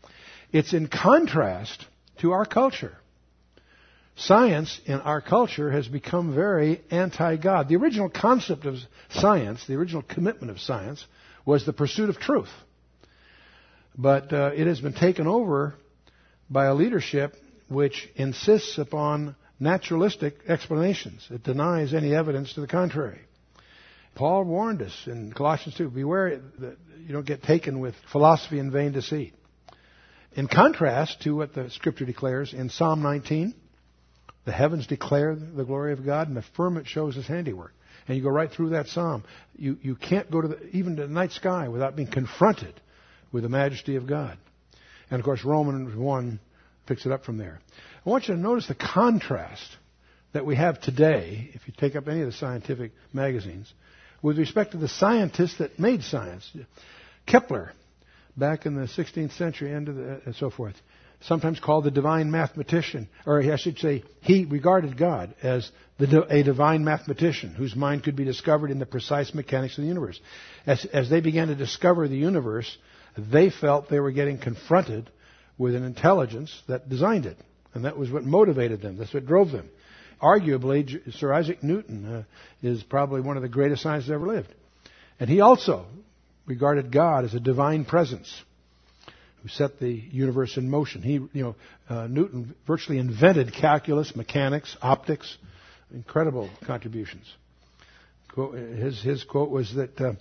It's 0.53 0.73
in 0.73 0.87
contrast 0.87 1.85
to 2.21 2.33
our 2.33 2.47
culture 2.47 2.97
science 4.17 4.81
in 4.87 5.01
our 5.01 5.21
culture 5.21 5.71
has 5.71 5.89
become 5.89 6.35
very 6.35 6.83
anti 6.91 7.37
God. 7.37 7.69
The 7.69 7.77
original 7.77 8.09
concept 8.09 8.65
of 8.65 8.77
science, 9.11 9.67
the 9.67 9.75
original 9.75 10.03
commitment 10.03 10.51
of 10.51 10.61
science, 10.61 11.05
was 11.45 11.67
the 11.67 11.73
pursuit 11.73 12.09
of 12.09 12.19
truth. 12.19 12.49
But 13.97 14.33
uh, 14.33 14.53
it 14.55 14.67
has 14.67 14.81
been 14.81 14.95
taken 14.95 15.27
over 15.27 15.75
by 16.51 16.67
a 16.67 16.75
leadership 16.75 17.35
which 17.69 18.09
insists 18.17 18.79
upon 18.79 19.37
naturalistic 19.61 20.35
explanations. 20.49 21.27
It 21.31 21.43
denies 21.43 21.95
any 21.95 22.15
evidence 22.15 22.55
to 22.55 22.61
the 22.61 22.67
contrary. 22.67 23.21
Paul 24.15 24.45
warned 24.45 24.83
us 24.83 25.07
in 25.07 25.33
Colossians 25.33 25.77
2 25.77 25.91
beware 25.91 26.41
that 26.59 26.77
you 27.07 27.13
don't 27.13 27.27
get 27.27 27.43
taken 27.43 27.81
with 27.81 27.95
philosophy 28.13 28.59
and 28.59 28.71
vain 28.71 28.93
deceit. 28.93 29.35
In 30.37 30.49
contrast 30.49 31.23
to 31.23 31.35
what 31.35 31.55
the 31.55 31.71
scripture 31.71 32.05
declares 32.05 32.53
in 32.53 32.69
Psalm 32.69 33.03
19, 33.03 33.55
the 34.45 34.53
heavens 34.53 34.87
declare 34.87 35.35
the 35.35 35.65
glory 35.65 35.93
of 35.93 36.05
God, 36.05 36.29
and 36.29 36.37
the 36.37 36.45
firmament 36.57 36.87
shows 36.87 37.15
His 37.15 37.27
handiwork. 37.27 37.73
And 38.07 38.17
you 38.17 38.23
go 38.23 38.31
right 38.31 38.51
through 38.51 38.71
that 38.71 38.89
psalm. 38.89 39.25
You, 39.57 39.79
you 39.81 39.97
can't 39.97 40.31
go 40.31 40.43
to 40.43 40.49
the, 40.49 40.77
even 40.77 40.97
to 40.97 41.07
the 41.07 41.13
night 41.13 41.33
sky 41.33 41.69
without 41.69 41.97
being 41.97 42.11
confronted 42.11 42.75
with 43.33 43.43
the 43.43 43.49
majesty 43.49 43.97
of 43.97 44.07
God. 44.07 44.37
And 45.11 45.19
of 45.19 45.25
course, 45.25 45.45
Romans 45.45 45.97
1 45.97 46.41
picks 46.87 47.07
it 47.07 47.13
up 47.13 47.25
from 47.25 47.39
there. 47.39 47.61
I 48.05 48.11
want 48.11 48.29
you 48.29 48.35
to 48.35 48.41
notice 48.41 48.69
the 48.69 48.75
contrast 48.75 49.77
that 50.35 50.45
we 50.45 50.57
have 50.57 50.81
today, 50.81 51.51
if 51.55 51.67
you 51.67 51.73
take 51.77 51.97
up 51.97 52.09
any 52.09 52.21
of 52.21 52.27
the 52.27 52.33
scientific 52.33 52.93
magazines, 53.13 53.73
with 54.21 54.39
respect 54.39 54.73
to 54.73 54.79
the 54.79 54.89
scientists 54.89 55.59
that 55.59 55.79
made 55.79 56.03
science. 56.03 56.51
Kepler, 57.27 57.73
back 58.37 58.67
in 58.67 58.75
the 58.75 58.87
16th 58.87 59.37
century, 59.37 59.73
end 59.73 59.87
the, 59.87 60.21
and 60.27 60.35
so 60.35 60.51
forth 60.51 60.75
sometimes 61.27 61.59
called 61.61 61.85
the 61.85 61.91
divine 61.91 62.31
mathematician, 62.31 63.09
or 63.27 63.41
I 63.41 63.57
should 63.57 63.79
say, 63.79 64.03
he 64.21 64.45
regarded 64.45 64.97
God 64.97 65.35
as 65.43 65.71
the, 65.99 66.27
a 66.29 66.43
divine 66.43 66.85
mathematician 66.85 67.55
whose 67.55 67.75
mind 67.75 68.05
could 68.05 68.17
be 68.17 68.25
discovered 68.25 68.71
in 68.71 68.79
the 68.79 68.87
precise 68.87 69.33
mechanics 69.33 69.79
of 69.79 69.83
the 69.83 69.89
universe. 69.89 70.21
As, 70.67 70.85
as 70.87 71.09
they 71.09 71.21
began 71.21 71.49
to 71.49 71.55
discover 71.55 72.09
the 72.09 72.17
universe, 72.17 72.77
they 73.17 73.51
felt 73.51 73.89
they 73.89 74.01
were 74.01 74.13
getting 74.13 74.39
confronted 74.39 75.11
with 75.57 75.75
an 75.75 75.85
intelligence 75.85 76.63
that 76.69 76.89
designed 76.89 77.27
it. 77.27 77.39
And 77.73 77.85
that 77.85 77.97
was 77.97 78.11
what 78.11 78.25
motivated 78.25 78.83
them. 78.83 78.99
That's 78.99 79.15
what 79.15 79.27
drove 79.27 79.51
them. 79.51 79.71
Arguably, 80.21 81.13
Sir 81.15 81.33
Isaac 81.33 81.63
Newton 81.63 82.07
uh, 82.07 82.23
is 82.63 82.83
probably 82.83 83.21
one 83.21 83.37
of 83.37 83.43
the 83.43 83.49
greatest 83.49 83.83
scientists 83.83 84.11
ever 84.11 84.27
lived. 84.27 84.53
And 85.19 85.29
he 85.29 85.41
also 85.41 85.87
regarded 86.47 86.93
God 86.93 87.25
as 87.25 87.35
a 87.35 87.41
divine 87.41 87.85
presence 87.85 88.33
who 89.45 89.51
set 89.51 89.79
the 89.79 89.91
universe 89.91 90.57
in 90.57 90.71
motion. 90.71 91.03
He, 91.03 91.13
you 91.13 91.29
know, 91.35 91.55
uh, 91.91 92.07
Newton 92.07 92.55
virtually 92.67 92.99
invented 92.99 93.53
calculus, 93.53 94.17
mechanics, 94.17 94.75
optics, 94.81 95.37
incredible 95.93 96.49
contributions. 96.67 97.31
His, 98.35 99.03
his 99.03 99.23
quote 99.23 99.51
was 99.51 99.75
that 99.75 100.01
uh, 100.01 100.15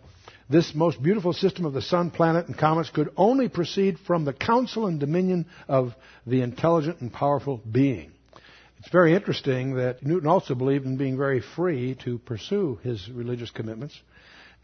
this 0.50 0.76
most 0.76 1.02
beautiful 1.02 1.32
system 1.32 1.64
of 1.64 1.72
the 1.72 1.82
sun, 1.82 2.12
planet, 2.12 2.48
and 2.48 2.58
comets 2.58 2.90
could 2.90 3.12
only 3.16 3.48
proceed 3.48 3.98
from 4.06 4.26
the 4.26 4.34
counsel 4.34 4.88
and 4.88 5.00
dominion 5.00 5.46
of 5.70 5.94
the 6.28 6.42
intelligent 6.42 7.00
and 7.00 7.12
powerful 7.12 7.62
being. 7.72 8.12
It's 8.80 8.90
very 8.92 9.16
interesting 9.16 9.76
that 9.76 10.04
Newton 10.04 10.28
also 10.28 10.54
believed 10.54 10.86
in 10.86 10.98
being 10.98 11.18
very 11.18 11.42
free 11.56 11.96
to 12.04 12.20
pursue 12.20 12.78
his 12.84 13.10
religious 13.10 13.52
commitments. 13.52 13.98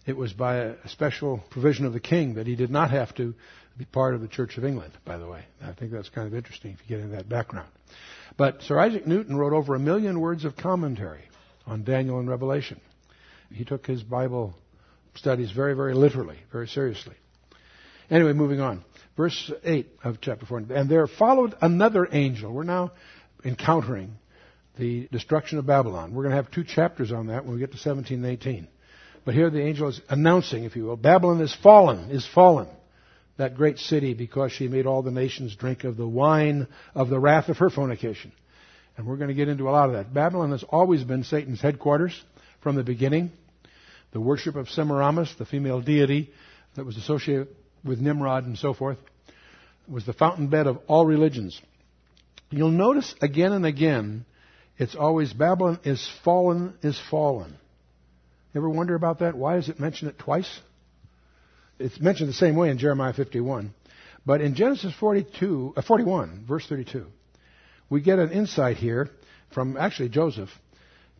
It 0.09 0.17
was 0.17 0.33
by 0.33 0.55
a 0.55 0.87
special 0.87 1.37
provision 1.51 1.85
of 1.85 1.93
the 1.93 1.99
king 1.99 2.33
that 2.33 2.47
he 2.47 2.55
did 2.55 2.71
not 2.71 2.89
have 2.89 3.13
to 3.15 3.35
be 3.77 3.85
part 3.85 4.15
of 4.15 4.21
the 4.21 4.27
Church 4.27 4.57
of 4.57 4.65
England, 4.65 4.91
by 5.05 5.19
the 5.19 5.27
way. 5.27 5.43
I 5.61 5.73
think 5.73 5.91
that's 5.91 6.09
kind 6.09 6.25
of 6.25 6.33
interesting 6.33 6.71
if 6.71 6.79
you 6.81 6.97
get 6.97 7.03
into 7.03 7.15
that 7.15 7.29
background. 7.29 7.69
But 8.35 8.63
Sir 8.63 8.79
Isaac 8.79 9.05
Newton 9.05 9.37
wrote 9.37 9.53
over 9.53 9.75
a 9.75 9.79
million 9.79 10.19
words 10.19 10.45
of 10.45 10.57
commentary 10.57 11.21
on 11.67 11.83
Daniel 11.83 12.17
and 12.17 12.27
Revelation. 12.27 12.81
He 13.51 13.65
took 13.65 13.85
his 13.85 14.01
Bible 14.01 14.55
studies 15.13 15.51
very, 15.51 15.75
very 15.75 15.93
literally, 15.93 16.39
very 16.51 16.67
seriously. 16.67 17.13
Anyway, 18.09 18.33
moving 18.33 18.61
on. 18.61 18.83
Verse 19.15 19.51
8 19.63 19.91
of 20.03 20.21
chapter 20.21 20.47
4. 20.47 20.63
And 20.71 20.89
there 20.89 21.05
followed 21.05 21.53
another 21.61 22.07
angel. 22.11 22.51
We're 22.51 22.63
now 22.63 22.93
encountering 23.45 24.15
the 24.75 25.07
destruction 25.11 25.59
of 25.59 25.67
Babylon. 25.67 26.15
We're 26.15 26.23
going 26.23 26.35
to 26.35 26.41
have 26.41 26.49
two 26.49 26.63
chapters 26.63 27.11
on 27.11 27.27
that 27.27 27.45
when 27.45 27.53
we 27.53 27.59
get 27.59 27.73
to 27.73 27.77
17 27.77 28.17
and 28.17 28.25
18. 28.25 28.67
But 29.25 29.33
here 29.33 29.49
the 29.49 29.61
angel 29.61 29.89
is 29.89 30.01
announcing, 30.09 30.63
if 30.63 30.75
you 30.75 30.85
will, 30.85 30.97
Babylon 30.97 31.41
is 31.41 31.53
fallen, 31.53 32.09
is 32.11 32.27
fallen 32.27 32.67
that 33.39 33.55
great 33.55 33.79
city 33.79 34.13
because 34.13 34.51
she 34.51 34.67
made 34.67 34.85
all 34.85 35.01
the 35.01 35.11
nations 35.11 35.55
drink 35.55 35.85
of 35.85 35.95
the 35.95 36.07
wine 36.07 36.67
of 36.93 37.09
the 37.09 37.19
wrath 37.19 37.47
of 37.47 37.57
her 37.57 37.69
fornication. 37.69 38.33
And 38.97 39.07
we're 39.07 39.15
going 39.15 39.29
to 39.29 39.33
get 39.33 39.47
into 39.47 39.69
a 39.69 39.71
lot 39.71 39.87
of 39.87 39.93
that. 39.93 40.13
Babylon 40.13 40.51
has 40.51 40.63
always 40.63 41.05
been 41.05 41.23
Satan's 41.23 41.61
headquarters 41.61 42.21
from 42.61 42.75
the 42.75 42.83
beginning. 42.83 43.31
The 44.11 44.19
worship 44.19 44.57
of 44.57 44.67
Semiramis, 44.67 45.33
the 45.39 45.45
female 45.45 45.79
deity 45.79 46.31
that 46.75 46.85
was 46.85 46.97
associated 46.97 47.47
with 47.85 47.99
Nimrod 47.99 48.45
and 48.45 48.57
so 48.57 48.73
forth, 48.73 48.97
was 49.87 50.05
the 50.05 50.13
fountainbed 50.13 50.67
of 50.67 50.79
all 50.87 51.05
religions. 51.05 51.61
You'll 52.49 52.71
notice 52.71 53.15
again 53.21 53.53
and 53.53 53.65
again, 53.65 54.25
it's 54.77 54.95
always 54.95 55.31
Babylon 55.31 55.79
is 55.85 56.05
fallen, 56.25 56.73
is 56.81 56.99
fallen. 57.09 57.55
Ever 58.55 58.69
wonder 58.69 58.95
about 58.95 59.19
that? 59.19 59.35
Why 59.35 59.55
does 59.55 59.69
it 59.69 59.79
mention 59.79 60.07
it 60.07 60.17
twice? 60.17 60.59
It's 61.77 61.99
mentioned 61.99 62.29
the 62.29 62.33
same 62.33 62.55
way 62.55 62.69
in 62.69 62.77
Jeremiah 62.77 63.13
51. 63.13 63.73
But 64.25 64.41
in 64.41 64.55
Genesis 64.55 64.93
42, 64.99 65.73
uh, 65.77 65.81
41, 65.81 66.45
verse 66.47 66.65
32, 66.67 67.05
we 67.89 68.01
get 68.01 68.19
an 68.19 68.31
insight 68.31 68.77
here 68.77 69.09
from 69.53 69.77
actually 69.77 70.09
Joseph 70.09 70.49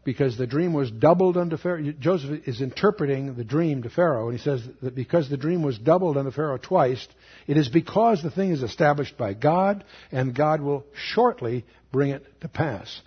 because 0.03 0.37
the 0.37 0.47
dream 0.47 0.73
was 0.73 0.89
doubled 0.91 1.37
unto 1.37 1.57
Pharaoh. 1.57 1.93
Joseph 1.99 2.47
is 2.47 2.61
interpreting 2.61 3.35
the 3.35 3.43
dream 3.43 3.83
to 3.83 3.89
Pharaoh, 3.89 4.29
and 4.29 4.37
he 4.37 4.43
says 4.43 4.67
that 4.81 4.95
because 4.95 5.29
the 5.29 5.37
dream 5.37 5.61
was 5.61 5.77
doubled 5.77 6.17
unto 6.17 6.31
Pharaoh 6.31 6.57
twice, 6.57 7.05
it 7.47 7.57
is 7.57 7.69
because 7.69 8.21
the 8.21 8.31
thing 8.31 8.51
is 8.51 8.63
established 8.63 9.17
by 9.17 9.33
God, 9.33 9.83
and 10.11 10.35
God 10.35 10.61
will 10.61 10.85
shortly 10.93 11.65
bring 11.91 12.11
it 12.11 12.25
to 12.41 12.47
pass. 12.47 13.01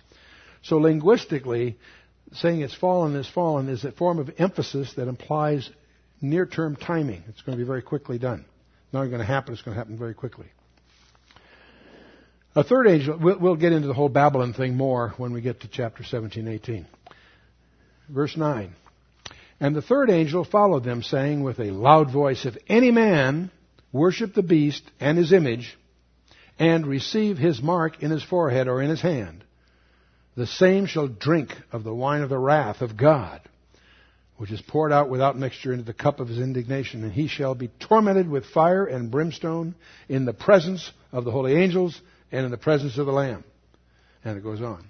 So 0.63 0.77
linguistically, 0.77 1.77
saying 2.35 2.61
it's 2.61 2.75
fallen 2.75 3.15
is 3.15 3.27
fallen 3.27 3.69
is 3.69 3.83
a 3.83 3.91
form 3.91 4.19
of 4.19 4.29
emphasis 4.37 4.93
that 4.95 5.07
implies 5.07 5.69
near 6.21 6.45
term 6.45 6.75
timing. 6.75 7.23
It's 7.27 7.41
going 7.41 7.57
to 7.57 7.63
be 7.63 7.67
very 7.67 7.81
quickly 7.81 8.17
done. 8.17 8.45
It's 8.85 8.93
Not 8.93 9.05
going 9.05 9.19
to 9.19 9.25
happen, 9.25 9.53
it's 9.53 9.61
going 9.61 9.75
to 9.75 9.79
happen 9.79 9.97
very 9.97 10.13
quickly. 10.13 10.47
A 12.55 12.63
third 12.63 12.87
angel, 12.87 13.17
we'll, 13.17 13.39
we'll, 13.39 13.55
get 13.55 13.71
into 13.71 13.87
the 13.87 13.95
whole 13.95 14.09
Babylon 14.09 14.53
thing 14.53 14.75
more 14.75 15.13
when 15.17 15.33
we 15.33 15.41
get 15.41 15.61
to 15.61 15.67
chapter 15.67 16.03
17, 16.03 16.47
18. 16.47 16.85
Verse 18.09 18.37
9. 18.37 18.75
And 19.59 19.75
the 19.75 19.81
third 19.81 20.11
angel 20.11 20.43
followed 20.43 20.83
them, 20.83 21.01
saying 21.01 21.41
with 21.41 21.59
a 21.59 21.71
loud 21.71 22.11
voice, 22.11 22.45
If 22.45 22.55
any 22.67 22.91
man 22.91 23.49
worship 23.91 24.33
the 24.35 24.43
beast 24.43 24.83
and 24.99 25.17
his 25.17 25.33
image, 25.33 25.77
and 26.59 26.85
receive 26.85 27.37
his 27.37 27.61
mark 27.61 28.03
in 28.03 28.11
his 28.11 28.23
forehead 28.23 28.67
or 28.67 28.81
in 28.81 28.89
his 28.89 29.01
hand, 29.01 29.43
the 30.35 30.47
same 30.47 30.85
shall 30.85 31.07
drink 31.07 31.55
of 31.71 31.83
the 31.83 31.93
wine 31.93 32.21
of 32.21 32.29
the 32.29 32.37
wrath 32.37 32.81
of 32.81 32.97
God, 32.97 33.41
which 34.37 34.51
is 34.51 34.61
poured 34.61 34.91
out 34.91 35.09
without 35.09 35.37
mixture 35.37 35.71
into 35.71 35.85
the 35.85 35.93
cup 35.93 36.19
of 36.19 36.27
his 36.27 36.39
indignation, 36.39 37.03
and 37.03 37.11
he 37.11 37.27
shall 37.27 37.55
be 37.55 37.69
tormented 37.79 38.27
with 38.29 38.45
fire 38.45 38.85
and 38.85 39.11
brimstone 39.11 39.75
in 40.09 40.25
the 40.25 40.33
presence 40.33 40.91
of 41.11 41.23
the 41.23 41.31
holy 41.31 41.55
angels 41.55 41.99
and 42.31 42.45
in 42.45 42.51
the 42.51 42.57
presence 42.57 42.97
of 42.97 43.05
the 43.05 43.11
Lamb. 43.11 43.43
And 44.25 44.37
it 44.37 44.43
goes 44.43 44.61
on. 44.61 44.87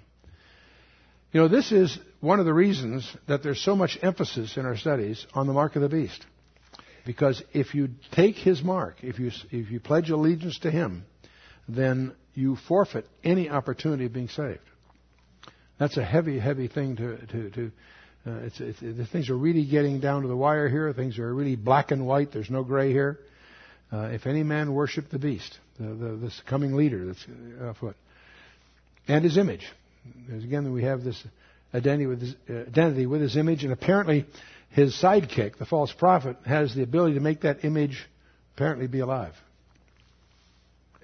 You 1.32 1.40
know, 1.40 1.48
this 1.48 1.72
is 1.72 1.98
one 2.20 2.38
of 2.38 2.46
the 2.46 2.54
reasons 2.54 3.10
that 3.26 3.42
there's 3.42 3.60
so 3.60 3.74
much 3.74 3.98
emphasis 4.02 4.56
in 4.56 4.64
our 4.64 4.76
studies 4.76 5.26
on 5.34 5.46
the 5.46 5.52
mark 5.52 5.76
of 5.76 5.82
the 5.82 5.88
beast. 5.88 6.24
Because 7.04 7.42
if 7.52 7.74
you 7.74 7.90
take 8.12 8.36
his 8.36 8.62
mark, 8.62 8.96
if 9.02 9.18
you, 9.18 9.30
if 9.50 9.70
you 9.70 9.80
pledge 9.80 10.10
allegiance 10.10 10.58
to 10.60 10.70
him, 10.70 11.04
then 11.68 12.14
you 12.34 12.56
forfeit 12.56 13.06
any 13.22 13.50
opportunity 13.50 14.06
of 14.06 14.12
being 14.12 14.28
saved. 14.28 14.60
That's 15.78 15.96
a 15.96 16.04
heavy, 16.04 16.38
heavy 16.38 16.68
thing 16.68 16.96
to, 16.96 17.16
to, 17.26 17.50
to 17.50 17.72
uh, 18.26 18.30
it's, 18.44 18.60
it's, 18.60 18.80
the 18.80 19.06
things 19.06 19.28
are 19.28 19.36
really 19.36 19.66
getting 19.66 20.00
down 20.00 20.22
to 20.22 20.28
the 20.28 20.36
wire 20.36 20.68
here. 20.68 20.92
Things 20.92 21.18
are 21.18 21.34
really 21.34 21.56
black 21.56 21.90
and 21.90 22.06
white. 22.06 22.32
There's 22.32 22.50
no 22.50 22.64
gray 22.64 22.90
here. 22.90 23.18
Uh, 23.92 24.08
if 24.12 24.26
any 24.26 24.42
man 24.42 24.72
worship 24.72 25.10
the 25.10 25.18
beast, 25.18 25.58
the, 25.78 25.86
the, 25.86 26.16
this 26.16 26.40
coming 26.48 26.74
leader 26.74 27.06
that's 27.06 27.26
afoot, 27.60 27.96
and 29.06 29.24
his 29.24 29.36
image. 29.36 29.66
There's, 30.28 30.42
again, 30.42 30.72
we 30.72 30.84
have 30.84 31.04
this 31.04 31.22
identity 31.74 32.06
with, 32.06 32.20
his, 32.22 32.34
uh, 32.48 32.52
identity 32.68 33.06
with 33.06 33.20
his 33.20 33.36
image, 33.36 33.62
and 33.62 33.72
apparently 33.72 34.26
his 34.70 34.94
sidekick, 34.94 35.58
the 35.58 35.66
false 35.66 35.92
prophet, 35.92 36.36
has 36.46 36.74
the 36.74 36.82
ability 36.82 37.14
to 37.14 37.20
make 37.20 37.42
that 37.42 37.64
image 37.64 38.08
apparently 38.54 38.86
be 38.86 39.00
alive 39.00 39.34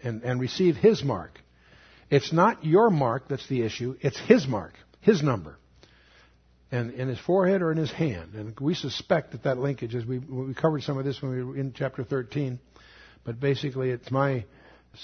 and, 0.03 0.23
and 0.23 0.41
receive 0.41 0.77
his 0.77 1.05
mark. 1.05 1.33
It's 2.11 2.33
not 2.33 2.65
your 2.65 2.91
mark 2.91 3.29
that's 3.29 3.49
the 3.49 3.63
issue, 3.63 3.97
it's 4.01 4.19
his 4.19 4.47
mark, 4.47 4.75
his 5.01 5.23
number. 5.23 5.57
And 6.73 6.93
in 6.93 7.09
his 7.09 7.19
forehead 7.19 7.63
or 7.63 7.73
in 7.73 7.79
his 7.79 7.91
hand. 7.91 8.35
And 8.35 8.59
we 8.61 8.75
suspect 8.75 9.33
that 9.33 9.43
that 9.43 9.59
linkage 9.59 9.95
is, 9.95 10.05
we, 10.05 10.19
we 10.19 10.55
covered 10.55 10.83
some 10.83 10.99
of 10.99 11.05
this 11.05 11.21
when 11.21 11.33
we 11.33 11.43
were 11.43 11.57
in 11.57 11.73
chapter 11.73 12.05
13, 12.05 12.61
but 13.25 13.41
basically 13.41 13.91
it's 13.91 14.11
my 14.11 14.45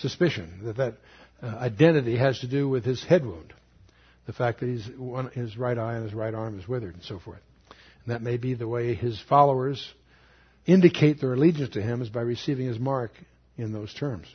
suspicion 0.01 0.61
that 0.65 0.77
that 0.77 0.95
uh, 1.43 1.47
identity 1.47 2.17
has 2.17 2.39
to 2.41 2.49
do 2.49 2.69
with 2.69 2.85
his 2.85 3.03
head 3.05 3.25
wound. 3.25 3.53
The 4.27 4.33
fact 4.33 4.61
that 4.61 4.67
he's 4.67 4.89
one, 4.97 5.31
his 5.31 5.57
right 5.57 5.77
eye 5.77 5.95
and 5.95 6.05
his 6.05 6.15
right 6.15 6.35
arm 6.35 6.59
is 6.59 6.67
withered 6.67 6.95
and 6.95 7.03
so 7.03 7.19
forth. 7.19 7.41
And 8.05 8.15
that 8.15 8.23
may 8.23 8.37
be 8.37 8.55
the 8.55 8.69
way 8.69 8.95
his 8.95 9.21
followers 9.29 9.85
indicate 10.67 11.21
their 11.21 11.35
allegiance 11.35 11.71
to 11.75 11.83
him 11.83 12.03
is 12.03 12.09
by 12.09 12.23
receiving 12.23 12.67
his 12.67 12.79
mark 12.79 13.13
in 13.57 13.73
those 13.73 13.93
terms. 13.95 14.27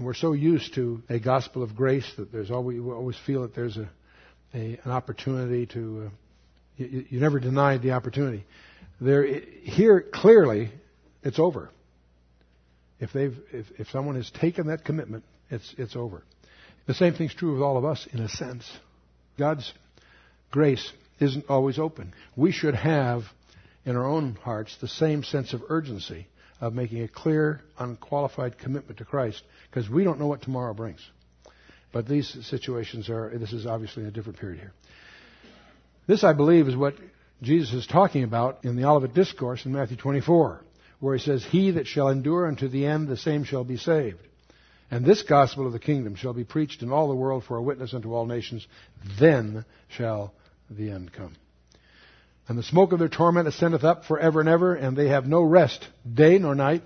We're 0.00 0.14
so 0.14 0.32
used 0.32 0.74
to 0.74 1.02
a 1.08 1.18
gospel 1.18 1.62
of 1.62 1.74
grace 1.74 2.10
that 2.16 2.32
there's 2.32 2.50
always, 2.50 2.80
we 2.80 2.90
always 2.90 3.16
feel 3.26 3.42
that 3.42 3.54
there's 3.54 3.76
a, 3.76 3.88
a 4.54 4.78
an 4.84 4.90
opportunity 4.90 5.66
to, 5.66 6.06
uh, 6.06 6.10
you, 6.76 7.04
you, 7.10 7.20
never 7.20 7.40
denied 7.40 7.82
the 7.82 7.92
opportunity. 7.92 8.44
There, 9.00 9.24
here, 9.24 10.04
clearly, 10.12 10.70
it's 11.22 11.38
over. 11.38 11.70
If 13.00 13.12
they've, 13.12 13.36
if, 13.52 13.66
if 13.78 13.88
someone 13.90 14.16
has 14.16 14.30
taken 14.30 14.68
that 14.68 14.84
commitment, 14.84 15.24
it's, 15.50 15.74
it's 15.76 15.96
over. 15.96 16.22
The 16.86 16.94
same 16.94 17.14
thing's 17.14 17.34
true 17.34 17.52
with 17.52 17.62
all 17.62 17.76
of 17.76 17.84
us 17.84 18.06
in 18.12 18.20
a 18.20 18.28
sense. 18.28 18.70
God's 19.38 19.72
grace 20.50 20.92
isn't 21.20 21.46
always 21.48 21.78
open. 21.78 22.14
We 22.36 22.52
should 22.52 22.74
have 22.74 23.24
in 23.84 23.96
our 23.96 24.04
own 24.04 24.36
hearts 24.42 24.76
the 24.80 24.88
same 24.88 25.22
sense 25.22 25.52
of 25.52 25.62
urgency 25.68 26.26
of 26.60 26.74
making 26.74 27.02
a 27.02 27.08
clear, 27.08 27.60
unqualified 27.78 28.58
commitment 28.58 28.98
to 28.98 29.04
Christ 29.04 29.42
because 29.70 29.88
we 29.88 30.04
don't 30.04 30.18
know 30.18 30.26
what 30.26 30.42
tomorrow 30.42 30.74
brings. 30.74 31.00
But 31.92 32.08
these 32.08 32.28
situations 32.46 33.08
are, 33.08 33.32
this 33.38 33.52
is 33.52 33.66
obviously 33.66 34.04
a 34.04 34.10
different 34.10 34.38
period 34.38 34.60
here. 34.60 34.72
This, 36.06 36.24
I 36.24 36.32
believe, 36.32 36.68
is 36.68 36.76
what 36.76 36.94
Jesus 37.42 37.74
is 37.74 37.86
talking 37.86 38.22
about 38.22 38.64
in 38.64 38.76
the 38.76 38.84
Olivet 38.84 39.14
Discourse 39.14 39.64
in 39.64 39.72
Matthew 39.72 39.96
24, 39.96 40.62
where 41.00 41.16
he 41.16 41.22
says, 41.22 41.44
He 41.44 41.72
that 41.72 41.86
shall 41.86 42.08
endure 42.08 42.46
unto 42.46 42.68
the 42.68 42.86
end, 42.86 43.08
the 43.08 43.16
same 43.16 43.44
shall 43.44 43.64
be 43.64 43.76
saved. 43.76 44.18
And 44.90 45.04
this 45.04 45.22
gospel 45.22 45.66
of 45.66 45.72
the 45.72 45.78
kingdom 45.78 46.14
shall 46.14 46.32
be 46.32 46.44
preached 46.44 46.82
in 46.82 46.92
all 46.92 47.08
the 47.08 47.14
world 47.14 47.44
for 47.44 47.56
a 47.56 47.62
witness 47.62 47.92
unto 47.92 48.14
all 48.14 48.24
nations. 48.24 48.66
Then 49.18 49.64
shall 49.88 50.32
the 50.70 50.90
end 50.90 51.12
come. 51.12 51.34
And 52.48 52.56
the 52.56 52.62
smoke 52.62 52.92
of 52.92 52.98
their 52.98 53.08
torment 53.08 53.48
ascendeth 53.48 53.82
up 53.82 54.04
for 54.04 54.18
ever 54.18 54.40
and 54.40 54.48
ever, 54.48 54.74
and 54.74 54.96
they 54.96 55.08
have 55.08 55.26
no 55.26 55.42
rest 55.42 55.86
day 56.12 56.38
nor 56.38 56.54
night, 56.54 56.82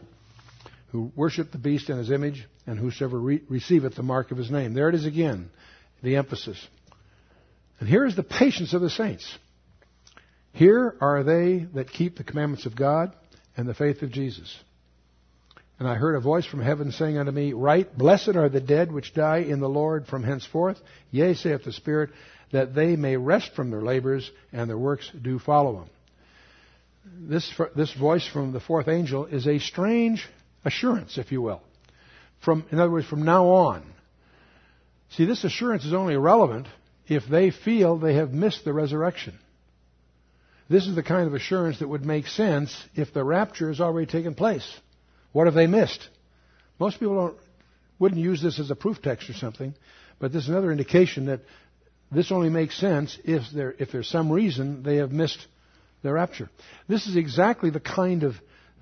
who 0.92 1.12
worship 1.14 1.53
the 1.53 1.59
beast 1.59 1.88
and 1.88 1.99
his 1.99 2.11
image, 2.11 2.46
and 2.66 2.79
whosoever 2.79 3.18
re- 3.18 3.42
receiveth 3.49 3.94
the 3.94 4.03
mark 4.03 4.31
of 4.31 4.38
his 4.38 4.51
name. 4.51 4.75
There 4.75 4.88
it 4.88 4.94
is 4.94 5.05
again, 5.05 5.51
the 6.03 6.16
emphasis. 6.16 6.66
And 7.79 7.88
here 7.88 8.07
is 8.07 8.16
the 8.16 8.23
patience 8.23 8.73
of 8.73 8.81
the 8.81 8.90
saints. 8.90 9.38
Here 10.53 10.96
are 11.01 11.23
they 11.23 11.66
that 11.75 11.90
keep 11.90 12.16
the 12.16 12.25
commandments 12.25 12.66
of 12.66 12.75
God 12.75 13.14
and 13.57 13.68
the 13.68 13.75
faith 13.75 14.03
of 14.03 14.11
Jesus. 14.11 14.55
And 15.79 15.88
I 15.88 15.94
heard 15.94 16.14
a 16.14 16.20
voice 16.20 16.44
from 16.44 16.61
heaven 16.61 16.92
saying 16.92 17.16
unto 17.16 17.33
me, 17.33 17.55
Write, 17.55 17.96
Blessed 17.96 18.37
are 18.37 18.51
the 18.51 18.61
dead 18.61 18.92
which 18.92 19.14
die 19.14 19.38
in 19.38 19.61
the 19.61 19.68
Lord 19.68 20.07
from 20.07 20.23
henceforth. 20.23 20.79
Yea, 21.11 21.35
saith 21.35 21.64
the 21.64 21.73
Spirit, 21.73 22.11
that 22.52 22.74
they 22.74 22.96
may 22.96 23.16
rest 23.16 23.52
from 23.54 23.70
their 23.70 23.82
labors 23.82 24.30
and 24.52 24.68
their 24.68 24.78
works 24.78 25.10
do 25.20 25.38
follow 25.38 25.80
them. 25.80 25.90
This, 27.28 27.52
this 27.76 27.92
voice 27.92 28.26
from 28.26 28.52
the 28.52 28.60
fourth 28.60 28.88
angel 28.88 29.26
is 29.26 29.46
a 29.46 29.58
strange 29.58 30.26
assurance, 30.64 31.18
if 31.18 31.32
you 31.32 31.40
will. 31.42 31.62
From, 32.44 32.64
in 32.70 32.78
other 32.78 32.90
words, 32.90 33.06
from 33.06 33.24
now 33.24 33.46
on. 33.48 33.84
See, 35.10 35.24
this 35.24 35.44
assurance 35.44 35.84
is 35.84 35.92
only 35.92 36.16
relevant 36.16 36.66
if 37.08 37.24
they 37.28 37.50
feel 37.50 37.98
they 37.98 38.14
have 38.14 38.32
missed 38.32 38.64
the 38.64 38.72
resurrection. 38.72 39.38
This 40.68 40.86
is 40.86 40.94
the 40.94 41.02
kind 41.02 41.26
of 41.26 41.34
assurance 41.34 41.80
that 41.80 41.88
would 41.88 42.04
make 42.04 42.28
sense 42.28 42.76
if 42.94 43.12
the 43.12 43.24
rapture 43.24 43.68
has 43.68 43.80
already 43.80 44.06
taken 44.06 44.34
place. 44.34 44.68
What 45.32 45.46
have 45.46 45.54
they 45.54 45.66
missed? 45.66 46.08
Most 46.78 47.00
people 47.00 47.36
wouldn't 47.98 48.20
use 48.20 48.40
this 48.40 48.60
as 48.60 48.70
a 48.70 48.76
proof 48.76 49.02
text 49.02 49.28
or 49.28 49.34
something, 49.34 49.74
but 50.20 50.32
this 50.32 50.44
is 50.44 50.48
another 50.48 50.70
indication 50.70 51.26
that 51.26 51.40
this 52.11 52.33
only 52.33 52.51
makes 52.51 52.79
sense 52.79 53.18
if, 53.25 53.42
there, 53.55 53.75
if 53.79 53.92
there's 53.92 54.09
some 54.09 54.31
reason 54.31 54.83
they 54.83 54.96
have 54.96 55.12
missed 55.12 55.46
the 56.03 56.12
rapture. 56.12 56.51
This 56.88 57.07
is 57.07 57.16
exactly 57.16 57.70
the 57.70 57.81
kind 57.81 58.23
of 58.25 58.35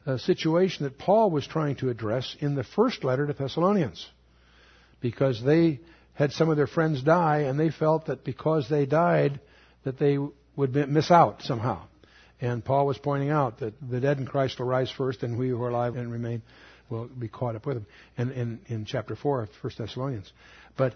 uh, 0.07 0.17
situation 0.19 0.85
that 0.85 0.99
Paul 0.99 1.31
was 1.31 1.47
trying 1.47 1.77
to 1.77 1.91
address 1.91 2.37
in 2.41 2.55
the 2.55 2.65
first 2.65 3.05
letter 3.05 3.27
to 3.27 3.33
Thessalonians. 3.33 4.07
Because 5.01 5.43
they 5.43 5.81
had 6.15 6.33
some 6.33 6.49
of 6.49 6.57
their 6.57 6.67
friends 6.67 7.03
die, 7.03 7.41
and 7.41 7.61
they 7.61 7.71
felt 7.71 8.07
that 8.07 8.25
because 8.25 8.69
they 8.69 8.87
died, 8.87 9.41
that 9.85 9.99
they 9.99 10.19
would 10.57 10.75
miss 10.89 11.11
out 11.11 11.43
somehow. 11.43 11.83
And 12.41 12.65
Paul 12.65 12.87
was 12.87 12.99
pointing 12.99 13.31
out 13.31 13.59
that 13.61 13.75
the 13.81 14.01
dead 14.01 14.19
in 14.19 14.27
Christ 14.27 14.59
will 14.59 14.67
rise 14.67 14.91
first, 14.91 15.23
and 15.23 15.39
we 15.39 15.49
who 15.49 15.63
are 15.63 15.69
alive 15.69 15.97
and 15.97 16.11
remain 16.11 16.43
will 16.89 17.07
be 17.07 17.29
caught 17.29 17.55
up 17.55 17.67
with 17.67 17.77
them. 17.77 17.87
And 18.17 18.31
in, 18.33 18.61
in 18.67 18.85
chapter 18.85 19.15
4 19.15 19.43
of 19.43 19.49
1 19.61 19.73
Thessalonians. 19.79 20.33
But 20.77 20.95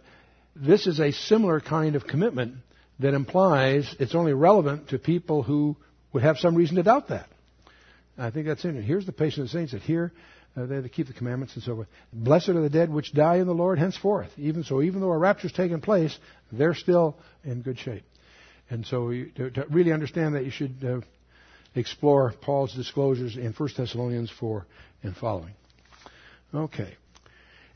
this 0.55 0.87
is 0.87 1.01
a 1.01 1.13
similar 1.13 1.61
kind 1.61 1.97
of 1.97 2.07
commitment 2.07 2.57
that 2.99 3.15
implies 3.15 3.95
it's 3.99 4.15
only 4.15 4.33
relevant 4.33 4.89
to 4.89 4.99
people 4.99 5.43
who 5.43 5.77
would 6.13 6.23
have 6.23 6.39
some 6.39 6.55
reason 6.55 6.77
to 6.77 6.83
doubt 6.83 7.09
that. 7.09 7.29
I 8.19 8.31
think 8.31 8.47
that's 8.47 8.65
in 8.65 8.77
it. 8.77 8.83
Here's 8.83 9.07
the 9.07 9.13
patient 9.13 9.47
of 9.47 9.53
the 9.53 9.59
saints 9.59 9.73
that 9.73 9.83
here 9.83 10.13
uh, 10.57 10.67
they 10.67 10.89
keep 10.89 11.07
the 11.07 11.15
commandments 11.15 11.55
and 11.55 11.63
so 11.63 11.77
forth. 11.77 11.89
Blessed 12.13 12.51
are 12.51 12.61
the 12.61 12.69
dead 12.69 12.91
which 12.91 13.13
die 13.15 13.37
in 13.37 13.47
the 13.47 13.55
Lord 13.55 13.79
henceforth. 13.79 14.31
Even 14.37 14.65
so, 14.65 14.83
even 14.83 15.01
though 15.01 15.11
a 15.11 15.19
rapture's 15.19 15.53
taken 15.53 15.81
place, 15.81 16.17
they're 16.51 16.75
still 16.75 17.17
in 17.43 17.63
good 17.63 17.79
shape. 17.79 18.05
And 18.69 18.87
so, 18.87 19.11
you, 19.11 19.31
to, 19.37 19.51
to, 19.51 19.67
really 19.71 19.93
understand 19.93 20.35
that, 20.35 20.45
you 20.45 20.51
should 20.51 20.85
uh, 20.85 21.01
explore 21.75 22.35
Paul's 22.43 22.75
disclosures 22.75 23.37
in 23.37 23.53
1 23.53 23.69
Thessalonians 23.77 24.31
4 24.39 24.67
and 25.03 25.17
following. 25.17 25.55
Okay. 26.55 26.97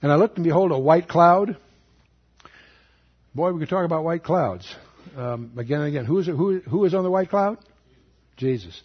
And 0.02 0.12
I 0.12 0.16
looked 0.16 0.36
and 0.36 0.44
behold 0.44 0.70
a 0.70 0.78
white 0.78 1.08
cloud. 1.08 1.56
Boy, 3.37 3.53
we 3.53 3.61
could 3.61 3.68
talk 3.68 3.85
about 3.85 4.03
white 4.03 4.25
clouds 4.25 4.66
um, 5.14 5.53
again 5.59 5.81
and 5.81 5.88
again. 5.88 6.07
Who 6.07 6.18
is, 6.20 6.27
it, 6.27 6.35
who, 6.35 6.61
who 6.61 6.87
is 6.87 6.94
on 6.94 7.05
the 7.05 7.11
white 7.11 7.29
cloud? 7.29 7.59
Jesus. 8.38 8.81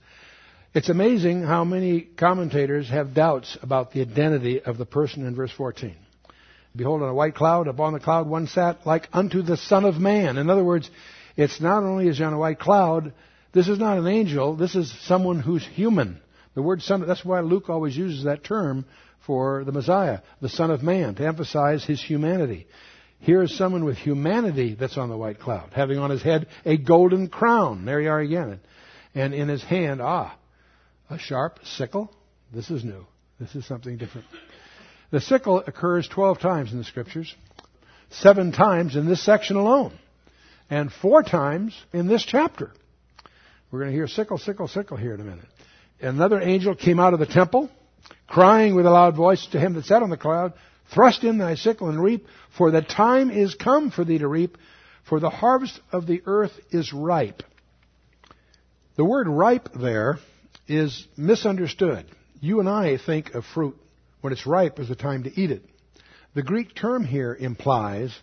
It's 0.73 0.89
amazing 0.89 1.43
how 1.43 1.63
many 1.63 2.01
commentators 2.01 2.89
have 2.89 3.13
doubts 3.13 3.57
about 3.61 3.93
the 3.93 4.01
identity 4.01 4.61
of 4.61 4.77
the 4.77 4.85
person 4.85 5.25
in 5.25 5.35
verse 5.35 5.53
14. 5.53 5.95
Behold, 6.75 7.01
on 7.01 7.07
a 7.07 7.13
white 7.13 7.33
cloud, 7.33 7.69
upon 7.69 7.93
the 7.93 8.01
cloud 8.01 8.27
one 8.27 8.47
sat 8.47 8.85
like 8.85 9.07
unto 9.13 9.41
the 9.41 9.55
Son 9.55 9.85
of 9.85 9.95
Man. 9.95 10.37
In 10.37 10.49
other 10.49 10.65
words, 10.65 10.91
it's 11.37 11.61
not 11.61 11.83
only 11.83 12.09
is 12.09 12.17
he 12.17 12.23
on 12.25 12.33
a 12.33 12.37
white 12.37 12.59
cloud, 12.59 13.13
this 13.53 13.69
is 13.69 13.79
not 13.79 13.99
an 13.99 14.07
angel, 14.07 14.57
this 14.57 14.75
is 14.75 14.93
someone 15.05 15.39
who's 15.39 15.65
human. 15.65 16.19
The 16.55 16.61
word 16.61 16.81
son, 16.81 17.07
that's 17.07 17.23
why 17.23 17.39
Luke 17.39 17.69
always 17.69 17.95
uses 17.95 18.25
that 18.25 18.43
term 18.43 18.83
for 19.25 19.63
the 19.63 19.71
Messiah, 19.71 20.19
the 20.41 20.49
Son 20.49 20.71
of 20.71 20.83
Man, 20.83 21.15
to 21.15 21.25
emphasize 21.25 21.85
his 21.85 22.03
humanity. 22.03 22.67
Here 23.21 23.43
is 23.43 23.55
someone 23.55 23.85
with 23.85 23.97
humanity 23.97 24.75
that's 24.79 24.97
on 24.97 25.09
the 25.09 25.17
white 25.17 25.39
cloud, 25.39 25.69
having 25.73 25.99
on 25.99 26.09
his 26.09 26.23
head 26.23 26.47
a 26.65 26.75
golden 26.75 27.27
crown. 27.27 27.85
There 27.85 28.01
you 28.01 28.09
are 28.09 28.19
again. 28.19 28.59
And 29.13 29.35
in 29.35 29.47
his 29.47 29.63
hand, 29.63 30.01
ah, 30.01 30.35
a 31.07 31.19
sharp 31.19 31.59
sickle. 31.63 32.11
This 32.51 32.71
is 32.71 32.83
new. 32.83 33.05
This 33.39 33.53
is 33.55 33.65
something 33.67 33.97
different. 33.97 34.25
The 35.11 35.21
sickle 35.21 35.63
occurs 35.65 36.07
12 36.07 36.39
times 36.39 36.71
in 36.71 36.79
the 36.79 36.83
scriptures, 36.83 37.33
seven 38.09 38.51
times 38.51 38.95
in 38.95 39.05
this 39.05 39.23
section 39.23 39.55
alone, 39.55 39.93
and 40.69 40.91
four 40.91 41.21
times 41.21 41.75
in 41.93 42.07
this 42.07 42.25
chapter. 42.25 42.71
We're 43.69 43.79
going 43.79 43.91
to 43.91 43.95
hear 43.95 44.07
sickle, 44.07 44.39
sickle, 44.39 44.67
sickle 44.67 44.97
here 44.97 45.13
in 45.13 45.21
a 45.21 45.25
minute. 45.25 45.45
Another 46.01 46.41
angel 46.41 46.75
came 46.75 46.99
out 46.99 47.13
of 47.13 47.19
the 47.19 47.27
temple, 47.27 47.69
crying 48.27 48.73
with 48.73 48.87
a 48.87 48.91
loud 48.91 49.15
voice 49.15 49.45
to 49.51 49.59
him 49.59 49.73
that 49.73 49.85
sat 49.85 50.01
on 50.01 50.09
the 50.09 50.17
cloud, 50.17 50.53
Thrust 50.93 51.23
in 51.23 51.37
thy 51.37 51.55
sickle 51.55 51.89
and 51.89 52.01
reap, 52.01 52.25
for 52.57 52.71
the 52.71 52.81
time 52.81 53.31
is 53.31 53.55
come 53.55 53.91
for 53.91 54.03
thee 54.03 54.17
to 54.17 54.27
reap, 54.27 54.57
for 55.03 55.19
the 55.19 55.29
harvest 55.29 55.79
of 55.91 56.05
the 56.05 56.21
earth 56.25 56.51
is 56.71 56.91
ripe. 56.93 57.43
The 58.97 59.05
word 59.05 59.27
ripe 59.27 59.69
there 59.73 60.19
is 60.67 61.07
misunderstood. 61.17 62.05
You 62.39 62.59
and 62.59 62.67
I 62.67 62.97
think 62.97 63.33
of 63.33 63.45
fruit 63.45 63.77
when 64.21 64.33
it's 64.33 64.45
ripe 64.45 64.79
as 64.79 64.89
the 64.89 64.95
time 64.95 65.23
to 65.23 65.39
eat 65.39 65.51
it. 65.51 65.63
The 66.33 66.43
Greek 66.43 66.75
term 66.75 67.03
here 67.05 67.33
implies 67.33 68.17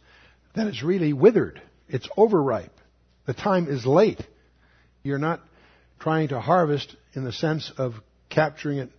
that 0.54 0.66
it's 0.66 0.82
really 0.82 1.12
withered. 1.12 1.60
It's 1.88 2.08
overripe. 2.16 2.72
The 3.26 3.34
time 3.34 3.68
is 3.68 3.86
late. 3.86 4.20
You're 5.02 5.18
not 5.18 5.40
trying 5.98 6.28
to 6.28 6.40
harvest 6.40 6.94
in 7.14 7.24
the 7.24 7.32
sense 7.32 7.70
of 7.76 7.94
capturing 8.30 8.78
it 8.78 8.90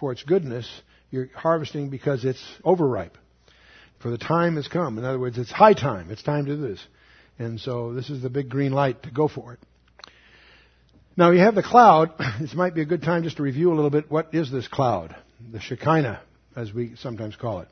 for 0.00 0.12
its 0.12 0.22
goodness. 0.22 0.68
You're 1.16 1.30
harvesting 1.34 1.88
because 1.88 2.26
it's 2.26 2.44
overripe. 2.62 3.16
For 4.00 4.10
the 4.10 4.18
time 4.18 4.56
has 4.56 4.68
come. 4.68 4.98
In 4.98 5.04
other 5.06 5.18
words, 5.18 5.38
it's 5.38 5.50
high 5.50 5.72
time. 5.72 6.10
It's 6.10 6.22
time 6.22 6.44
to 6.44 6.56
do 6.56 6.60
this. 6.60 6.86
And 7.38 7.58
so 7.58 7.94
this 7.94 8.10
is 8.10 8.22
the 8.22 8.28
big 8.28 8.50
green 8.50 8.72
light 8.72 9.02
to 9.04 9.10
go 9.10 9.26
for 9.26 9.54
it. 9.54 9.58
Now 11.16 11.30
you 11.30 11.40
have 11.40 11.54
the 11.54 11.62
cloud. 11.62 12.12
This 12.38 12.52
might 12.52 12.74
be 12.74 12.82
a 12.82 12.84
good 12.84 13.02
time 13.02 13.22
just 13.22 13.38
to 13.38 13.42
review 13.42 13.72
a 13.72 13.76
little 13.76 13.88
bit. 13.88 14.10
What 14.10 14.34
is 14.34 14.50
this 14.50 14.68
cloud? 14.68 15.16
The 15.50 15.58
Shekinah, 15.58 16.20
as 16.54 16.70
we 16.70 16.96
sometimes 16.96 17.34
call 17.34 17.60
it. 17.60 17.68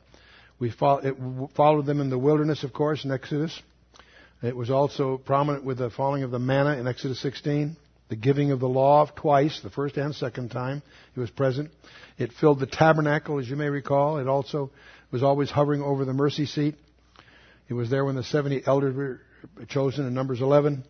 We 0.59 0.70
followed 0.70 1.85
them 1.85 2.00
in 2.00 2.09
the 2.09 2.18
wilderness, 2.18 2.64
of 2.64 2.72
course, 2.72 3.04
in 3.04 3.12
Exodus. 3.12 3.61
It 4.42 4.57
was 4.57 4.70
also 4.70 5.18
prominent 5.18 5.64
with 5.64 5.78
the 5.78 5.90
falling 5.90 6.22
of 6.22 6.30
the 6.30 6.38
manna 6.38 6.78
in 6.78 6.88
Exodus 6.88 7.20
16, 7.20 7.76
the 8.14 8.20
giving 8.20 8.53
of 8.53 8.61
the 8.61 8.68
law 8.68 9.07
twice, 9.07 9.61
the 9.61 9.70
first 9.70 9.96
and 9.96 10.14
second 10.14 10.50
time 10.50 10.83
it 11.16 11.18
was 11.18 11.31
present. 11.31 11.72
It 12.16 12.33
filled 12.33 12.61
the 12.61 12.66
tabernacle, 12.66 13.40
as 13.40 13.50
you 13.50 13.57
may 13.57 13.68
recall. 13.68 14.18
It 14.18 14.29
also 14.29 14.70
was 15.11 15.24
always 15.24 15.50
hovering 15.50 15.83
over 15.83 16.05
the 16.05 16.12
mercy 16.12 16.46
seat. 16.46 16.77
It 17.68 17.74
was 17.74 17.90
there 17.90 18.05
when 18.05 18.14
the 18.14 18.22
70 18.22 18.62
elders 18.66 18.94
were 18.94 19.20
chosen 19.66 20.07
in 20.07 20.14
Numbers 20.14 20.40
11 20.40 20.85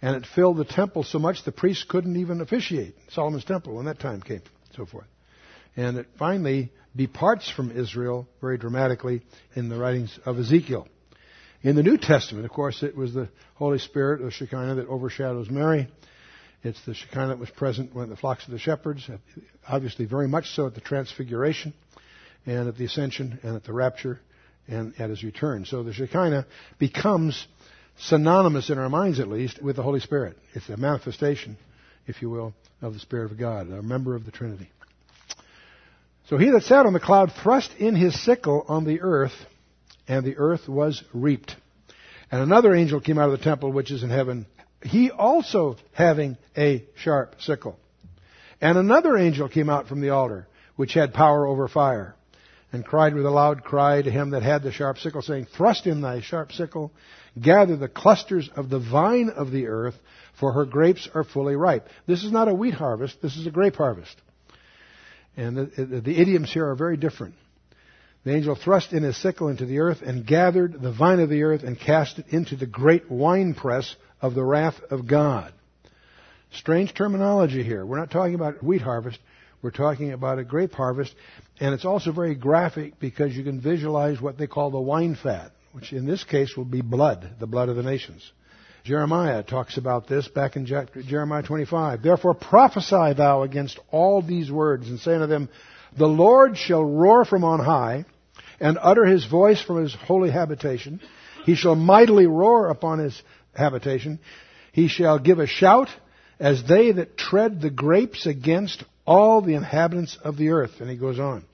and 0.00 0.16
it 0.16 0.26
filled 0.34 0.56
the 0.56 0.64
temple 0.64 1.02
so 1.02 1.18
much 1.18 1.44
the 1.44 1.52
priests 1.52 1.84
couldn't 1.86 2.16
even 2.16 2.40
officiate 2.40 2.94
Solomon's 3.10 3.44
temple 3.44 3.74
when 3.76 3.84
that 3.84 4.00
time 4.00 4.22
came, 4.22 4.42
so 4.74 4.86
forth. 4.86 5.06
And 5.76 5.98
it 5.98 6.06
finally 6.18 6.72
departs 6.96 7.50
from 7.50 7.70
Israel 7.70 8.26
very 8.40 8.56
dramatically 8.56 9.20
in 9.54 9.68
the 9.68 9.76
writings 9.76 10.18
of 10.24 10.38
Ezekiel. 10.38 10.88
In 11.62 11.76
the 11.76 11.82
New 11.82 11.98
Testament, 11.98 12.46
of 12.46 12.50
course, 12.50 12.82
it 12.82 12.96
was 12.96 13.12
the 13.12 13.28
Holy 13.56 13.78
Spirit 13.78 14.22
of 14.22 14.32
Shekinah 14.32 14.76
that 14.76 14.88
overshadows 14.88 15.50
Mary. 15.50 15.88
It's 16.64 16.84
the 16.84 16.94
Shekinah 16.94 17.28
that 17.28 17.38
was 17.38 17.50
present 17.50 17.94
when 17.94 18.08
the 18.08 18.16
flocks 18.16 18.44
of 18.44 18.52
the 18.52 18.58
shepherds, 18.58 19.08
obviously 19.68 20.04
very 20.04 20.28
much 20.28 20.54
so 20.54 20.66
at 20.66 20.74
the 20.74 20.80
Transfiguration, 20.80 21.74
and 22.46 22.68
at 22.68 22.76
the 22.76 22.84
Ascension, 22.84 23.40
and 23.42 23.56
at 23.56 23.64
the 23.64 23.72
Rapture, 23.72 24.20
and 24.68 24.94
at 25.00 25.10
His 25.10 25.24
return. 25.24 25.64
So 25.64 25.82
the 25.82 25.92
Shekinah 25.92 26.46
becomes 26.78 27.46
synonymous 27.98 28.70
in 28.70 28.78
our 28.78 28.88
minds 28.88 29.20
at 29.20 29.28
least 29.28 29.60
with 29.60 29.76
the 29.76 29.82
Holy 29.82 30.00
Spirit. 30.00 30.36
It's 30.54 30.68
a 30.68 30.76
manifestation, 30.76 31.56
if 32.06 32.22
you 32.22 32.30
will, 32.30 32.54
of 32.80 32.94
the 32.94 33.00
Spirit 33.00 33.32
of 33.32 33.38
God, 33.38 33.68
a 33.68 33.82
member 33.82 34.14
of 34.14 34.24
the 34.24 34.30
Trinity. 34.30 34.70
So 36.28 36.38
he 36.38 36.50
that 36.50 36.62
sat 36.62 36.86
on 36.86 36.92
the 36.92 37.00
cloud 37.00 37.32
thrust 37.42 37.74
in 37.78 37.96
his 37.96 38.18
sickle 38.24 38.64
on 38.68 38.84
the 38.84 39.00
earth, 39.00 39.34
and 40.06 40.24
the 40.24 40.36
earth 40.36 40.68
was 40.68 41.02
reaped. 41.12 41.56
And 42.30 42.40
another 42.40 42.74
angel 42.74 43.00
came 43.00 43.18
out 43.18 43.30
of 43.30 43.38
the 43.38 43.44
temple 43.44 43.72
which 43.72 43.90
is 43.90 44.02
in 44.02 44.10
heaven, 44.10 44.46
he 44.84 45.10
also 45.10 45.76
having 45.92 46.36
a 46.56 46.84
sharp 46.96 47.36
sickle. 47.40 47.78
And 48.60 48.78
another 48.78 49.16
angel 49.16 49.48
came 49.48 49.68
out 49.68 49.88
from 49.88 50.00
the 50.00 50.10
altar, 50.10 50.46
which 50.76 50.94
had 50.94 51.14
power 51.14 51.46
over 51.46 51.68
fire, 51.68 52.14
and 52.72 52.84
cried 52.84 53.14
with 53.14 53.26
a 53.26 53.30
loud 53.30 53.64
cry 53.64 54.02
to 54.02 54.10
him 54.10 54.30
that 54.30 54.42
had 54.42 54.62
the 54.62 54.72
sharp 54.72 54.98
sickle, 54.98 55.22
saying, 55.22 55.46
Thrust 55.56 55.86
in 55.86 56.00
thy 56.00 56.20
sharp 56.20 56.52
sickle 56.52 56.92
Gather 57.40 57.76
the 57.76 57.88
clusters 57.88 58.50
of 58.54 58.68
the 58.68 58.78
vine 58.78 59.30
of 59.30 59.50
the 59.50 59.66
earth, 59.66 59.94
for 60.38 60.52
her 60.52 60.66
grapes 60.66 61.08
are 61.14 61.24
fully 61.24 61.56
ripe. 61.56 61.88
This 62.06 62.24
is 62.24 62.32
not 62.32 62.48
a 62.48 62.54
wheat 62.54 62.74
harvest, 62.74 63.22
this 63.22 63.36
is 63.36 63.46
a 63.46 63.50
grape 63.50 63.76
harvest. 63.76 64.14
And 65.36 65.56
the, 65.56 65.84
the, 65.84 66.00
the 66.00 66.20
idioms 66.20 66.52
here 66.52 66.68
are 66.68 66.74
very 66.74 66.98
different. 66.98 67.34
The 68.24 68.36
angel 68.36 68.54
thrust 68.54 68.92
in 68.92 69.02
his 69.02 69.16
sickle 69.16 69.48
into 69.48 69.64
the 69.64 69.80
earth 69.80 70.02
and 70.02 70.26
gathered 70.26 70.80
the 70.80 70.92
vine 70.92 71.20
of 71.20 71.30
the 71.30 71.42
earth 71.42 71.62
and 71.62 71.78
cast 71.78 72.18
it 72.18 72.26
into 72.28 72.54
the 72.54 72.66
great 72.66 73.10
winepress 73.10 73.96
of 74.22 74.34
the 74.34 74.42
wrath 74.42 74.80
of 74.90 75.06
God. 75.06 75.52
Strange 76.52 76.94
terminology 76.94 77.62
here. 77.62 77.84
We're 77.84 77.98
not 77.98 78.10
talking 78.10 78.34
about 78.34 78.62
wheat 78.62 78.80
harvest. 78.80 79.18
We're 79.60 79.70
talking 79.70 80.12
about 80.12 80.38
a 80.38 80.44
grape 80.44 80.72
harvest. 80.72 81.14
And 81.60 81.74
it's 81.74 81.84
also 81.84 82.12
very 82.12 82.34
graphic 82.34 82.98
because 82.98 83.36
you 83.36 83.44
can 83.44 83.60
visualize 83.60 84.20
what 84.20 84.38
they 84.38 84.46
call 84.46 84.70
the 84.70 84.80
wine 84.80 85.16
fat 85.20 85.52
which 85.72 85.92
in 85.92 86.06
this 86.06 86.22
case 86.24 86.56
will 86.56 86.64
be 86.64 86.82
blood, 86.82 87.36
the 87.40 87.46
blood 87.46 87.68
of 87.68 87.76
the 87.76 87.82
nations. 87.82 88.30
Jeremiah 88.84 89.42
talks 89.42 89.76
about 89.76 90.08
this 90.08 90.28
back 90.28 90.56
in 90.56 90.66
Jeremiah 90.66 91.42
25. 91.42 92.02
Therefore 92.02 92.34
prophesy 92.34 93.14
thou 93.16 93.42
against 93.42 93.78
all 93.90 94.22
these 94.22 94.50
words 94.50 94.88
and 94.88 94.98
say 94.98 95.14
unto 95.14 95.26
them, 95.26 95.48
The 95.96 96.06
Lord 96.06 96.56
shall 96.56 96.84
roar 96.84 97.24
from 97.24 97.44
on 97.44 97.60
high 97.60 98.04
and 98.60 98.78
utter 98.80 99.04
his 99.04 99.24
voice 99.24 99.62
from 99.62 99.82
his 99.82 99.94
holy 99.94 100.30
habitation. 100.30 101.00
He 101.44 101.54
shall 101.54 101.74
mightily 101.74 102.26
roar 102.26 102.68
upon 102.68 102.98
his 102.98 103.20
habitation. 103.54 104.18
He 104.72 104.88
shall 104.88 105.18
give 105.18 105.38
a 105.38 105.46
shout 105.46 105.88
as 106.38 106.64
they 106.64 106.92
that 106.92 107.16
tread 107.16 107.60
the 107.60 107.70
grapes 107.70 108.26
against 108.26 108.84
all 109.06 109.42
the 109.42 109.54
inhabitants 109.54 110.18
of 110.22 110.36
the 110.36 110.50
earth. 110.50 110.80
And 110.80 110.90
he 110.90 110.96
goes 110.96 111.18
on. 111.18 111.44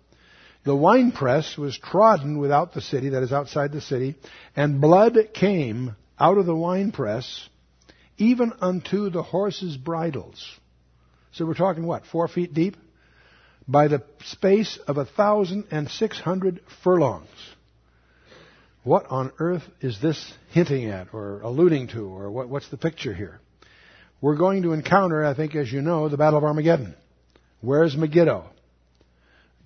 The 0.65 0.77
winepress 0.77 1.57
was 1.57 1.79
trodden 1.79 2.39
without 2.39 2.75
the 2.75 2.81
city, 2.81 3.11
that 3.11 3.23
is 3.23 3.33
outside 3.33 3.73
the 3.73 3.81
city, 3.81 4.17
and 4.55 4.81
blood 4.81 5.17
came 5.33 5.97
out 6.19 6.37
of 6.37 6.47
the 6.47 6.55
winepress, 6.55 7.49
even 8.19 8.53
unto 8.61 9.09
the 9.09 9.23
horses' 9.23 9.77
bridles. 9.77 10.45
So 11.33 11.47
we're 11.47 11.55
talking 11.55 11.87
what, 11.87 12.05
four 12.07 12.29
feet 12.29 12.53
deep? 12.53 12.77
By 13.67 13.89
the 13.89 14.03
space 14.25 14.79
of 14.87 14.97
a 14.97 15.05
thousand 15.05 15.67
and 15.71 15.89
six 15.89 16.19
hundred 16.19 16.61
furlongs. 16.83 17.29
What 18.89 19.11
on 19.11 19.33
earth 19.39 19.65
is 19.83 20.01
this 20.01 20.33
hinting 20.53 20.87
at 20.87 21.09
or 21.13 21.43
alluding 21.43 21.89
to, 21.89 22.07
or 22.07 22.31
what, 22.31 22.49
what's 22.49 22.71
the 22.71 22.79
picture 22.79 23.13
here? 23.13 23.39
We're 24.23 24.37
going 24.37 24.63
to 24.63 24.73
encounter, 24.73 25.23
I 25.23 25.35
think, 25.35 25.55
as 25.57 25.71
you 25.71 25.83
know, 25.83 26.09
the 26.09 26.17
Battle 26.17 26.39
of 26.39 26.45
Armageddon. 26.45 26.95
Where's 27.61 27.95
Megiddo? 27.95 28.47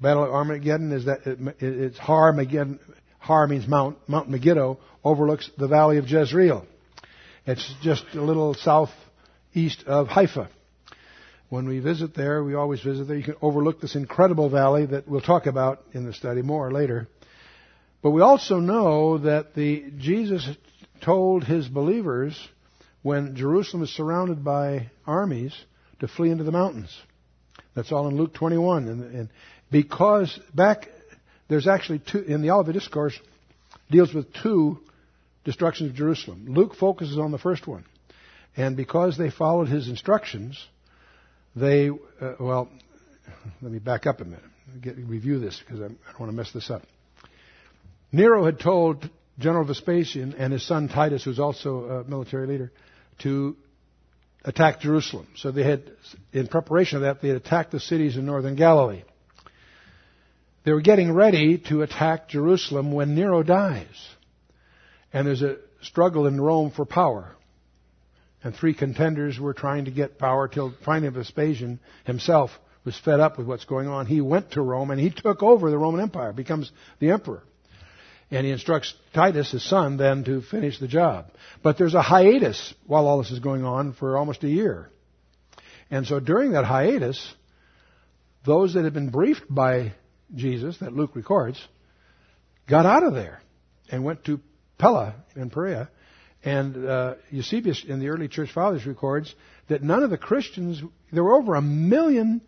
Battle 0.00 0.24
of 0.24 0.30
Armageddon 0.30 0.90
is 0.90 1.04
that 1.04 1.24
it, 1.24 1.38
it's 1.60 1.98
Har 1.98 2.32
Megiddo. 2.32 2.80
Har 3.20 3.46
means 3.46 3.68
Mount. 3.68 3.96
Mount 4.08 4.28
Megiddo 4.28 4.80
overlooks 5.04 5.48
the 5.56 5.68
valley 5.68 5.98
of 5.98 6.08
Jezreel. 6.08 6.66
It's 7.46 7.72
just 7.80 8.04
a 8.14 8.20
little 8.20 8.54
southeast 8.54 9.84
of 9.86 10.08
Haifa. 10.08 10.48
when 11.48 11.68
we 11.68 11.78
visit 11.78 12.16
there, 12.16 12.42
we 12.42 12.54
always 12.54 12.80
visit 12.80 13.06
there. 13.06 13.16
You 13.16 13.22
can 13.22 13.36
overlook 13.40 13.80
this 13.80 13.94
incredible 13.94 14.50
valley 14.50 14.86
that 14.86 15.06
we'll 15.06 15.20
talk 15.20 15.46
about 15.46 15.84
in 15.92 16.06
the 16.06 16.12
study 16.12 16.42
more 16.42 16.72
later. 16.72 17.06
But 18.02 18.10
we 18.10 18.20
also 18.20 18.58
know 18.58 19.18
that 19.18 19.54
the 19.54 19.92
Jesus 19.98 20.48
told 21.00 21.44
his 21.44 21.68
believers 21.68 22.36
when 23.02 23.36
Jerusalem 23.36 23.82
is 23.82 23.90
surrounded 23.90 24.44
by 24.44 24.90
armies 25.06 25.54
to 26.00 26.08
flee 26.08 26.30
into 26.30 26.44
the 26.44 26.52
mountains. 26.52 26.96
That's 27.74 27.92
all 27.92 28.08
in 28.08 28.16
Luke 28.16 28.34
21. 28.34 28.88
And, 28.88 29.14
and 29.14 29.28
because 29.70 30.38
back 30.54 30.88
there's 31.48 31.68
actually 31.68 32.00
two 32.00 32.18
in 32.18 32.42
the 32.42 32.50
Olivet 32.50 32.74
Discourse 32.74 33.18
deals 33.90 34.12
with 34.12 34.32
two 34.32 34.80
destructions 35.44 35.90
of 35.90 35.96
Jerusalem. 35.96 36.46
Luke 36.48 36.74
focuses 36.74 37.18
on 37.18 37.30
the 37.30 37.38
first 37.38 37.66
one, 37.66 37.84
and 38.56 38.76
because 38.76 39.16
they 39.16 39.30
followed 39.30 39.68
his 39.68 39.88
instructions, 39.88 40.58
they 41.54 41.90
uh, 41.90 42.34
well, 42.40 42.68
let 43.62 43.72
me 43.72 43.78
back 43.78 44.06
up 44.06 44.20
a 44.20 44.24
minute, 44.24 44.42
Get, 44.80 44.96
review 44.96 45.38
this 45.38 45.60
because 45.60 45.80
I 45.80 45.88
don't 45.88 46.20
want 46.20 46.30
to 46.30 46.36
mess 46.36 46.52
this 46.52 46.70
up. 46.70 46.82
Nero 48.12 48.44
had 48.44 48.60
told 48.60 49.08
General 49.38 49.64
Vespasian 49.64 50.34
and 50.34 50.52
his 50.52 50.66
son 50.66 50.88
Titus, 50.88 51.24
who's 51.24 51.40
also 51.40 51.84
a 51.84 52.04
military 52.04 52.46
leader, 52.46 52.70
to 53.20 53.56
attack 54.44 54.80
Jerusalem. 54.80 55.26
So 55.36 55.50
they 55.50 55.64
had, 55.64 55.90
in 56.32 56.46
preparation 56.46 56.96
of 56.96 57.02
that, 57.02 57.22
they 57.22 57.28
had 57.28 57.38
attacked 57.38 57.72
the 57.72 57.80
cities 57.80 58.16
in 58.16 58.26
northern 58.26 58.54
Galilee. 58.54 59.02
They 60.64 60.72
were 60.72 60.82
getting 60.82 61.12
ready 61.12 61.58
to 61.70 61.82
attack 61.82 62.28
Jerusalem 62.28 62.92
when 62.92 63.14
Nero 63.14 63.42
dies. 63.42 64.08
And 65.12 65.26
there's 65.26 65.42
a 65.42 65.56
struggle 65.80 66.26
in 66.26 66.40
Rome 66.40 66.70
for 66.70 66.84
power. 66.84 67.34
And 68.44 68.54
three 68.54 68.74
contenders 68.74 69.38
were 69.38 69.54
trying 69.54 69.86
to 69.86 69.90
get 69.90 70.18
power 70.18 70.48
till 70.48 70.74
finally 70.84 71.12
Vespasian 71.12 71.80
himself 72.04 72.50
was 72.84 72.98
fed 72.98 73.20
up 73.20 73.38
with 73.38 73.46
what's 73.46 73.64
going 73.64 73.88
on. 73.88 74.06
He 74.06 74.20
went 74.20 74.52
to 74.52 74.62
Rome 74.62 74.90
and 74.90 75.00
he 75.00 75.10
took 75.10 75.42
over 75.42 75.70
the 75.70 75.78
Roman 75.78 76.00
Empire, 76.00 76.32
becomes 76.32 76.70
the 76.98 77.10
emperor. 77.10 77.42
And 78.32 78.46
he 78.46 78.52
instructs 78.52 78.94
Titus, 79.12 79.50
his 79.50 79.62
son, 79.62 79.98
then 79.98 80.24
to 80.24 80.40
finish 80.40 80.78
the 80.78 80.88
job. 80.88 81.26
But 81.62 81.76
there's 81.76 81.94
a 81.94 82.00
hiatus 82.00 82.72
while 82.86 83.06
all 83.06 83.18
this 83.18 83.30
is 83.30 83.40
going 83.40 83.64
on 83.64 83.92
for 83.92 84.16
almost 84.16 84.42
a 84.42 84.48
year. 84.48 84.90
And 85.90 86.06
so 86.06 86.18
during 86.18 86.52
that 86.52 86.64
hiatus, 86.64 87.34
those 88.46 88.72
that 88.72 88.84
had 88.84 88.94
been 88.94 89.10
briefed 89.10 89.44
by 89.48 89.92
Jesus, 90.34 90.78
that 90.78 90.94
Luke 90.94 91.14
records, 91.14 91.62
got 92.66 92.86
out 92.86 93.02
of 93.02 93.12
there 93.12 93.42
and 93.90 94.02
went 94.02 94.24
to 94.24 94.40
Pella 94.78 95.14
in 95.36 95.50
Perea. 95.50 95.90
And 96.42 96.88
uh, 96.88 97.14
Eusebius 97.30 97.84
in 97.86 98.00
the 98.00 98.08
early 98.08 98.28
church 98.28 98.50
fathers 98.50 98.86
records 98.86 99.34
that 99.68 99.82
none 99.82 100.02
of 100.02 100.08
the 100.08 100.16
Christians, 100.16 100.82
there 101.12 101.22
were 101.22 101.36
over 101.36 101.54
a 101.54 101.62
million 101.62 102.40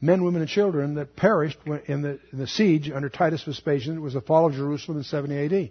men, 0.00 0.24
women, 0.24 0.40
and 0.40 0.50
children 0.50 0.94
that 0.94 1.16
perished 1.16 1.58
in 1.86 2.02
the, 2.02 2.18
in 2.32 2.38
the 2.38 2.46
siege 2.46 2.90
under 2.90 3.08
Titus 3.08 3.44
Vespasian. 3.44 3.96
It 3.96 4.00
was 4.00 4.14
the 4.14 4.20
fall 4.20 4.46
of 4.46 4.54
Jerusalem 4.54 4.98
in 4.98 5.04
70 5.04 5.44
AD. 5.44 5.70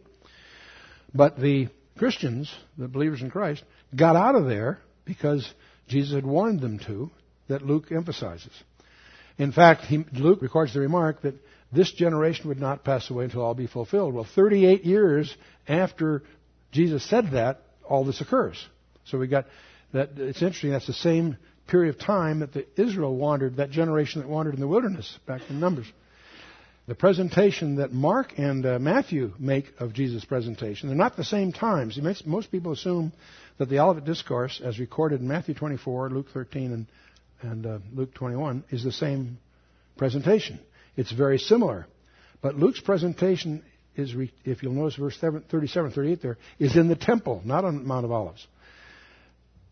But 1.13 1.39
the 1.39 1.69
Christians, 1.97 2.53
the 2.77 2.87
believers 2.87 3.21
in 3.21 3.31
Christ, 3.31 3.63
got 3.95 4.15
out 4.15 4.35
of 4.35 4.45
there 4.45 4.79
because 5.05 5.51
Jesus 5.87 6.13
had 6.13 6.25
warned 6.25 6.61
them 6.61 6.79
to, 6.79 7.09
that 7.47 7.63
Luke 7.63 7.91
emphasizes. 7.91 8.51
In 9.37 9.51
fact, 9.51 9.85
he, 9.85 10.05
Luke 10.13 10.41
records 10.41 10.73
the 10.73 10.81
remark 10.81 11.23
that 11.23 11.35
this 11.71 11.91
generation 11.91 12.47
would 12.47 12.59
not 12.59 12.83
pass 12.83 13.09
away 13.09 13.25
until 13.25 13.41
all 13.41 13.53
be 13.53 13.67
fulfilled. 13.67 14.13
Well, 14.13 14.27
38 14.35 14.83
years 14.83 15.35
after 15.67 16.23
Jesus 16.71 17.07
said 17.09 17.31
that, 17.31 17.61
all 17.87 18.05
this 18.05 18.21
occurs. 18.21 18.63
So 19.05 19.17
we 19.17 19.27
got 19.27 19.45
that. 19.93 20.11
It's 20.17 20.41
interesting. 20.41 20.71
That's 20.71 20.87
the 20.87 20.93
same 20.93 21.37
period 21.69 21.95
of 21.95 22.01
time 22.01 22.39
that 22.39 22.53
the 22.53 22.65
Israel 22.75 23.15
wandered, 23.15 23.57
that 23.57 23.69
generation 23.69 24.21
that 24.21 24.27
wandered 24.27 24.55
in 24.55 24.59
the 24.59 24.67
wilderness 24.67 25.17
back 25.25 25.41
in 25.49 25.59
Numbers. 25.59 25.85
The 26.87 26.95
presentation 26.95 27.75
that 27.75 27.93
Mark 27.93 28.33
and 28.37 28.65
uh, 28.65 28.79
Matthew 28.79 29.33
make 29.37 29.65
of 29.79 29.93
Jesus' 29.93 30.25
presentation, 30.25 30.89
they're 30.89 30.97
not 30.97 31.15
the 31.15 31.23
same 31.23 31.51
times. 31.51 31.97
Makes, 31.97 32.25
most 32.25 32.51
people 32.51 32.71
assume 32.71 33.13
that 33.59 33.69
the 33.69 33.79
Olivet 33.79 34.05
Discourse, 34.05 34.59
as 34.63 34.79
recorded 34.79 35.21
in 35.21 35.27
Matthew 35.27 35.53
24, 35.53 36.09
Luke 36.09 36.27
13, 36.33 36.73
and, 36.73 36.85
and 37.41 37.65
uh, 37.65 37.77
Luke 37.93 38.15
21, 38.15 38.63
is 38.71 38.83
the 38.83 38.91
same 38.91 39.37
presentation. 39.97 40.59
It's 40.97 41.11
very 41.11 41.37
similar. 41.37 41.85
But 42.41 42.55
Luke's 42.55 42.81
presentation 42.81 43.63
is, 43.95 44.15
if 44.43 44.63
you'll 44.63 44.73
notice 44.73 44.95
verse 44.95 45.17
37, 45.19 45.91
38 45.91 46.21
there, 46.23 46.37
is 46.57 46.75
in 46.75 46.87
the 46.87 46.95
temple, 46.95 47.41
not 47.45 47.65
on 47.65 47.85
Mount 47.85 48.05
of 48.05 48.11
Olives. 48.11 48.47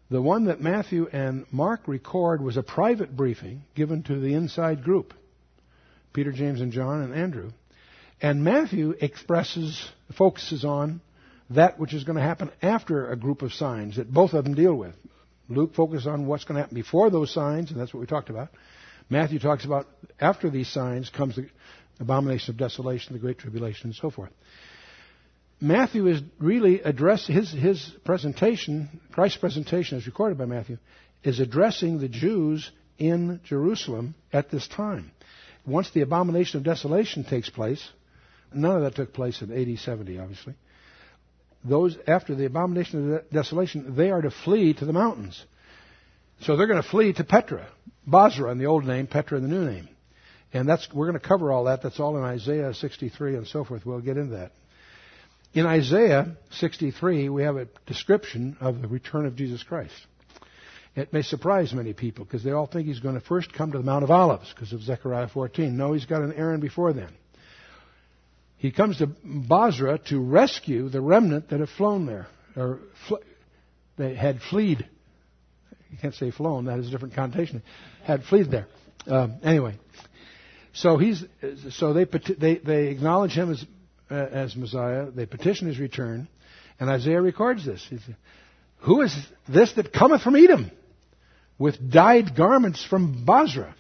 The 0.09 0.21
one 0.21 0.45
that 0.45 0.61
Matthew 0.61 1.07
and 1.11 1.45
Mark 1.51 1.87
record 1.87 2.41
was 2.41 2.55
a 2.55 2.63
private 2.63 3.15
briefing 3.15 3.63
given 3.75 4.03
to 4.03 4.19
the 4.19 4.33
inside 4.33 4.83
group 4.83 5.13
Peter, 6.13 6.31
James, 6.31 6.61
and 6.61 6.71
John, 6.71 7.01
and 7.01 7.13
Andrew. 7.13 7.51
And 8.21 8.43
Matthew 8.43 8.95
expresses, 8.99 9.87
focuses 10.17 10.65
on 10.65 11.01
that 11.51 11.79
which 11.79 11.93
is 11.93 12.03
going 12.03 12.15
to 12.15 12.23
happen 12.23 12.49
after 12.61 13.11
a 13.11 13.15
group 13.15 13.41
of 13.41 13.53
signs 13.53 13.97
that 13.97 14.11
both 14.11 14.33
of 14.33 14.43
them 14.43 14.55
deal 14.55 14.73
with. 14.73 14.95
Luke 15.49 15.75
focuses 15.75 16.07
on 16.07 16.25
what's 16.25 16.43
going 16.43 16.55
to 16.55 16.61
happen 16.61 16.75
before 16.75 17.09
those 17.09 17.33
signs, 17.33 17.69
and 17.69 17.79
that's 17.79 17.93
what 17.93 17.99
we 17.99 18.07
talked 18.07 18.29
about. 18.29 18.49
Matthew 19.09 19.39
talks 19.39 19.63
about 19.63 19.87
after 20.19 20.49
these 20.49 20.67
signs 20.67 21.09
comes 21.09 21.35
the 21.35 21.47
abomination 21.99 22.53
of 22.53 22.57
desolation, 22.57 23.13
the 23.13 23.19
great 23.19 23.37
tribulation, 23.37 23.87
and 23.87 23.95
so 23.95 24.09
forth. 24.09 24.31
Matthew 25.59 26.07
is 26.07 26.21
really 26.39 26.81
addressing 26.81 27.35
his 27.35 27.51
his 27.51 27.91
presentation, 28.05 29.01
Christ's 29.11 29.39
presentation, 29.39 29.97
as 29.97 30.05
recorded 30.05 30.37
by 30.37 30.45
Matthew, 30.45 30.77
is 31.23 31.39
addressing 31.39 31.99
the 31.99 32.07
Jews 32.07 32.69
in 32.99 33.39
Jerusalem 33.43 34.13
at 34.31 34.51
this 34.51 34.67
time. 34.67 35.11
Once 35.65 35.89
the 35.91 36.01
abomination 36.01 36.57
of 36.57 36.63
desolation 36.63 37.23
takes 37.23 37.49
place, 37.49 37.85
none 38.53 38.77
of 38.77 38.83
that 38.83 38.95
took 38.95 39.13
place 39.13 39.41
in 39.41 39.51
AD 39.51 39.79
70, 39.79 40.19
obviously. 40.19 40.53
Those 41.63 41.97
after 42.07 42.35
the 42.35 42.45
abomination 42.45 43.15
of 43.15 43.29
desolation, 43.31 43.95
they 43.95 44.11
are 44.11 44.21
to 44.21 44.31
flee 44.31 44.73
to 44.75 44.85
the 44.85 44.93
mountains. 44.93 45.43
So 46.41 46.55
they're 46.55 46.67
going 46.67 46.81
to 46.81 46.87
flee 46.87 47.13
to 47.13 47.23
Petra, 47.23 47.67
Bozrah 48.05 48.51
in 48.51 48.59
the 48.59 48.67
old 48.67 48.85
name, 48.85 49.07
Petra 49.07 49.37
in 49.37 49.43
the 49.43 49.49
new 49.49 49.65
name. 49.65 49.89
And 50.53 50.69
that's 50.69 50.87
we're 50.93 51.07
going 51.07 51.19
to 51.19 51.27
cover 51.27 51.51
all 51.51 51.65
that. 51.65 51.81
That's 51.81 51.99
all 51.99 52.15
in 52.15 52.23
Isaiah 52.23 52.73
63 52.73 53.35
and 53.35 53.47
so 53.47 53.63
forth. 53.63 53.85
We'll 53.85 54.01
get 54.01 54.17
into 54.17 54.35
that. 54.37 54.51
In 55.53 55.65
Isaiah 55.65 56.37
63, 56.51 57.29
we 57.29 57.43
have 57.43 57.57
a 57.57 57.67
description 57.85 58.57
of 58.59 58.81
the 58.81 58.87
return 58.87 59.25
of 59.25 59.35
Jesus 59.35 59.63
Christ. 59.63 59.93
It 60.95 61.13
may 61.13 61.21
surprise 61.21 61.73
many 61.73 61.93
people 61.93 62.25
because 62.25 62.43
they 62.43 62.51
all 62.51 62.65
think 62.65 62.87
he's 62.87 62.99
going 62.99 63.15
to 63.15 63.21
first 63.21 63.53
come 63.53 63.71
to 63.71 63.77
the 63.77 63.83
Mount 63.83 64.03
of 64.03 64.11
Olives 64.11 64.51
because 64.53 64.73
of 64.73 64.81
Zechariah 64.81 65.29
14. 65.29 65.77
No, 65.77 65.93
he's 65.93 66.05
got 66.05 66.21
an 66.21 66.33
errand 66.33 66.61
before 66.61 66.91
then. 66.91 67.09
He 68.57 68.71
comes 68.71 68.97
to 68.97 69.07
Bozrah 69.23 69.99
to 70.09 70.19
rescue 70.19 70.89
the 70.89 71.01
remnant 71.01 71.49
that 71.49 71.59
have 71.59 71.69
flown 71.69 72.07
there, 72.07 72.27
or 72.55 72.79
fl- 73.07 73.15
they 73.97 74.15
had 74.15 74.41
fled. 74.41 74.89
You 75.91 75.97
can't 76.01 76.15
say 76.15 76.31
flown; 76.31 76.65
that 76.65 76.77
has 76.77 76.87
a 76.87 76.91
different 76.91 77.13
connotation. 77.13 77.61
Had 78.03 78.23
fled 78.23 78.49
there. 78.49 78.67
Um, 79.05 79.35
anyway, 79.43 79.75
so 80.73 80.97
he's 80.97 81.23
so 81.69 81.93
they 81.93 82.05
they 82.05 82.55
they 82.55 82.87
acknowledge 82.87 83.33
him 83.33 83.51
as 83.51 83.63
Uh, 84.09 84.15
as 84.15 84.55
Messiah. 84.55 85.11
They 85.11 85.25
petition 85.25 85.67
his 85.67 85.79
return. 85.79 86.29
And 86.79 86.89
Isaiah 86.89 87.21
records 87.21 87.65
this. 87.65 87.85
He 87.89 87.97
says, 87.97 88.15
Who 88.79 89.01
is 89.01 89.13
this 89.49 89.73
that 89.73 89.91
cometh 89.91 90.21
from 90.21 90.37
Edom 90.37 90.71
with 91.59 91.91
dyed 91.91 92.33
garments 92.33 92.85
from 92.85 93.25
Bozrah? 93.25 93.75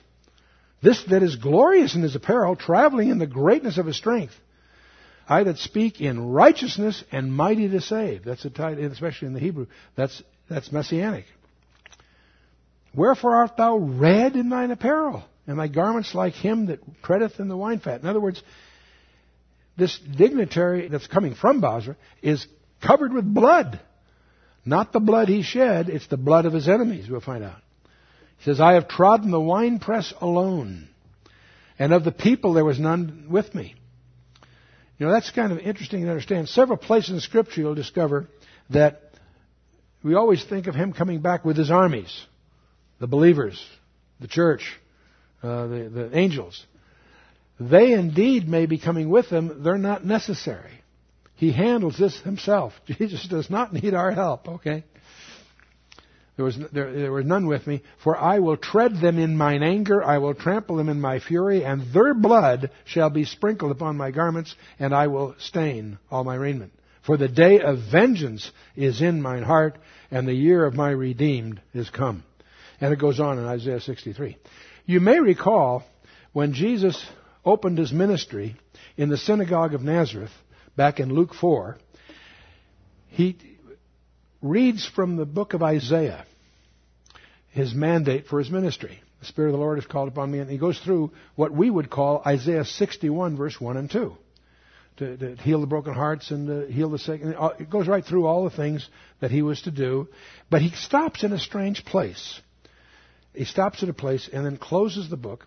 This 0.81 1.01
that 1.05 1.23
is 1.23 1.37
glorious 1.37 1.95
in 1.95 2.01
his 2.01 2.15
apparel, 2.15 2.57
traveling 2.57 3.09
in 3.09 3.19
the 3.19 3.27
greatness 3.27 3.77
of 3.77 3.85
his 3.85 3.95
strength. 3.95 4.33
I 5.29 5.43
that 5.43 5.59
speak 5.59 6.01
in 6.01 6.29
righteousness 6.29 7.05
and 7.09 7.33
mighty 7.33 7.69
to 7.69 7.79
save. 7.79 8.25
That's 8.25 8.43
a 8.43 8.49
title, 8.49 8.83
especially 8.85 9.29
in 9.29 9.33
the 9.33 9.39
Hebrew. 9.39 9.67
That's, 9.95 10.21
that's 10.49 10.73
messianic. 10.73 11.23
Wherefore 12.93 13.35
art 13.35 13.55
thou 13.55 13.77
red 13.77 14.35
in 14.35 14.49
thine 14.49 14.71
apparel, 14.71 15.23
and 15.45 15.57
thy 15.57 15.69
garments 15.69 16.13
like 16.13 16.33
him 16.33 16.65
that 16.65 16.79
treadeth 17.01 17.39
in 17.39 17.47
the 17.47 17.55
wine 17.55 17.79
fat? 17.79 18.01
In 18.01 18.07
other 18.07 18.19
words, 18.19 18.43
this 19.77 19.97
dignitary 19.99 20.87
that's 20.87 21.07
coming 21.07 21.35
from 21.35 21.61
Bozrah 21.61 21.97
is 22.21 22.45
covered 22.81 23.13
with 23.13 23.31
blood. 23.31 23.79
Not 24.65 24.91
the 24.91 24.99
blood 24.99 25.29
he 25.29 25.43
shed, 25.43 25.89
it's 25.89 26.07
the 26.07 26.17
blood 26.17 26.45
of 26.45 26.53
his 26.53 26.67
enemies, 26.67 27.09
we'll 27.09 27.21
find 27.21 27.43
out. 27.43 27.61
He 28.39 28.45
says, 28.45 28.59
I 28.59 28.73
have 28.73 28.87
trodden 28.87 29.31
the 29.31 29.39
winepress 29.39 30.13
alone, 30.19 30.89
and 31.79 31.93
of 31.93 32.03
the 32.03 32.11
people 32.11 32.53
there 32.53 32.65
was 32.65 32.79
none 32.79 33.27
with 33.29 33.53
me. 33.55 33.75
You 34.97 35.05
know, 35.05 35.11
that's 35.11 35.29
kind 35.31 35.51
of 35.51 35.59
interesting 35.59 36.03
to 36.03 36.09
understand. 36.09 36.49
Several 36.49 36.77
places 36.77 37.11
in 37.11 37.19
Scripture 37.19 37.61
you'll 37.61 37.75
discover 37.75 38.27
that 38.71 39.11
we 40.03 40.15
always 40.15 40.43
think 40.43 40.67
of 40.67 40.75
him 40.75 40.91
coming 40.91 41.21
back 41.21 41.45
with 41.45 41.55
his 41.55 41.69
armies, 41.69 42.25
the 42.99 43.07
believers, 43.07 43.63
the 44.19 44.27
church, 44.27 44.79
uh, 45.43 45.67
the, 45.67 45.89
the 45.89 46.17
angels. 46.17 46.65
They 47.59 47.93
indeed 47.93 48.47
may 48.47 48.65
be 48.65 48.77
coming 48.77 49.09
with 49.09 49.27
him. 49.27 49.63
They're 49.63 49.77
not 49.77 50.05
necessary. 50.05 50.71
He 51.35 51.51
handles 51.51 51.97
this 51.97 52.19
himself. 52.19 52.73
Jesus 52.85 53.27
does 53.27 53.49
not 53.49 53.73
need 53.73 53.93
our 53.93 54.11
help, 54.11 54.47
okay? 54.47 54.83
There 56.35 56.45
was, 56.45 56.57
there, 56.71 56.93
there 56.93 57.11
was 57.11 57.25
none 57.25 57.47
with 57.47 57.65
me, 57.65 57.81
for 58.03 58.15
I 58.15 58.39
will 58.39 58.57
tread 58.57 59.01
them 59.01 59.17
in 59.17 59.35
mine 59.35 59.63
anger, 59.63 60.03
I 60.03 60.19
will 60.19 60.35
trample 60.35 60.75
them 60.75 60.87
in 60.87 61.01
my 61.01 61.19
fury, 61.19 61.65
and 61.65 61.91
their 61.91 62.13
blood 62.13 62.69
shall 62.85 63.09
be 63.09 63.25
sprinkled 63.25 63.71
upon 63.71 63.97
my 63.97 64.11
garments, 64.11 64.55
and 64.77 64.93
I 64.93 65.07
will 65.07 65.35
stain 65.39 65.97
all 66.11 66.23
my 66.23 66.35
raiment. 66.35 66.73
For 67.01 67.17
the 67.17 67.27
day 67.27 67.59
of 67.59 67.79
vengeance 67.91 68.51
is 68.75 69.01
in 69.01 69.19
mine 69.19 69.41
heart, 69.41 69.79
and 70.11 70.27
the 70.27 70.33
year 70.33 70.63
of 70.63 70.75
my 70.75 70.91
redeemed 70.91 71.59
is 71.73 71.89
come. 71.89 72.23
And 72.79 72.93
it 72.93 72.99
goes 72.99 73.19
on 73.19 73.39
in 73.39 73.45
Isaiah 73.45 73.81
63. 73.81 74.37
You 74.85 74.99
may 74.99 75.19
recall 75.19 75.83
when 76.33 76.53
Jesus 76.53 77.03
opened 77.45 77.77
his 77.77 77.91
ministry 77.91 78.55
in 78.97 79.09
the 79.09 79.17
synagogue 79.17 79.73
of 79.73 79.81
Nazareth, 79.81 80.31
back 80.75 80.99
in 80.99 81.13
Luke 81.13 81.33
4, 81.33 81.77
he 83.09 83.37
reads 84.41 84.87
from 84.87 85.15
the 85.15 85.25
book 85.25 85.53
of 85.53 85.63
Isaiah 85.63 86.25
his 87.49 87.73
mandate 87.73 88.27
for 88.27 88.39
his 88.39 88.51
ministry. 88.51 89.01
The 89.19 89.25
Spirit 89.25 89.49
of 89.49 89.53
the 89.53 89.59
Lord 89.59 89.79
has 89.79 89.87
called 89.87 90.09
upon 90.09 90.31
me, 90.31 90.39
and 90.39 90.49
he 90.49 90.59
goes 90.59 90.79
through 90.79 91.11
what 91.35 91.51
we 91.51 91.69
would 91.69 91.89
call 91.89 92.21
Isaiah 92.25 92.65
61, 92.65 93.35
verse 93.35 93.59
1 93.59 93.77
and 93.77 93.89
2. 93.89 94.15
To, 94.97 95.17
to 95.17 95.35
heal 95.35 95.61
the 95.61 95.67
broken 95.67 95.93
hearts 95.93 96.31
and 96.31 96.47
to 96.47 96.71
heal 96.71 96.89
the 96.89 96.99
sick. 96.99 97.21
It 97.23 97.69
goes 97.69 97.87
right 97.87 98.03
through 98.03 98.25
all 98.25 98.43
the 98.43 98.55
things 98.55 98.87
that 99.19 99.29
he 99.29 99.43
was 99.43 99.61
to 99.63 99.71
do. 99.71 100.07
But 100.49 100.61
he 100.61 100.71
stops 100.71 101.23
in 101.23 101.33
a 101.33 101.39
strange 101.39 101.85
place. 101.85 102.39
He 103.33 103.45
stops 103.45 103.83
at 103.83 103.89
a 103.89 103.93
place 103.93 104.27
and 104.31 104.43
then 104.43 104.57
closes 104.57 105.07
the 105.09 105.17
book 105.17 105.45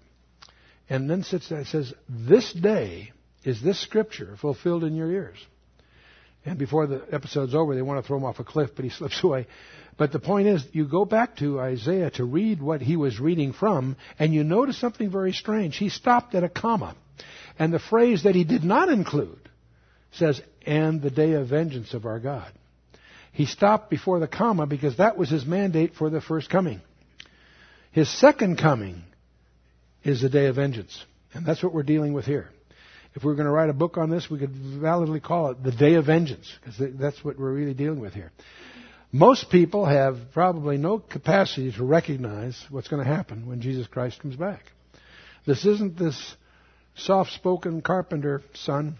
and 0.91 1.09
then 1.09 1.22
sits 1.22 1.49
there 1.49 1.59
and 1.59 1.66
says, 1.66 1.95
This 2.09 2.53
day 2.53 3.12
is 3.45 3.62
this 3.62 3.80
scripture 3.80 4.36
fulfilled 4.38 4.84
in 4.84 4.97
your 4.97 5.11
ears. 5.11 5.38
And 6.45 6.59
before 6.59 6.86
the 6.86 7.03
episode's 7.12 7.55
over, 7.55 7.74
they 7.74 7.82
want 7.82 8.03
to 8.03 8.07
throw 8.07 8.16
him 8.16 8.24
off 8.24 8.41
a 8.41 8.45
cliff, 8.45 8.70
but 8.74 8.84
he 8.84 8.91
slips 8.91 9.22
away. 9.22 9.47
But 9.97 10.12
the 10.12 10.18
point 10.18 10.49
is, 10.49 10.66
you 10.72 10.86
go 10.86 11.05
back 11.05 11.36
to 11.36 11.61
Isaiah 11.61 12.11
to 12.12 12.24
read 12.24 12.61
what 12.61 12.80
he 12.80 12.97
was 12.97 13.20
reading 13.20 13.53
from, 13.53 13.97
and 14.18 14.34
you 14.34 14.43
notice 14.43 14.78
something 14.78 15.11
very 15.11 15.32
strange. 15.32 15.76
He 15.76 15.91
stopped 15.91 16.34
at 16.34 16.45
a 16.45 16.49
comma. 16.49 16.97
And 17.59 17.72
the 17.72 17.78
phrase 17.78 18.24
that 18.24 18.34
he 18.34 18.45
did 18.45 18.64
not 18.64 18.88
include 18.88 19.49
says, 20.12 20.41
and 20.66 21.01
the 21.01 21.11
day 21.11 21.32
of 21.32 21.49
vengeance 21.49 21.95
of 21.95 22.05
our 22.05 22.18
God. 22.18 22.51
He 23.32 23.47
stopped 23.47 23.91
before 23.91 24.18
the 24.18 24.26
comma 24.26 24.66
because 24.66 24.97
that 24.97 25.16
was 25.16 25.30
his 25.30 25.47
mandate 25.47 25.95
for 25.95 26.11
the 26.11 26.20
first 26.20 26.51
coming. 26.51 26.80
His 27.93 28.09
second 28.09 28.59
coming 28.59 29.05
is 30.05 30.22
the 30.22 30.28
day 30.28 30.46
of 30.46 30.57
vengeance. 30.57 31.05
And 31.34 31.46
that's 31.46 31.62
what 31.62 31.72
we're 31.72 31.82
dealing 31.82 32.12
with 32.12 32.24
here. 32.24 32.48
If 33.14 33.24
we 33.24 33.28
were 33.28 33.34
going 33.34 33.46
to 33.46 33.53
write 33.53 33.70
a 33.70 33.74
book 33.74 33.96
on 33.98 34.11
this, 34.11 34.30
we 34.30 34.38
could 34.38 34.55
validly 34.55 35.20
call 35.20 35.51
it 35.51 35.62
the 35.62 35.72
day 35.72 35.94
of 35.94 36.07
vengeance, 36.07 36.51
because 36.61 36.96
that's 36.98 37.24
what 37.24 37.38
we're 37.38 37.53
really 37.53 37.74
dealing 37.74 38.01
with 38.01 38.14
here. 38.14 38.30
Most 39.12 39.51
people 39.51 39.84
have 39.84 40.16
probably 40.32 40.76
no 40.76 41.01
capacity 41.01 41.72
to 41.72 41.84
recognize 41.84 42.57
what's 42.70 42.86
going 42.86 43.05
to 43.05 43.09
happen 43.12 43.48
when 43.48 43.61
Jesus 43.61 43.88
Christ 43.88 44.20
comes 44.20 44.36
back. 44.36 44.62
This 45.46 45.64
isn't 45.64 45.98
this 45.98 46.36
soft 46.94 47.32
spoken 47.32 47.82
carpenter 47.82 48.42
son 48.55 48.96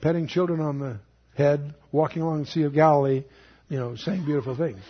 petting 0.00 0.26
children 0.26 0.60
on 0.60 0.78
the 0.78 0.98
head, 1.36 1.74
walking 1.92 2.22
along 2.22 2.40
the 2.40 2.46
Sea 2.46 2.62
of 2.64 2.74
Galilee, 2.74 3.22
you 3.68 3.78
know, 3.78 3.94
saying 3.96 4.24
beautiful 4.24 4.56
things. 4.56 4.80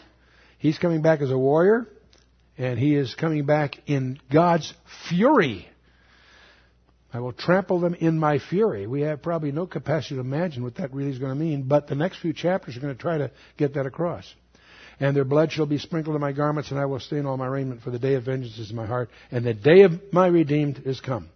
He's 0.59 0.79
coming 0.79 1.03
back 1.03 1.21
as 1.21 1.31
a 1.31 1.39
warrior, 1.39 1.87
and 2.61 2.79
he 2.79 2.95
is 2.95 3.15
coming 3.15 3.47
back 3.47 3.77
in 3.87 4.21
God's 4.31 4.75
fury. 5.09 5.67
I 7.11 7.21
will 7.21 7.33
trample 7.33 7.81
them 7.81 7.95
in 7.95 8.19
my 8.19 8.39
fury. 8.39 8.87
We 8.87 9.01
have 9.01 9.23
probably 9.23 9.51
no 9.51 9.67
capacity 9.67 10.17
to 10.17 10.21
imagine 10.21 10.63
what 10.63 10.75
that 10.75 10.93
really 10.93 11.11
is 11.11 11.19
going 11.19 11.33
to 11.33 11.43
mean, 11.43 11.63
but 11.63 11.87
the 11.87 11.95
next 11.95 12.21
few 12.21 12.35
chapters 12.35 12.77
are 12.77 12.81
going 12.81 12.95
to 12.95 13.01
try 13.01 13.17
to 13.17 13.31
get 13.57 13.75
that 13.75 13.87
across. 13.87 14.31
And 15.01 15.17
their 15.17 15.25
blood 15.25 15.51
shall 15.51 15.65
be 15.65 15.79
sprinkled 15.79 16.15
in 16.15 16.21
my 16.21 16.33
garments, 16.33 16.71
and 16.71 16.79
I 16.79 16.85
will 16.85 17.01
stain 17.01 17.25
all 17.25 17.39
my 17.39 17.47
raiment, 17.47 17.81
for 17.81 17.91
the 17.91 17.99
day 17.99 18.13
of 18.15 18.25
vengeance 18.25 18.59
is 18.59 18.69
in 18.69 18.77
my 18.77 18.85
heart, 18.85 19.09
and 19.31 19.43
the 19.43 19.55
day 19.55 19.81
of 19.83 20.13
my 20.13 20.27
redeemed 20.27 20.83
is 20.85 21.01
come. 21.01 21.31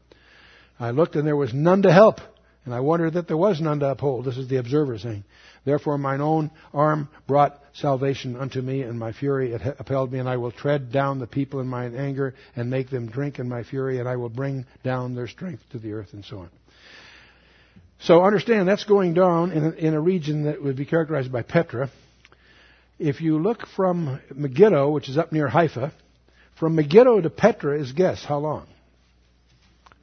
I 0.79 0.91
looked, 0.91 1.17
and 1.17 1.27
there 1.27 1.35
was 1.35 1.55
none 1.55 1.83
to 1.83 1.93
help, 1.93 2.21
and 2.65 2.75
I 2.75 2.81
wonder 2.81 3.11
that 3.11 3.29
there 3.29 3.37
was 3.37 3.61
none 3.61 3.81
to 3.81 3.91
uphold. 3.91 4.25
This 4.25 4.39
is 4.39 4.49
the 4.49 4.57
observer 4.57 4.99
saying. 4.99 5.25
Therefore 5.65 5.99
mine 5.99 6.21
own 6.21 6.51
arm 6.73 7.09
brought 7.27 7.61
salvation 7.75 8.37
unto 8.37 8.61
me, 8.61 8.83
and 8.83 8.99
my 8.99 9.13
fury 9.13 9.53
it 9.53 9.63
upheld 9.79 10.13
me, 10.13 10.19
and 10.19 10.29
I 10.29 10.37
will 10.37 10.53
tread 10.53 10.91
down 10.91 11.19
the 11.19 11.27
people 11.27 11.61
in 11.61 11.67
mine 11.67 11.95
anger, 11.95 12.35
and 12.57 12.71
make 12.71 12.91
them 12.91 13.07
drink 13.07 13.39
in 13.39 13.49
my 13.49 13.63
fury, 13.65 13.99
and 13.99 14.09
I 14.09 14.17
will 14.17 14.29
bring 14.29 14.67
down 14.83 15.15
their 15.15 15.29
strength 15.29 15.63
to 15.73 15.79
the 15.79 15.93
earth, 15.93 16.13
and 16.13 16.25
so 16.25 16.39
on. 16.39 16.51
So 18.01 18.23
understand 18.23 18.69
that's 18.69 18.85
going 18.85 19.15
down 19.15 19.53
in 19.53 19.65
a, 19.65 19.71
in 19.71 19.95
a 19.95 20.01
region 20.01 20.45
that 20.45 20.63
would 20.63 20.77
be 20.77 20.85
characterized 20.85 21.33
by 21.33 21.43
Petra. 21.43 21.91
If 22.99 23.21
you 23.21 23.39
look 23.39 23.67
from 23.67 24.21
Megiddo, 24.35 24.91
which 24.91 25.09
is 25.09 25.19
up 25.19 25.33
near 25.33 25.49
Haifa, 25.49 25.93
from 26.59 26.77
Megiddo 26.77 27.21
to 27.21 27.31
Petra 27.31 27.79
is 27.79 27.93
guess 27.93 28.25
how 28.25 28.39
long? 28.39 28.67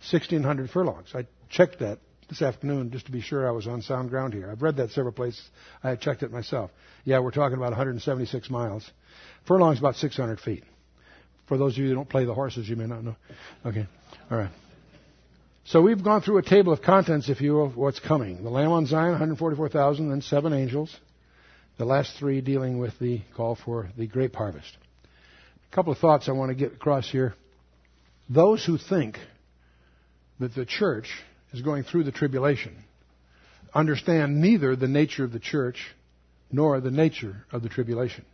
1600 0.09 0.69
furlongs. 0.69 1.11
I 1.13 1.27
checked 1.49 1.79
that 1.79 1.99
this 2.31 2.41
afternoon 2.41 2.91
just 2.91 3.07
to 3.07 3.11
be 3.11 3.19
sure 3.19 3.45
I 3.45 3.51
was 3.51 3.67
on 3.67 3.81
sound 3.81 4.09
ground 4.09 4.33
here. 4.33 4.49
I've 4.49 4.61
read 4.61 4.77
that 4.77 4.91
several 4.91 5.11
places. 5.11 5.41
I 5.83 5.97
checked 5.97 6.23
it 6.23 6.31
myself. 6.31 6.71
Yeah, 7.03 7.19
we're 7.19 7.31
talking 7.31 7.57
about 7.57 7.71
176 7.71 8.49
miles. 8.49 8.89
Furlong's 9.45 9.79
about 9.79 9.97
600 9.97 10.39
feet. 10.39 10.63
For 11.49 11.57
those 11.57 11.73
of 11.73 11.79
you 11.79 11.89
who 11.89 11.95
don't 11.95 12.07
play 12.07 12.23
the 12.23 12.33
horses, 12.33 12.69
you 12.69 12.77
may 12.77 12.85
not 12.85 13.03
know. 13.03 13.17
Okay. 13.65 13.85
All 14.31 14.37
right. 14.37 14.51
So 15.65 15.81
we've 15.81 16.01
gone 16.01 16.21
through 16.21 16.37
a 16.37 16.41
table 16.41 16.71
of 16.71 16.81
contents, 16.81 17.27
if 17.27 17.41
you 17.41 17.55
will, 17.55 17.65
of 17.65 17.75
what's 17.75 17.99
coming. 17.99 18.41
The 18.41 18.49
Lamb 18.49 18.71
on 18.71 18.85
Zion, 18.85 19.11
144,000, 19.11 20.09
and 20.09 20.23
seven 20.23 20.53
angels. 20.53 20.95
The 21.77 21.85
last 21.85 22.17
three 22.17 22.39
dealing 22.39 22.77
with 22.77 22.97
the 22.97 23.21
call 23.35 23.55
for 23.55 23.89
the 23.97 24.07
grape 24.07 24.37
harvest. 24.37 24.77
A 25.69 25.75
couple 25.75 25.91
of 25.91 25.99
thoughts 25.99 26.29
I 26.29 26.31
want 26.31 26.49
to 26.49 26.55
get 26.55 26.71
across 26.71 27.11
here. 27.11 27.35
Those 28.29 28.63
who 28.63 28.77
think 28.77 29.19
that 30.39 30.55
the 30.55 30.65
church 30.65 31.09
is 31.53 31.61
going 31.61 31.83
through 31.83 32.03
the 32.03 32.11
tribulation 32.11 32.75
understand 33.73 34.41
neither 34.41 34.75
the 34.75 34.87
nature 34.87 35.23
of 35.23 35.31
the 35.31 35.39
church 35.39 35.95
nor 36.51 36.79
the 36.81 36.91
nature 36.91 37.45
of 37.51 37.63
the 37.63 37.69
tribulation. 37.69 38.25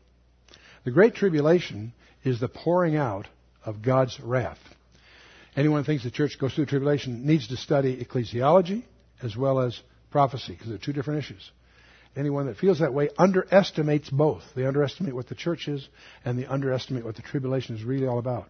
The 0.84 0.92
Great 0.92 1.16
Tribulation 1.16 1.94
is 2.24 2.40
the 2.40 2.48
pouring 2.48 2.96
out 2.96 3.28
of 3.64 3.82
God's 3.82 4.20
wrath. 4.20 4.60
Anyone 5.56 5.82
who 5.82 5.86
thinks 5.86 6.04
the 6.04 6.12
church 6.12 6.38
goes 6.40 6.54
through 6.54 6.66
the 6.66 6.70
tribulation 6.70 7.26
needs 7.26 7.48
to 7.50 7.58
study 7.58 8.04
ecclesiology 8.04 8.84
as 9.22 9.36
well 9.36 9.60
as 9.60 9.80
prophecy 10.12 10.54
because 10.54 10.70
they're 10.70 10.78
two 10.78 10.94
different 10.94 11.20
issues. 11.20 11.52
Anyone 12.16 12.48
that 12.48 12.58
feels 12.58 12.80
that 12.80 12.94
way 12.94 13.10
underestimates 13.18 14.10
both. 14.10 14.44
They 14.56 14.66
underestimate 14.66 15.14
what 15.14 15.28
the 15.28 15.36
church 15.36 15.68
is 15.68 15.88
and 16.26 16.40
they 16.40 16.46
underestimate 16.46 17.06
what 17.06 17.16
the 17.16 17.22
tribulation 17.22 17.76
is 17.76 17.84
really 17.84 18.08
all 18.08 18.18
about. 18.18 18.50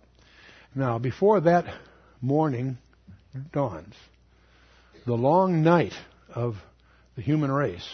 Now, 0.75 0.99
before 0.99 1.41
that 1.41 1.65
morning 2.21 2.77
dawns, 3.51 3.93
the 5.07 5.13
long 5.13 5.63
night 5.63 5.93
of 6.35 6.55
the 7.15 7.21
human 7.21 7.49
race 7.49 7.87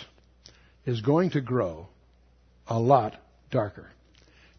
is 0.84 1.02
going 1.02 1.30
to 1.30 1.42
grow 1.42 1.88
a 2.68 2.80
lot 2.80 3.16
darker, 3.52 3.92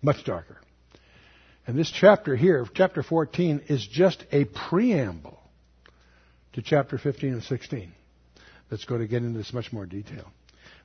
much 0.01 0.25
darker. 0.25 0.59
And 1.67 1.77
this 1.77 1.91
chapter 1.91 2.37
here, 2.37 2.65
chapter 2.73 3.03
14, 3.03 3.63
is 3.69 3.85
just 3.85 4.25
a 4.31 4.45
preamble 4.45 5.41
to 6.53 6.63
chapter 6.63 6.97
15 6.97 7.33
and 7.33 7.43
16. 7.43 7.93
Let's 8.71 8.85
go 8.85 8.99
to 8.99 9.09
get 9.09 9.25
into 9.25 9.37
this 9.37 9.53
much 9.53 9.73
more 9.73 9.85
detail. 9.85 10.31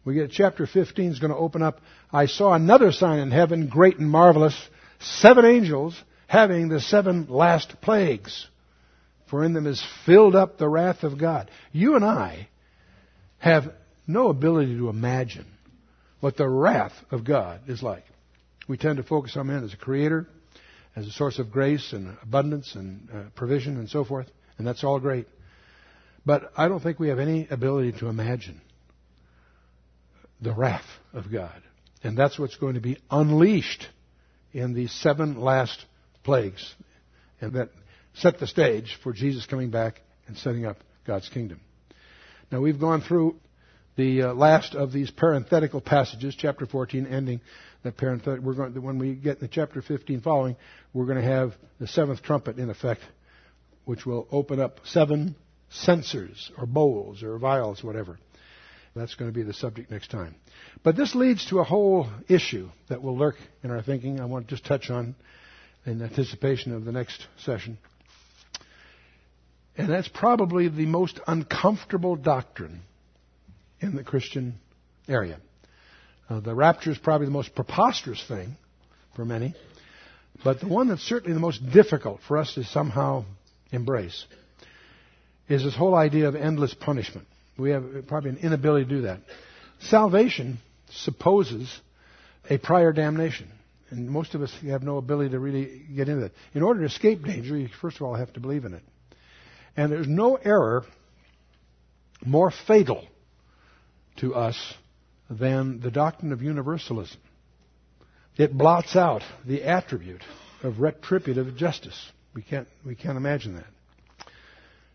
We 0.04 0.16
get 0.16 0.32
chapter 0.32 0.66
15 0.66 1.12
is 1.12 1.20
going 1.20 1.32
to 1.32 1.38
open 1.38 1.62
up. 1.62 1.82
I 2.12 2.26
saw 2.26 2.54
another 2.54 2.92
sign 2.92 3.20
in 3.20 3.30
heaven, 3.30 3.68
great 3.68 4.00
and 4.00 4.10
marvelous, 4.10 4.60
seven 5.00 5.46
angels 5.46 6.02
having 6.26 6.70
the 6.70 6.80
seven 6.80 7.28
last 7.30 7.80
plagues 7.80 8.48
for 9.30 9.44
in 9.44 9.54
them 9.54 9.68
is 9.68 9.84
filled 10.06 10.36
up 10.36 10.58
the 10.58 10.68
wrath 10.68 11.04
of 11.04 11.18
God. 11.18 11.50
You 11.72 11.96
and 11.96 12.04
I 12.04 12.48
have 13.38 13.74
no 14.08 14.30
ability 14.30 14.78
to 14.78 14.90
imagine 14.90 15.46
what 16.20 16.36
the 16.36 16.48
wrath 16.48 16.94
of 17.12 17.24
God 17.24 17.62
is 17.68 17.82
like. 17.82 18.04
We 18.68 18.78
tend 18.78 18.98
to 18.98 19.04
focus 19.04 19.38
on 19.38 19.48
man 19.48 19.64
as 19.64 19.74
a 19.74 19.78
creator, 19.78 20.28
as 20.96 21.08
a 21.08 21.12
source 21.12 21.40
of 21.40 21.52
grace 21.52 21.94
and 21.94 22.18
abundance 22.22 22.76
and 22.76 23.10
uh, 23.14 23.24
provision 23.36 23.78
and 23.78 23.90
so 23.90 24.04
forth, 24.04 24.28
and 24.58 24.68
that's 24.68 24.84
all 24.84 25.00
great. 25.00 25.28
But 26.26 26.52
I 26.58 26.68
don't 26.68 26.82
think 26.82 27.00
we 27.00 27.10
have 27.10 27.20
any 27.20 27.48
ability 27.50 27.94
to 28.00 28.08
imagine 28.08 28.62
the 30.42 30.54
wrath 30.54 30.86
of 31.14 31.32
God. 31.32 31.62
And 32.04 32.18
that's 32.18 32.40
what's 32.40 32.58
going 32.58 32.76
to 32.76 32.82
be 32.82 32.98
unleashed 33.10 33.88
in 34.54 34.74
these 34.74 34.92
seven 34.92 35.40
last 35.40 35.84
plagues. 36.24 36.76
And 37.42 37.54
that 37.54 37.70
set 38.14 38.40
the 38.40 38.48
stage 38.48 38.98
for 39.04 39.14
Jesus 39.14 39.46
coming 39.46 39.70
back 39.70 40.02
and 40.28 40.38
setting 40.38 40.66
up 40.66 40.78
God's 41.06 41.30
kingdom. 41.30 41.60
Now 42.52 42.62
we've 42.62 42.80
gone 42.80 43.02
through 43.02 43.36
the 43.96 44.24
uh, 44.24 44.34
last 44.34 44.76
of 44.76 44.92
these 44.92 45.12
parenthetical 45.12 45.82
passages, 45.82 46.36
chapter 46.38 46.66
14 46.66 47.06
ending 47.06 47.42
that 47.84 47.98
parenthetic. 47.98 48.42
We're 48.42 48.54
going 48.54 48.82
when 48.82 48.98
we 48.98 49.14
get 49.14 49.40
to 49.40 49.48
chapter 49.48 49.82
15 49.82 50.22
following, 50.22 50.56
we're 50.94 51.06
going 51.06 51.22
to 51.22 51.28
have 51.28 51.54
the 51.80 51.88
seventh 51.88 52.22
trumpet 52.22 52.58
in 52.58 52.70
effect, 52.70 53.02
which 53.86 54.06
will 54.06 54.28
open 54.32 54.60
up 54.60 54.80
seven 54.86 55.36
censers 55.70 56.52
or 56.58 56.66
bowls 56.66 57.24
or 57.24 57.38
vials, 57.38 57.84
whatever. 57.84 58.18
That's 58.96 59.16
going 59.16 59.32
to 59.32 59.36
be 59.36 59.44
the 59.44 59.54
subject 59.54 59.92
next 59.92 60.10
time. 60.10 60.36
But 60.84 60.96
this 60.96 61.14
leads 61.14 61.46
to 61.50 61.60
a 61.60 61.64
whole 61.64 62.08
issue 62.28 62.70
that 62.90 63.02
will 63.02 63.18
lurk 63.18 63.36
in 63.64 63.72
our 63.72 63.82
thinking. 63.82 64.20
I 64.20 64.26
want 64.26 64.48
to 64.48 64.56
just 64.56 64.66
touch 64.66 64.90
on 64.90 65.16
in 65.86 66.02
anticipation 66.02 66.74
of 66.74 66.86
the 66.86 66.92
next 66.92 67.28
session. 67.46 67.78
And 69.80 69.90
that's 69.90 70.10
probably 70.10 70.68
the 70.68 70.86
most 70.86 71.22
uncomfortable 71.26 72.18
doctrine 72.18 72.82
in 73.80 73.96
the 73.96 74.04
Christian 74.04 74.56
area. 75.08 75.40
Uh, 76.30 76.42
the 76.42 76.54
rapture 76.54 76.92
is 76.92 76.98
probably 76.98 77.28
the 77.28 77.32
most 77.32 77.56
preposterous 77.56 78.22
thing 78.28 78.58
for 79.16 79.24
many, 79.24 79.56
but 80.44 80.60
the 80.60 80.68
one 80.68 80.90
that's 80.90 81.02
certainly 81.02 81.34
the 81.34 81.40
most 81.40 81.62
difficult 81.72 82.20
for 82.28 82.38
us 82.38 82.54
to 82.56 82.66
somehow 82.66 83.24
embrace 83.72 84.26
is 85.48 85.64
this 85.64 85.78
whole 85.78 85.96
idea 85.96 86.28
of 86.28 86.36
endless 86.36 86.74
punishment. 86.74 87.26
We 87.58 87.72
have 87.72 88.06
probably 88.06 88.32
an 88.32 88.38
inability 88.40 88.84
to 88.84 88.90
do 88.90 89.02
that. 89.04 89.20
Salvation 89.80 90.58
supposes 90.90 91.74
a 92.50 92.58
prior 92.58 92.92
damnation. 92.92 93.48
And 93.92 94.10
most 94.10 94.36
of 94.36 94.42
us 94.42 94.54
have 94.68 94.84
no 94.84 94.98
ability 94.98 95.30
to 95.30 95.40
really 95.40 95.84
get 95.96 96.10
into 96.10 96.24
that. 96.24 96.34
In 96.54 96.64
order 96.64 96.82
to 96.82 96.86
escape 96.86 97.24
danger, 97.24 97.58
you 97.58 97.70
first 97.82 97.96
of 97.96 98.02
all 98.02 98.16
have 98.16 98.34
to 98.34 98.42
believe 98.42 98.66
in 98.66 98.74
it. 98.74 98.84
And 99.76 99.92
there's 99.92 100.08
no 100.08 100.36
error 100.36 100.86
more 102.26 102.52
fatal 102.68 103.08
to 104.18 104.36
us 104.36 104.74
than 105.30 105.80
the 105.80 105.92
doctrine 105.92 106.32
of 106.32 106.42
universalism. 106.42 107.20
It 108.38 108.58
blots 108.58 108.96
out 108.96 109.22
the 109.46 109.64
attribute 109.64 110.24
of 110.64 110.80
retributive 110.80 111.56
justice. 111.56 112.12
We 112.34 112.42
can't, 112.42 112.68
we 112.86 112.96
can't 112.96 113.18
imagine 113.18 113.56
that. 113.56 113.68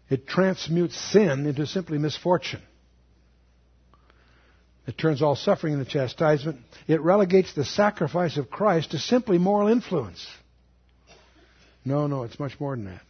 It 0.08 0.26
transmutes 0.26 0.96
sin 0.96 1.46
into 1.46 1.66
simply 1.66 1.98
misfortune. 1.98 2.62
It 4.86 4.98
turns 4.98 5.22
all 5.22 5.34
suffering 5.34 5.72
into 5.74 5.86
chastisement. 5.86 6.60
It 6.86 7.00
relegates 7.00 7.54
the 7.54 7.64
sacrifice 7.64 8.36
of 8.36 8.50
Christ 8.50 8.90
to 8.90 8.98
simply 8.98 9.38
moral 9.38 9.68
influence. 9.68 10.26
No, 11.84 12.06
no, 12.06 12.24
it's 12.24 12.38
much 12.38 12.58
more 12.60 12.76
than 12.76 12.86
that. 12.86 13.00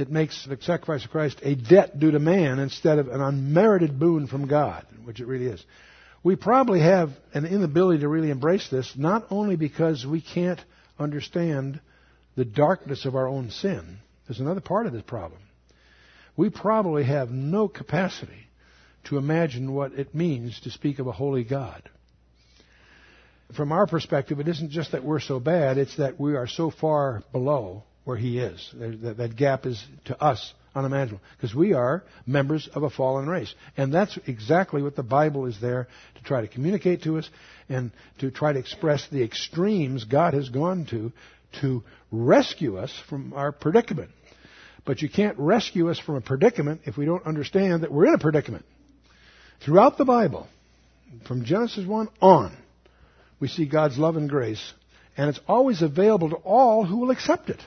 It 0.00 0.10
makes 0.10 0.46
the 0.46 0.56
sacrifice 0.60 1.04
of 1.04 1.10
Christ 1.10 1.40
a 1.42 1.54
debt 1.54 1.98
due 1.98 2.10
to 2.10 2.18
man 2.18 2.58
instead 2.58 2.98
of 2.98 3.08
an 3.08 3.20
unmerited 3.20 3.98
boon 3.98 4.26
from 4.26 4.48
God, 4.48 4.86
which 5.04 5.20
it 5.20 5.26
really 5.26 5.46
is. 5.46 5.64
We 6.22 6.36
probably 6.36 6.80
have 6.80 7.10
an 7.34 7.46
inability 7.46 8.00
to 8.00 8.08
really 8.08 8.30
embrace 8.30 8.68
this, 8.70 8.92
not 8.96 9.26
only 9.30 9.56
because 9.56 10.06
we 10.06 10.20
can't 10.20 10.60
understand 10.98 11.80
the 12.36 12.44
darkness 12.44 13.04
of 13.04 13.14
our 13.14 13.28
own 13.28 13.50
sin. 13.50 13.98
There's 14.26 14.40
another 14.40 14.60
part 14.60 14.86
of 14.86 14.92
this 14.92 15.02
problem. 15.02 15.40
We 16.36 16.50
probably 16.50 17.04
have 17.04 17.30
no 17.30 17.68
capacity 17.68 18.46
to 19.04 19.18
imagine 19.18 19.72
what 19.74 19.92
it 19.92 20.14
means 20.14 20.60
to 20.60 20.70
speak 20.70 20.98
of 20.98 21.06
a 21.06 21.12
holy 21.12 21.44
God. 21.44 21.82
From 23.56 23.72
our 23.72 23.86
perspective, 23.86 24.40
it 24.40 24.48
isn't 24.48 24.70
just 24.70 24.92
that 24.92 25.04
we're 25.04 25.20
so 25.20 25.40
bad, 25.40 25.76
it's 25.76 25.96
that 25.96 26.20
we 26.20 26.36
are 26.36 26.46
so 26.46 26.70
far 26.70 27.22
below 27.32 27.84
where 28.04 28.16
He 28.16 28.38
is. 28.38 28.70
That, 28.74 29.16
that 29.18 29.36
gap 29.36 29.66
is, 29.66 29.82
to 30.06 30.20
us, 30.22 30.52
unimaginable. 30.74 31.20
Because 31.36 31.54
we 31.54 31.72
are 31.72 32.02
members 32.26 32.68
of 32.74 32.82
a 32.82 32.90
fallen 32.90 33.28
race. 33.28 33.52
And 33.76 33.92
that's 33.92 34.18
exactly 34.26 34.82
what 34.82 34.96
the 34.96 35.02
Bible 35.02 35.46
is 35.46 35.60
there 35.60 35.88
to 36.16 36.22
try 36.22 36.40
to 36.40 36.48
communicate 36.48 37.02
to 37.02 37.18
us 37.18 37.28
and 37.68 37.90
to 38.18 38.30
try 38.30 38.52
to 38.52 38.58
express 38.58 39.06
the 39.08 39.22
extremes 39.22 40.04
God 40.04 40.34
has 40.34 40.48
gone 40.48 40.86
to 40.90 41.12
to 41.60 41.82
rescue 42.12 42.78
us 42.78 42.92
from 43.08 43.32
our 43.32 43.52
predicament. 43.52 44.10
But 44.84 45.02
you 45.02 45.08
can't 45.08 45.38
rescue 45.38 45.90
us 45.90 45.98
from 45.98 46.14
a 46.16 46.20
predicament 46.20 46.82
if 46.84 46.96
we 46.96 47.04
don't 47.04 47.26
understand 47.26 47.82
that 47.82 47.92
we're 47.92 48.06
in 48.06 48.14
a 48.14 48.18
predicament. 48.18 48.64
Throughout 49.64 49.98
the 49.98 50.04
Bible, 50.04 50.48
from 51.26 51.44
Genesis 51.44 51.86
1 51.86 52.08
on, 52.22 52.56
we 53.40 53.48
see 53.48 53.66
God's 53.66 53.98
love 53.98 54.16
and 54.16 54.28
grace, 54.28 54.72
and 55.16 55.28
it's 55.28 55.40
always 55.46 55.82
available 55.82 56.30
to 56.30 56.36
all 56.36 56.84
who 56.84 56.98
will 56.98 57.10
accept 57.10 57.50
it. 57.50 57.60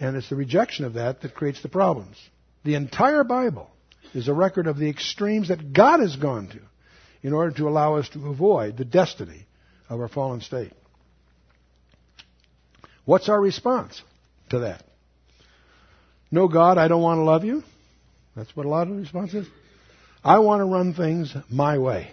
And 0.00 0.16
it's 0.16 0.30
the 0.30 0.36
rejection 0.36 0.86
of 0.86 0.94
that 0.94 1.20
that 1.20 1.34
creates 1.34 1.62
the 1.62 1.68
problems. 1.68 2.16
The 2.64 2.74
entire 2.74 3.22
Bible 3.22 3.70
is 4.14 4.28
a 4.28 4.34
record 4.34 4.66
of 4.66 4.78
the 4.78 4.88
extremes 4.88 5.48
that 5.48 5.72
God 5.72 6.00
has 6.00 6.16
gone 6.16 6.48
to 6.48 6.58
in 7.22 7.34
order 7.34 7.54
to 7.56 7.68
allow 7.68 7.96
us 7.96 8.08
to 8.10 8.28
avoid 8.28 8.76
the 8.76 8.84
destiny 8.84 9.46
of 9.88 10.00
our 10.00 10.08
fallen 10.08 10.40
state. 10.40 10.72
What's 13.04 13.28
our 13.28 13.40
response 13.40 14.02
to 14.50 14.60
that? 14.60 14.84
No, 16.30 16.48
God, 16.48 16.78
I 16.78 16.88
don't 16.88 17.02
want 17.02 17.18
to 17.18 17.24
love 17.24 17.44
you. 17.44 17.62
That's 18.36 18.54
what 18.56 18.66
a 18.66 18.68
lot 18.68 18.86
of 18.86 18.94
the 18.94 19.00
response 19.00 19.34
is. 19.34 19.46
I 20.22 20.38
want 20.38 20.60
to 20.60 20.64
run 20.64 20.94
things 20.94 21.34
my 21.50 21.78
way. 21.78 22.10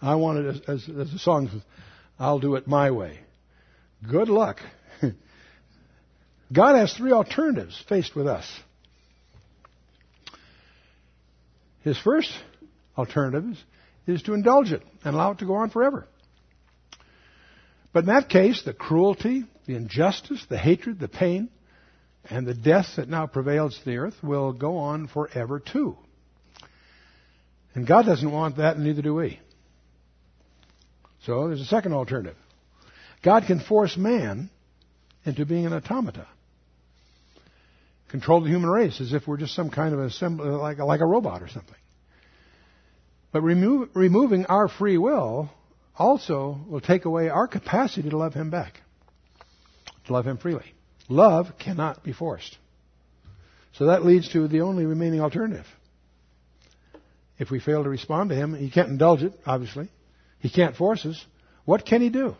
I 0.00 0.14
want 0.14 0.38
it, 0.38 0.46
as, 0.46 0.60
as, 0.68 0.88
as 0.88 1.12
the 1.12 1.18
song 1.18 1.48
says, 1.48 1.62
I'll 2.18 2.38
do 2.38 2.54
it 2.54 2.66
my 2.66 2.90
way. 2.90 3.18
Good 4.08 4.28
luck. 4.28 4.60
God 6.52 6.76
has 6.76 6.94
three 6.94 7.12
alternatives 7.12 7.82
faced 7.88 8.14
with 8.14 8.26
us. 8.26 8.48
His 11.82 11.98
first 11.98 12.32
alternative 12.96 13.56
is 14.06 14.22
to 14.22 14.34
indulge 14.34 14.72
it 14.72 14.82
and 15.04 15.14
allow 15.14 15.32
it 15.32 15.38
to 15.38 15.46
go 15.46 15.54
on 15.54 15.70
forever. 15.70 16.06
But 17.92 18.00
in 18.00 18.06
that 18.06 18.28
case, 18.28 18.62
the 18.64 18.74
cruelty, 18.74 19.44
the 19.66 19.74
injustice, 19.74 20.44
the 20.48 20.58
hatred, 20.58 20.98
the 20.98 21.08
pain, 21.08 21.48
and 22.28 22.46
the 22.46 22.54
death 22.54 22.86
that 22.96 23.08
now 23.08 23.26
prevails 23.26 23.78
to 23.78 23.84
the 23.84 23.96
earth 23.98 24.16
will 24.22 24.52
go 24.52 24.78
on 24.78 25.08
forever 25.08 25.60
too. 25.60 25.96
And 27.74 27.86
God 27.86 28.06
doesn't 28.06 28.30
want 28.30 28.56
that, 28.56 28.76
and 28.76 28.84
neither 28.84 29.02
do 29.02 29.14
we. 29.14 29.40
So 31.24 31.48
there's 31.48 31.60
a 31.60 31.66
second 31.66 31.92
alternative. 31.92 32.36
God 33.22 33.44
can 33.46 33.60
force 33.60 33.96
man 33.96 34.50
into 35.24 35.44
being 35.44 35.66
an 35.66 35.72
automata. 35.72 36.26
Control 38.08 38.40
the 38.40 38.48
human 38.48 38.70
race 38.70 39.00
as 39.00 39.12
if 39.12 39.26
we're 39.26 39.36
just 39.36 39.54
some 39.54 39.70
kind 39.70 39.92
of 39.92 40.00
assembly, 40.00 40.48
like, 40.48 40.78
like 40.78 41.00
a 41.00 41.06
robot 41.06 41.42
or 41.42 41.48
something. 41.48 41.74
But 43.32 43.42
remove, 43.42 43.90
removing 43.94 44.46
our 44.46 44.68
free 44.68 44.96
will 44.96 45.50
also 45.98 46.60
will 46.68 46.80
take 46.80 47.04
away 47.04 47.28
our 47.28 47.48
capacity 47.48 48.08
to 48.10 48.16
love 48.16 48.34
Him 48.34 48.50
back, 48.50 48.80
to 50.06 50.12
love 50.12 50.26
Him 50.26 50.38
freely. 50.38 50.64
Love 51.08 51.58
cannot 51.58 52.02
be 52.04 52.12
forced. 52.12 52.56
So 53.72 53.86
that 53.86 54.04
leads 54.04 54.30
to 54.32 54.48
the 54.48 54.60
only 54.60 54.86
remaining 54.86 55.20
alternative. 55.20 55.66
If 57.38 57.50
we 57.50 57.60
fail 57.60 57.82
to 57.82 57.90
respond 57.90 58.30
to 58.30 58.36
Him, 58.36 58.54
He 58.54 58.70
can't 58.70 58.88
indulge 58.88 59.22
it, 59.22 59.32
obviously. 59.44 59.90
He 60.38 60.48
can't 60.48 60.76
force 60.76 61.04
us. 61.04 61.22
What 61.64 61.84
can 61.84 62.00
He 62.00 62.08
do? 62.08 62.36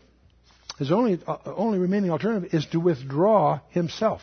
His 0.79 0.91
only, 0.91 1.19
uh, 1.27 1.37
only 1.45 1.77
remaining 1.77 2.11
alternative 2.11 2.53
is 2.53 2.65
to 2.67 2.79
withdraw 2.79 3.59
Himself. 3.69 4.21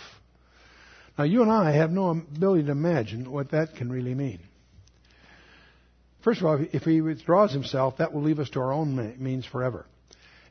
Now, 1.16 1.24
you 1.24 1.42
and 1.42 1.50
I 1.50 1.72
have 1.72 1.90
no 1.90 2.10
ability 2.10 2.64
to 2.64 2.72
imagine 2.72 3.30
what 3.30 3.52
that 3.52 3.76
can 3.76 3.90
really 3.90 4.14
mean. 4.14 4.40
First 6.22 6.40
of 6.40 6.46
all, 6.46 6.64
if 6.72 6.82
He 6.82 7.00
withdraws 7.00 7.52
Himself, 7.52 7.98
that 7.98 8.12
will 8.12 8.22
leave 8.22 8.40
us 8.40 8.50
to 8.50 8.60
our 8.60 8.72
own 8.72 9.14
means 9.18 9.46
forever 9.46 9.86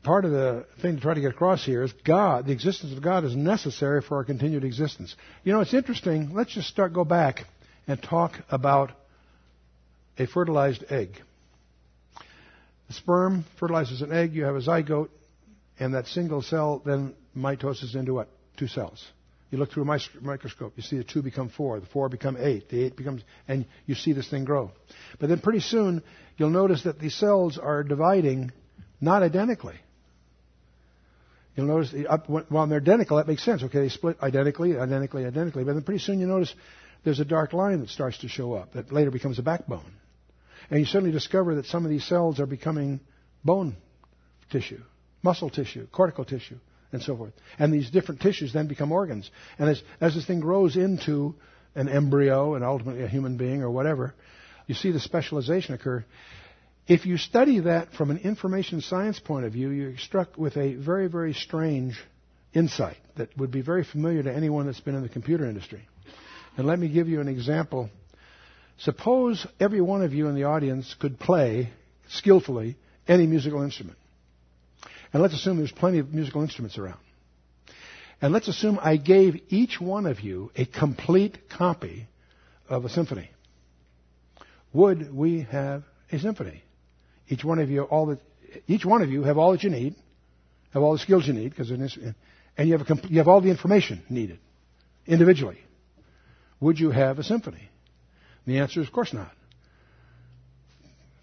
part 0.04 0.26
of 0.26 0.30
the 0.30 0.66
thing 0.82 0.96
to 0.96 1.00
try 1.00 1.14
to 1.14 1.20
get 1.20 1.32
across 1.32 1.64
here 1.64 1.82
is 1.82 1.92
God, 2.04 2.46
the 2.46 2.52
existence 2.52 2.92
of 2.92 3.02
God 3.02 3.24
is 3.24 3.34
necessary 3.34 4.02
for 4.02 4.18
our 4.18 4.24
continued 4.24 4.62
existence. 4.62 5.16
You 5.42 5.52
know, 5.52 5.60
it's 5.60 5.74
interesting. 5.74 6.32
Let's 6.34 6.54
just 6.54 6.68
start, 6.68 6.92
go 6.92 7.04
back 7.04 7.46
and 7.88 8.00
talk 8.00 8.34
about 8.50 8.92
a 10.18 10.26
fertilized 10.26 10.84
egg. 10.90 11.20
The 12.88 12.94
sperm 12.94 13.44
fertilizes 13.58 14.02
an 14.02 14.12
egg, 14.12 14.34
you 14.34 14.44
have 14.44 14.56
a 14.56 14.60
zygote, 14.60 15.08
and 15.80 15.94
that 15.94 16.06
single 16.06 16.42
cell 16.42 16.82
then 16.84 17.14
mitoses 17.36 17.96
into 17.96 18.14
what? 18.14 18.28
Two 18.58 18.68
cells. 18.68 19.04
You 19.54 19.60
look 19.60 19.70
through 19.70 19.84
a 19.84 20.00
microscope, 20.20 20.72
you 20.74 20.82
see 20.82 20.96
the 20.96 21.04
two 21.04 21.22
become 21.22 21.48
four, 21.48 21.78
the 21.78 21.86
four 21.86 22.08
become 22.08 22.36
eight, 22.36 22.70
the 22.70 22.82
eight 22.82 22.96
becomes, 22.96 23.22
and 23.46 23.66
you 23.86 23.94
see 23.94 24.12
this 24.12 24.28
thing 24.28 24.44
grow. 24.44 24.72
But 25.20 25.28
then 25.28 25.38
pretty 25.38 25.60
soon, 25.60 26.02
you'll 26.36 26.50
notice 26.50 26.82
that 26.82 26.98
these 26.98 27.14
cells 27.14 27.56
are 27.56 27.84
dividing 27.84 28.50
not 29.00 29.22
identically. 29.22 29.76
You'll 31.54 31.68
notice, 31.68 31.94
up, 32.08 32.28
while 32.28 32.66
they're 32.66 32.80
identical, 32.80 33.18
that 33.18 33.28
makes 33.28 33.44
sense. 33.44 33.62
Okay, 33.62 33.78
they 33.78 33.90
split 33.90 34.20
identically, 34.20 34.76
identically, 34.76 35.24
identically. 35.24 35.62
But 35.62 35.74
then 35.74 35.84
pretty 35.84 36.00
soon 36.00 36.18
you 36.18 36.26
notice 36.26 36.52
there's 37.04 37.20
a 37.20 37.24
dark 37.24 37.52
line 37.52 37.78
that 37.78 37.90
starts 37.90 38.18
to 38.22 38.28
show 38.28 38.54
up 38.54 38.72
that 38.72 38.92
later 38.92 39.12
becomes 39.12 39.38
a 39.38 39.42
backbone. 39.42 39.92
And 40.68 40.80
you 40.80 40.84
suddenly 40.84 41.12
discover 41.12 41.54
that 41.54 41.66
some 41.66 41.84
of 41.84 41.92
these 41.92 42.04
cells 42.04 42.40
are 42.40 42.46
becoming 42.46 42.98
bone 43.44 43.76
tissue, 44.50 44.82
muscle 45.22 45.48
tissue, 45.48 45.86
cortical 45.92 46.24
tissue, 46.24 46.58
and 46.94 47.02
so 47.02 47.16
forth. 47.16 47.32
And 47.58 47.72
these 47.72 47.90
different 47.90 48.20
tissues 48.20 48.52
then 48.52 48.66
become 48.66 48.92
organs. 48.92 49.30
And 49.58 49.68
as, 49.68 49.82
as 50.00 50.14
this 50.14 50.26
thing 50.26 50.40
grows 50.40 50.76
into 50.76 51.34
an 51.74 51.88
embryo 51.88 52.54
and 52.54 52.64
ultimately 52.64 53.02
a 53.02 53.08
human 53.08 53.36
being 53.36 53.62
or 53.62 53.70
whatever, 53.70 54.14
you 54.66 54.74
see 54.74 54.90
the 54.92 55.00
specialization 55.00 55.74
occur. 55.74 56.04
If 56.86 57.06
you 57.06 57.16
study 57.16 57.60
that 57.60 57.92
from 57.94 58.10
an 58.10 58.18
information 58.18 58.80
science 58.80 59.18
point 59.18 59.46
of 59.46 59.52
view, 59.52 59.70
you're 59.70 59.96
struck 59.98 60.36
with 60.36 60.56
a 60.56 60.74
very, 60.74 61.06
very 61.08 61.34
strange 61.34 61.98
insight 62.52 62.98
that 63.16 63.36
would 63.36 63.50
be 63.50 63.62
very 63.62 63.84
familiar 63.84 64.22
to 64.22 64.32
anyone 64.32 64.66
that's 64.66 64.80
been 64.80 64.94
in 64.94 65.02
the 65.02 65.08
computer 65.08 65.44
industry. 65.46 65.86
And 66.56 66.66
let 66.66 66.78
me 66.78 66.88
give 66.88 67.08
you 67.08 67.20
an 67.20 67.28
example 67.28 67.90
Suppose 68.78 69.46
every 69.60 69.80
one 69.80 70.02
of 70.02 70.12
you 70.12 70.28
in 70.28 70.34
the 70.34 70.44
audience 70.44 70.94
could 70.98 71.18
play 71.18 71.70
skillfully 72.08 72.76
any 73.06 73.26
musical 73.26 73.62
instrument. 73.62 73.98
And 75.14 75.22
let's 75.22 75.34
assume 75.34 75.58
there's 75.58 75.70
plenty 75.70 76.00
of 76.00 76.12
musical 76.12 76.42
instruments 76.42 76.76
around. 76.76 76.98
And 78.20 78.32
let's 78.32 78.48
assume 78.48 78.80
I 78.82 78.96
gave 78.96 79.40
each 79.48 79.80
one 79.80 80.06
of 80.06 80.20
you 80.20 80.50
a 80.56 80.66
complete 80.66 81.48
copy 81.48 82.08
of 82.68 82.84
a 82.84 82.88
symphony. 82.88 83.30
Would 84.72 85.14
we 85.14 85.42
have 85.42 85.84
a 86.10 86.18
symphony? 86.18 86.64
Each 87.28 87.44
one 87.44 87.60
of 87.60 87.70
you, 87.70 87.82
all 87.82 88.06
the, 88.06 88.18
each 88.66 88.84
one 88.84 89.02
of 89.02 89.10
you 89.10 89.22
have 89.22 89.38
all 89.38 89.52
that 89.52 89.62
you 89.62 89.70
need, 89.70 89.94
have 90.72 90.82
all 90.82 90.94
the 90.94 90.98
skills 90.98 91.28
you 91.28 91.32
need, 91.32 91.50
because 91.50 91.70
and 91.70 92.68
you 92.68 92.76
have, 92.76 92.90
a, 92.90 93.08
you 93.08 93.18
have 93.18 93.28
all 93.28 93.40
the 93.40 93.50
information 93.50 94.02
needed 94.10 94.40
individually. 95.06 95.60
Would 96.58 96.80
you 96.80 96.90
have 96.90 97.20
a 97.20 97.22
symphony? 97.22 97.68
The 98.48 98.58
answer 98.58 98.80
is, 98.80 98.88
of 98.88 98.92
course 98.92 99.12
not. 99.12 99.30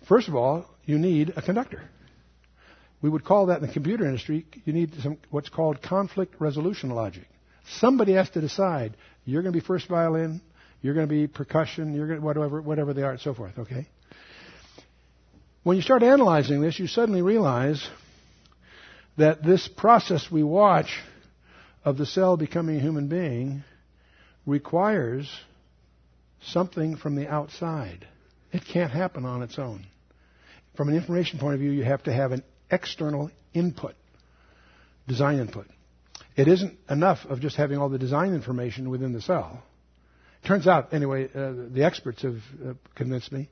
First 0.08 0.30
of 0.30 0.36
all, 0.36 0.66
you 0.86 0.98
need 0.98 1.34
a 1.36 1.42
conductor. 1.42 1.90
We 3.02 3.10
would 3.10 3.26
call 3.26 3.48
that 3.48 3.62
in 3.62 3.68
the 3.68 3.74
computer 3.74 4.06
industry, 4.06 4.46
you 4.66 4.74
need 4.74 4.94
some, 5.02 5.18
what's 5.30 5.50
called 5.50 5.82
conflict 5.82 6.36
resolution 6.40 6.90
logic. 6.92 7.28
Somebody 7.80 8.14
has 8.14 8.30
to 8.32 8.42
decide, 8.42 8.96
you're 9.26 9.42
going 9.42 9.54
to 9.54 9.60
be 9.60 9.66
first 9.66 9.88
violin, 9.88 10.42
you're 10.82 10.94
going 10.94 11.08
to 11.08 11.14
be 11.14 11.28
percussion, 11.28 11.94
you're 11.94 12.08
going 12.08 12.20
to, 12.20 12.26
whatever, 12.26 12.62
whatever 12.62 12.94
they 12.94 13.04
are, 13.04 13.12
and 13.12 13.20
so 13.20 13.34
forth, 13.34 13.58
okay? 13.58 13.88
When 15.64 15.78
you 15.78 15.84
start 15.84 16.04
analyzing 16.04 16.62
this, 16.62 16.80
you 16.80 16.88
suddenly 16.88 17.22
realize 17.22 17.88
that 19.18 19.44
this 19.44 19.68
process 19.68 20.28
we 20.32 20.44
watch 20.44 21.00
of 21.84 21.98
the 21.98 22.06
cell 22.06 22.38
becoming 22.38 22.78
a 22.78 22.80
human 22.80 23.08
being 23.08 23.64
requires 24.46 25.32
something 26.42 26.98
from 26.98 27.16
the 27.16 27.28
outside. 27.28 28.08
It 28.52 28.64
can't 28.66 28.92
happen 28.92 29.26
on 29.26 29.44
its 29.44 29.60
own. 29.60 29.86
From 30.76 30.90
an 30.90 30.96
information 30.96 31.40
point 31.40 31.54
of 31.56 31.60
view, 31.60 31.72
you 31.72 31.84
have 31.84 32.04
to 32.04 32.14
have 32.14 32.32
an 32.32 32.44
external 32.72 33.32
input, 33.54 33.96
design 35.08 35.40
input. 35.40 35.68
It 36.36 36.48
isn't 36.48 36.78
enough 36.90 37.20
of 37.26 37.42
just 37.42 37.58
having 37.58 37.78
all 37.78 37.90
the 37.90 38.00
design 38.00 38.34
information 38.34 38.90
within 38.90 39.12
the 39.12 39.22
cell. 39.22 39.62
Turns 40.48 40.66
out, 40.66 40.94
anyway, 40.94 41.26
uh, 41.26 41.54
the 41.72 41.84
experts 41.84 42.24
have 42.24 42.38
uh, 42.66 42.74
convinced 42.96 43.32
me 43.32 43.50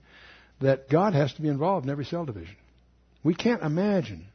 that 0.61 0.89
God 0.89 1.13
has 1.13 1.33
to 1.33 1.41
be 1.41 1.47
involved 1.47 1.85
in 1.85 1.91
every 1.91 2.05
cell 2.05 2.25
division. 2.25 2.55
We 3.23 3.35
can't 3.35 3.61
imagine. 3.61 4.25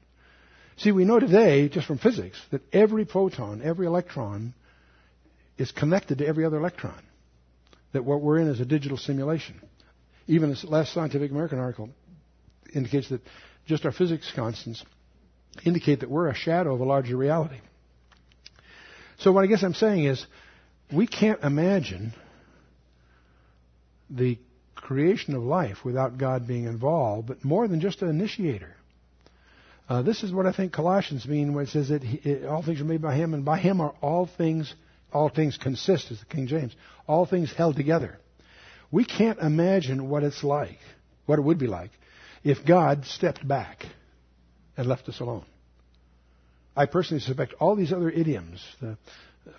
See, 0.76 0.92
we 0.92 1.04
know 1.04 1.18
today, 1.18 1.68
just 1.68 1.86
from 1.86 1.98
physics, 1.98 2.40
that 2.50 2.62
every 2.72 3.04
photon, 3.04 3.62
every 3.62 3.86
electron 3.86 4.54
is 5.56 5.72
connected 5.72 6.18
to 6.18 6.26
every 6.26 6.44
other 6.44 6.58
electron. 6.58 7.00
That 7.92 8.04
what 8.04 8.20
we're 8.20 8.38
in 8.38 8.48
is 8.48 8.60
a 8.60 8.64
digital 8.64 8.98
simulation. 8.98 9.60
Even 10.26 10.50
this 10.50 10.64
last 10.64 10.92
Scientific 10.92 11.30
American 11.30 11.58
article 11.58 11.90
indicates 12.74 13.08
that 13.10 13.20
just 13.66 13.84
our 13.84 13.92
physics 13.92 14.30
constants 14.34 14.84
indicate 15.64 16.00
that 16.00 16.10
we're 16.10 16.28
a 16.28 16.34
shadow 16.34 16.74
of 16.74 16.80
a 16.80 16.84
larger 16.84 17.16
reality. 17.16 17.60
So 19.18 19.32
what 19.32 19.44
I 19.44 19.46
guess 19.46 19.62
I'm 19.62 19.74
saying 19.74 20.04
is, 20.04 20.24
we 20.92 21.06
can't 21.06 21.42
imagine 21.42 22.12
the 24.10 24.38
creation 24.74 25.34
of 25.34 25.42
life 25.42 25.78
without 25.84 26.18
God 26.18 26.46
being 26.46 26.64
involved, 26.64 27.28
but 27.28 27.44
more 27.44 27.66
than 27.68 27.80
just 27.80 28.02
an 28.02 28.10
initiator. 28.10 28.74
Uh, 29.88 30.02
this 30.02 30.22
is 30.22 30.32
what 30.32 30.46
I 30.46 30.52
think 30.52 30.72
Colossians 30.72 31.26
mean 31.26 31.54
when 31.54 31.64
it 31.64 31.70
says 31.70 31.88
that 31.88 32.02
he, 32.02 32.16
it, 32.28 32.44
all 32.46 32.62
things 32.62 32.80
are 32.80 32.84
made 32.84 33.02
by 33.02 33.14
Him, 33.14 33.34
and 33.34 33.44
by 33.44 33.58
Him 33.58 33.80
are 33.80 33.94
all 34.00 34.26
things, 34.26 34.72
all 35.12 35.28
things 35.28 35.56
consist, 35.56 36.10
as 36.10 36.20
the 36.20 36.26
King 36.26 36.46
James, 36.46 36.74
all 37.06 37.26
things 37.26 37.52
held 37.52 37.76
together. 37.76 38.18
We 38.90 39.04
can't 39.04 39.38
imagine 39.38 40.08
what 40.08 40.22
it's 40.22 40.42
like, 40.44 40.78
what 41.26 41.38
it 41.38 41.42
would 41.42 41.58
be 41.58 41.66
like, 41.66 41.90
if 42.44 42.64
God 42.64 43.06
stepped 43.06 43.46
back 43.46 43.86
and 44.76 44.86
left 44.86 45.08
us 45.08 45.20
alone. 45.20 45.44
I 46.76 46.86
personally 46.86 47.20
suspect 47.20 47.54
all 47.54 47.76
these 47.76 47.92
other 47.92 48.10
idioms, 48.10 48.64
the 48.80 48.98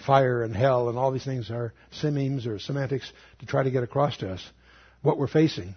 fire 0.06 0.44
and 0.44 0.56
hell 0.56 0.90
and 0.90 0.98
all 0.98 1.12
these 1.12 1.26
things 1.26 1.50
are 1.50 1.74
similes 1.92 2.46
or 2.46 2.60
semantics 2.60 3.12
to 3.40 3.46
try 3.46 3.64
to 3.64 3.72
get 3.72 3.84
across 3.84 4.18
to 4.18 4.32
us 4.32 4.44
what 5.02 5.18
we're 5.18 5.28
facing 5.28 5.76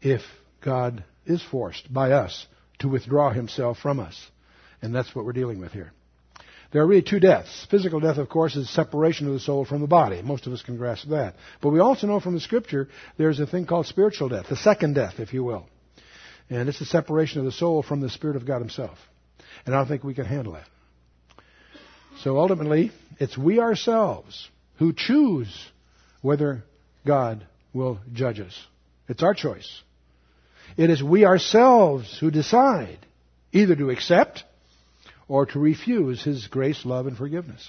if 0.00 0.22
God 0.60 1.04
is 1.24 1.42
forced 1.42 1.92
by 1.92 2.12
us 2.12 2.46
to 2.80 2.88
withdraw 2.88 3.30
himself 3.30 3.78
from 3.78 4.00
us. 4.00 4.30
And 4.82 4.94
that's 4.94 5.14
what 5.14 5.24
we're 5.24 5.32
dealing 5.32 5.60
with 5.60 5.72
here. 5.72 5.92
There 6.72 6.82
are 6.82 6.86
really 6.86 7.02
two 7.02 7.20
deaths. 7.20 7.66
Physical 7.70 8.00
death, 8.00 8.18
of 8.18 8.28
course, 8.28 8.56
is 8.56 8.68
separation 8.68 9.26
of 9.28 9.32
the 9.32 9.40
soul 9.40 9.64
from 9.64 9.80
the 9.80 9.86
body. 9.86 10.20
Most 10.22 10.46
of 10.46 10.52
us 10.52 10.62
can 10.62 10.76
grasp 10.76 11.08
that. 11.08 11.36
But 11.62 11.70
we 11.70 11.80
also 11.80 12.06
know 12.06 12.20
from 12.20 12.34
the 12.34 12.40
scripture 12.40 12.88
there's 13.16 13.40
a 13.40 13.46
thing 13.46 13.66
called 13.66 13.86
spiritual 13.86 14.28
death, 14.28 14.46
the 14.48 14.56
second 14.56 14.94
death, 14.94 15.14
if 15.18 15.32
you 15.32 15.44
will. 15.44 15.68
And 16.48 16.68
it's 16.68 16.78
the 16.78 16.86
separation 16.86 17.40
of 17.40 17.44
the 17.44 17.52
soul 17.52 17.82
from 17.82 18.00
the 18.00 18.10
Spirit 18.10 18.36
of 18.36 18.46
God 18.46 18.60
Himself. 18.60 18.98
And 19.64 19.74
I 19.74 19.78
don't 19.78 19.88
think 19.88 20.04
we 20.04 20.14
can 20.14 20.26
handle 20.26 20.52
that. 20.52 20.68
So 22.22 22.38
ultimately, 22.38 22.92
it's 23.18 23.36
we 23.36 23.58
ourselves 23.58 24.48
who 24.78 24.92
choose 24.92 25.70
whether 26.22 26.62
God 27.06 27.46
will 27.72 27.98
judge 28.12 28.40
us. 28.40 28.56
It's 29.08 29.22
our 29.22 29.34
choice. 29.34 29.82
It 30.76 30.90
is 30.90 31.02
we 31.02 31.24
ourselves 31.24 32.16
who 32.18 32.30
decide 32.30 32.98
either 33.52 33.76
to 33.76 33.90
accept 33.90 34.44
or 35.28 35.46
to 35.46 35.58
refuse 35.58 36.22
His 36.22 36.46
grace, 36.46 36.84
love, 36.84 37.06
and 37.06 37.16
forgiveness. 37.16 37.68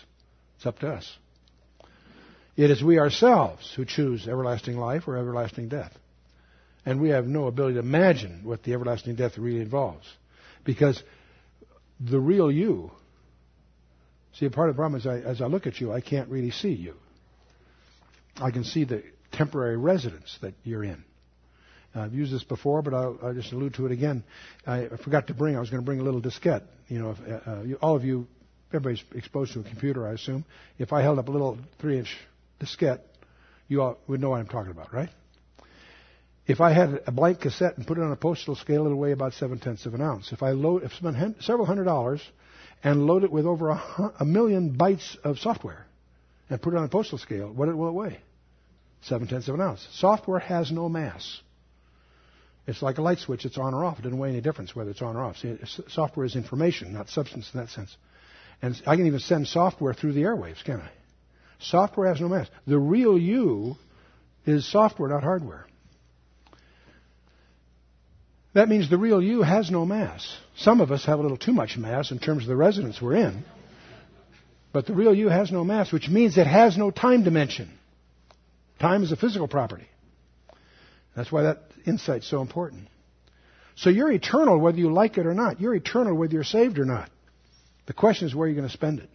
It's 0.58 0.66
up 0.66 0.80
to 0.80 0.90
us. 0.90 1.18
It 2.56 2.72
is 2.72 2.84
we 2.84 3.00
ourselves 3.00 3.72
who 3.76 3.86
choose 3.86 4.28
everlasting 4.28 4.78
life 4.78 5.08
or 5.08 5.18
everlasting 5.18 5.70
death. 5.70 5.94
And 6.88 7.02
we 7.02 7.10
have 7.10 7.28
no 7.28 7.48
ability 7.48 7.74
to 7.74 7.82
imagine 7.82 8.46
what 8.46 8.64
the 8.64 8.72
everlasting 8.72 9.16
death 9.16 9.38
really 9.38 9.60
involves. 9.60 10.08
Because 10.64 11.04
the 12.00 12.18
real 12.18 12.50
you, 12.50 12.92
see, 14.32 14.48
part 14.48 14.70
of 14.70 14.78
the 14.78 14.80
problem 14.80 14.98
is 14.98 15.06
I, 15.06 15.18
as 15.18 15.42
I 15.42 15.48
look 15.48 15.68
at 15.68 15.82
you, 15.82 15.92
I 15.92 16.00
can't 16.00 16.30
really 16.30 16.52
see 16.52 16.72
you. 16.72 16.94
I 18.38 18.52
can 18.52 18.64
see 18.64 18.86
the 18.86 19.04
temporary 19.34 19.76
residence 19.76 20.38
that 20.42 20.54
you're 20.64 20.86
in. 20.86 21.04
I've 21.94 22.14
used 22.14 22.34
this 22.34 22.46
before, 22.46 22.82
but 22.82 22.94
I'll, 22.94 23.20
I'll, 23.22 23.34
just 23.34 23.52
allude 23.52 23.74
to 23.74 23.86
it 23.86 23.92
again. 23.92 24.24
I 24.66 24.88
forgot 25.04 25.28
to 25.28 25.34
bring, 25.34 25.58
I 25.58 25.60
was 25.60 25.70
going 25.70 25.82
to 25.82 25.86
bring 25.86 26.00
a 26.00 26.04
little 26.04 26.22
diskette. 26.22 26.64
You 26.88 27.00
know, 27.00 27.10
if, 27.10 27.18
uh, 27.20 27.52
uh, 27.52 27.62
you, 27.64 27.76
all 27.82 27.98
of 27.98 28.06
you, 28.06 28.28
everybody's 28.70 29.04
exposed 29.14 29.52
to 29.56 29.60
a 29.60 29.64
computer, 29.64 30.08
I 30.08 30.14
assume. 30.14 30.46
If 30.80 30.94
I 30.94 31.02
held 31.02 31.20
up 31.20 31.28
a 31.28 31.32
little 31.32 31.58
three 31.80 31.98
inch 31.98 32.16
diskette, 32.62 33.02
you 33.68 33.82
all 33.82 33.98
would 34.08 34.22
know 34.22 34.30
what 34.30 34.40
I'm 34.40 34.48
talking 34.48 34.72
about, 34.72 34.94
right? 34.94 35.10
If 36.48 36.62
I 36.62 36.72
had 36.72 37.02
a 37.06 37.12
blank 37.12 37.42
cassette 37.42 37.78
and 37.78 37.86
put 37.86 37.98
it 37.98 38.04
on 38.04 38.12
a 38.12 38.16
postal 38.16 38.56
scale, 38.56 38.86
it 38.86 38.90
would 38.90 38.96
weigh 38.96 39.12
about 39.12 39.34
seven 39.34 39.60
tenths 39.60 39.86
of 39.86 39.94
an 39.94 40.02
ounce. 40.02 40.32
If 40.32 40.42
I 40.42 40.52
load, 40.52 40.84
if 40.84 40.94
I 40.94 40.96
spent 40.96 41.44
several 41.44 41.66
hundred 41.66 41.84
dollars 41.84 42.22
and 42.84 43.06
load 43.06 43.26
it 43.26 43.32
with 43.32 43.46
over 43.46 43.70
a, 43.70 44.14
a 44.22 44.26
million 44.26 44.78
bytes 44.78 45.18
of 45.26 45.40
software 45.40 45.86
and 46.50 46.62
put 46.62 46.74
it 46.74 46.78
on 46.78 46.86
a 46.86 46.90
postal 46.90 47.18
scale, 47.18 47.52
what 47.52 47.76
will 47.76 47.90
it 47.90 47.94
weigh? 47.94 48.20
Seven 49.02 49.28
tenths 49.28 49.50
of 49.50 49.56
an 49.56 49.62
ounce. 49.62 49.86
Software 49.92 50.40
has 50.40 50.72
no 50.72 50.88
mass. 50.88 51.42
It's 52.66 52.82
like 52.82 52.98
a 52.98 53.02
light 53.02 53.20
switch. 53.20 53.46
It's 53.46 53.58
on 53.58 53.74
or 53.74 53.84
off. 53.84 54.00
It 54.00 54.04
doesn't 54.04 54.18
weigh 54.18 54.30
any 54.30 54.42
difference 54.42 54.74
whether 54.74 54.92
it's 54.92 55.02
on 55.02 55.18
or 55.18 55.24
off. 55.24 55.38
See, 55.38 55.58
software 55.90 56.26
is 56.26 56.36
information, 56.36 56.94
not 56.94 57.10
substance 57.10 57.50
in 57.54 57.60
that 57.60 57.70
sense. 57.70 57.96
And 58.62 58.82
I 58.88 58.96
can 58.96 59.06
even 59.06 59.20
send 59.20 59.48
software 59.48 59.94
through 59.94 60.14
the 60.14 60.24
airwaves, 60.24 60.64
can 60.64 60.80
I? 60.80 60.90
Software 61.60 62.08
has 62.08 62.22
no 62.22 62.30
mass. 62.30 62.48
The 62.66 62.80
real 62.80 63.18
you 63.18 63.76
is 64.46 64.70
software, 64.70 65.10
not 65.10 65.24
hardware. 65.24 65.66
That 68.58 68.70
means 68.70 68.90
the 68.90 68.98
real 68.98 69.22
you 69.22 69.44
has 69.44 69.70
no 69.70 69.86
mass. 69.86 70.36
Some 70.56 70.82
of 70.82 70.92
us 70.92 71.06
have 71.06 71.20
a 71.20 71.22
little 71.22 71.38
too 71.38 71.54
much 71.54 71.78
mass 71.78 72.10
in 72.10 72.18
terms 72.18 72.42
of 72.42 72.48
the 72.48 72.56
resonance 72.56 73.00
we're 73.00 73.18
in. 73.18 73.46
But 74.74 74.88
the 74.88 74.96
real 74.96 75.14
you 75.14 75.30
has 75.30 75.52
no 75.52 75.64
mass, 75.64 75.92
which 75.92 76.10
means 76.10 76.40
it 76.40 76.48
has 76.48 76.76
no 76.76 76.90
time 76.90 77.24
dimension. 77.24 77.70
Time 78.80 79.04
is 79.04 79.12
a 79.12 79.16
physical 79.16 79.48
property. 79.48 79.88
That's 81.16 81.32
why 81.32 81.44
that 81.44 81.66
insight's 81.86 82.28
so 82.28 82.42
important. 82.42 82.88
So 83.76 83.92
you're 83.92 84.12
eternal 84.12 84.60
whether 84.60 84.80
you 84.80 84.92
like 84.92 85.20
it 85.20 85.28
or 85.28 85.36
not. 85.36 85.62
You're 85.62 85.76
eternal 85.76 86.16
whether 86.16 86.34
you're 86.34 86.44
saved 86.44 86.80
or 86.80 86.86
not. 86.86 87.12
The 87.86 87.94
question 87.94 88.28
is 88.28 88.34
where 88.34 88.48
are 88.48 88.50
you 88.50 88.56
going 88.56 88.68
to 88.68 88.74
spend 88.74 89.02
it? 89.02 89.10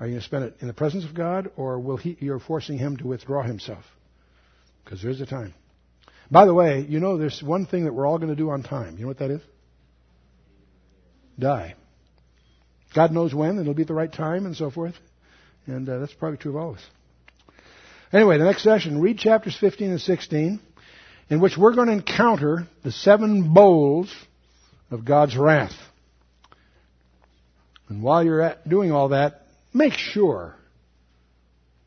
Are 0.00 0.06
you 0.06 0.12
going 0.12 0.22
to 0.22 0.26
spend 0.26 0.44
it 0.44 0.56
in 0.62 0.66
the 0.66 0.72
presence 0.72 1.04
of 1.04 1.12
God 1.12 1.50
or 1.56 1.78
will 1.78 1.98
he, 1.98 2.16
you're 2.20 2.40
forcing 2.40 2.78
him 2.78 2.96
to 2.96 3.06
withdraw 3.06 3.42
himself? 3.42 3.84
Because 4.82 5.02
there's 5.02 5.20
a 5.20 5.26
time. 5.26 5.52
By 6.30 6.46
the 6.46 6.54
way, 6.54 6.86
you 6.88 7.00
know 7.00 7.18
there's 7.18 7.42
one 7.42 7.66
thing 7.66 7.84
that 7.84 7.92
we're 7.92 8.06
all 8.06 8.18
going 8.18 8.30
to 8.30 8.36
do 8.36 8.50
on 8.50 8.62
time. 8.62 8.96
You 8.96 9.02
know 9.02 9.08
what 9.08 9.18
that 9.18 9.30
is? 9.30 9.40
Die. 11.38 11.74
God 12.94 13.12
knows 13.12 13.34
when, 13.34 13.58
it'll 13.58 13.74
be 13.74 13.82
at 13.82 13.88
the 13.88 13.94
right 13.94 14.12
time 14.12 14.46
and 14.46 14.56
so 14.56 14.70
forth. 14.70 14.94
And 15.66 15.88
uh, 15.88 15.98
that's 15.98 16.14
probably 16.14 16.38
true 16.38 16.52
of 16.52 16.56
all 16.56 16.70
of 16.70 16.76
us. 16.76 16.84
Anyway, 18.12 18.38
the 18.38 18.44
next 18.44 18.62
session, 18.62 19.00
read 19.00 19.18
chapters 19.18 19.56
15 19.58 19.90
and 19.90 20.00
16, 20.00 20.60
in 21.30 21.40
which 21.40 21.56
we're 21.58 21.74
going 21.74 21.88
to 21.88 21.94
encounter 21.94 22.68
the 22.84 22.92
seven 22.92 23.52
bowls 23.52 24.14
of 24.90 25.04
God's 25.04 25.36
wrath. 25.36 25.74
And 27.88 28.02
while 28.02 28.24
you're 28.24 28.54
doing 28.68 28.92
all 28.92 29.08
that, 29.08 29.42
make 29.72 29.94
sure 29.94 30.54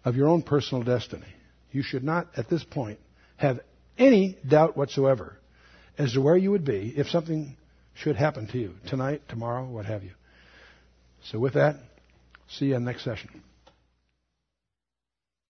of 0.03 0.15
your 0.15 0.27
own 0.27 0.41
personal 0.41 0.83
destiny. 0.83 1.27
You 1.71 1.83
should 1.83 2.03
not, 2.03 2.27
at 2.35 2.49
this 2.49 2.63
point, 2.63 2.99
have 3.38 3.59
any 3.97 4.37
doubt 4.47 4.77
whatsoever 4.77 5.37
as 5.97 6.13
to 6.13 6.21
where 6.21 6.37
you 6.37 6.51
would 6.51 6.65
be 6.65 6.93
if 6.95 7.07
something 7.07 7.55
should 7.95 8.15
happen 8.15 8.47
to 8.47 8.57
you 8.57 8.75
tonight, 8.87 9.21
tomorrow, 9.27 9.65
what 9.65 9.85
have 9.85 10.03
you. 10.03 10.11
So 11.25 11.39
with 11.39 11.53
that, 11.53 11.77
see 12.49 12.67
you 12.67 12.75
in 12.75 12.85
the 12.85 12.91
next 12.91 13.03
session. 13.03 13.41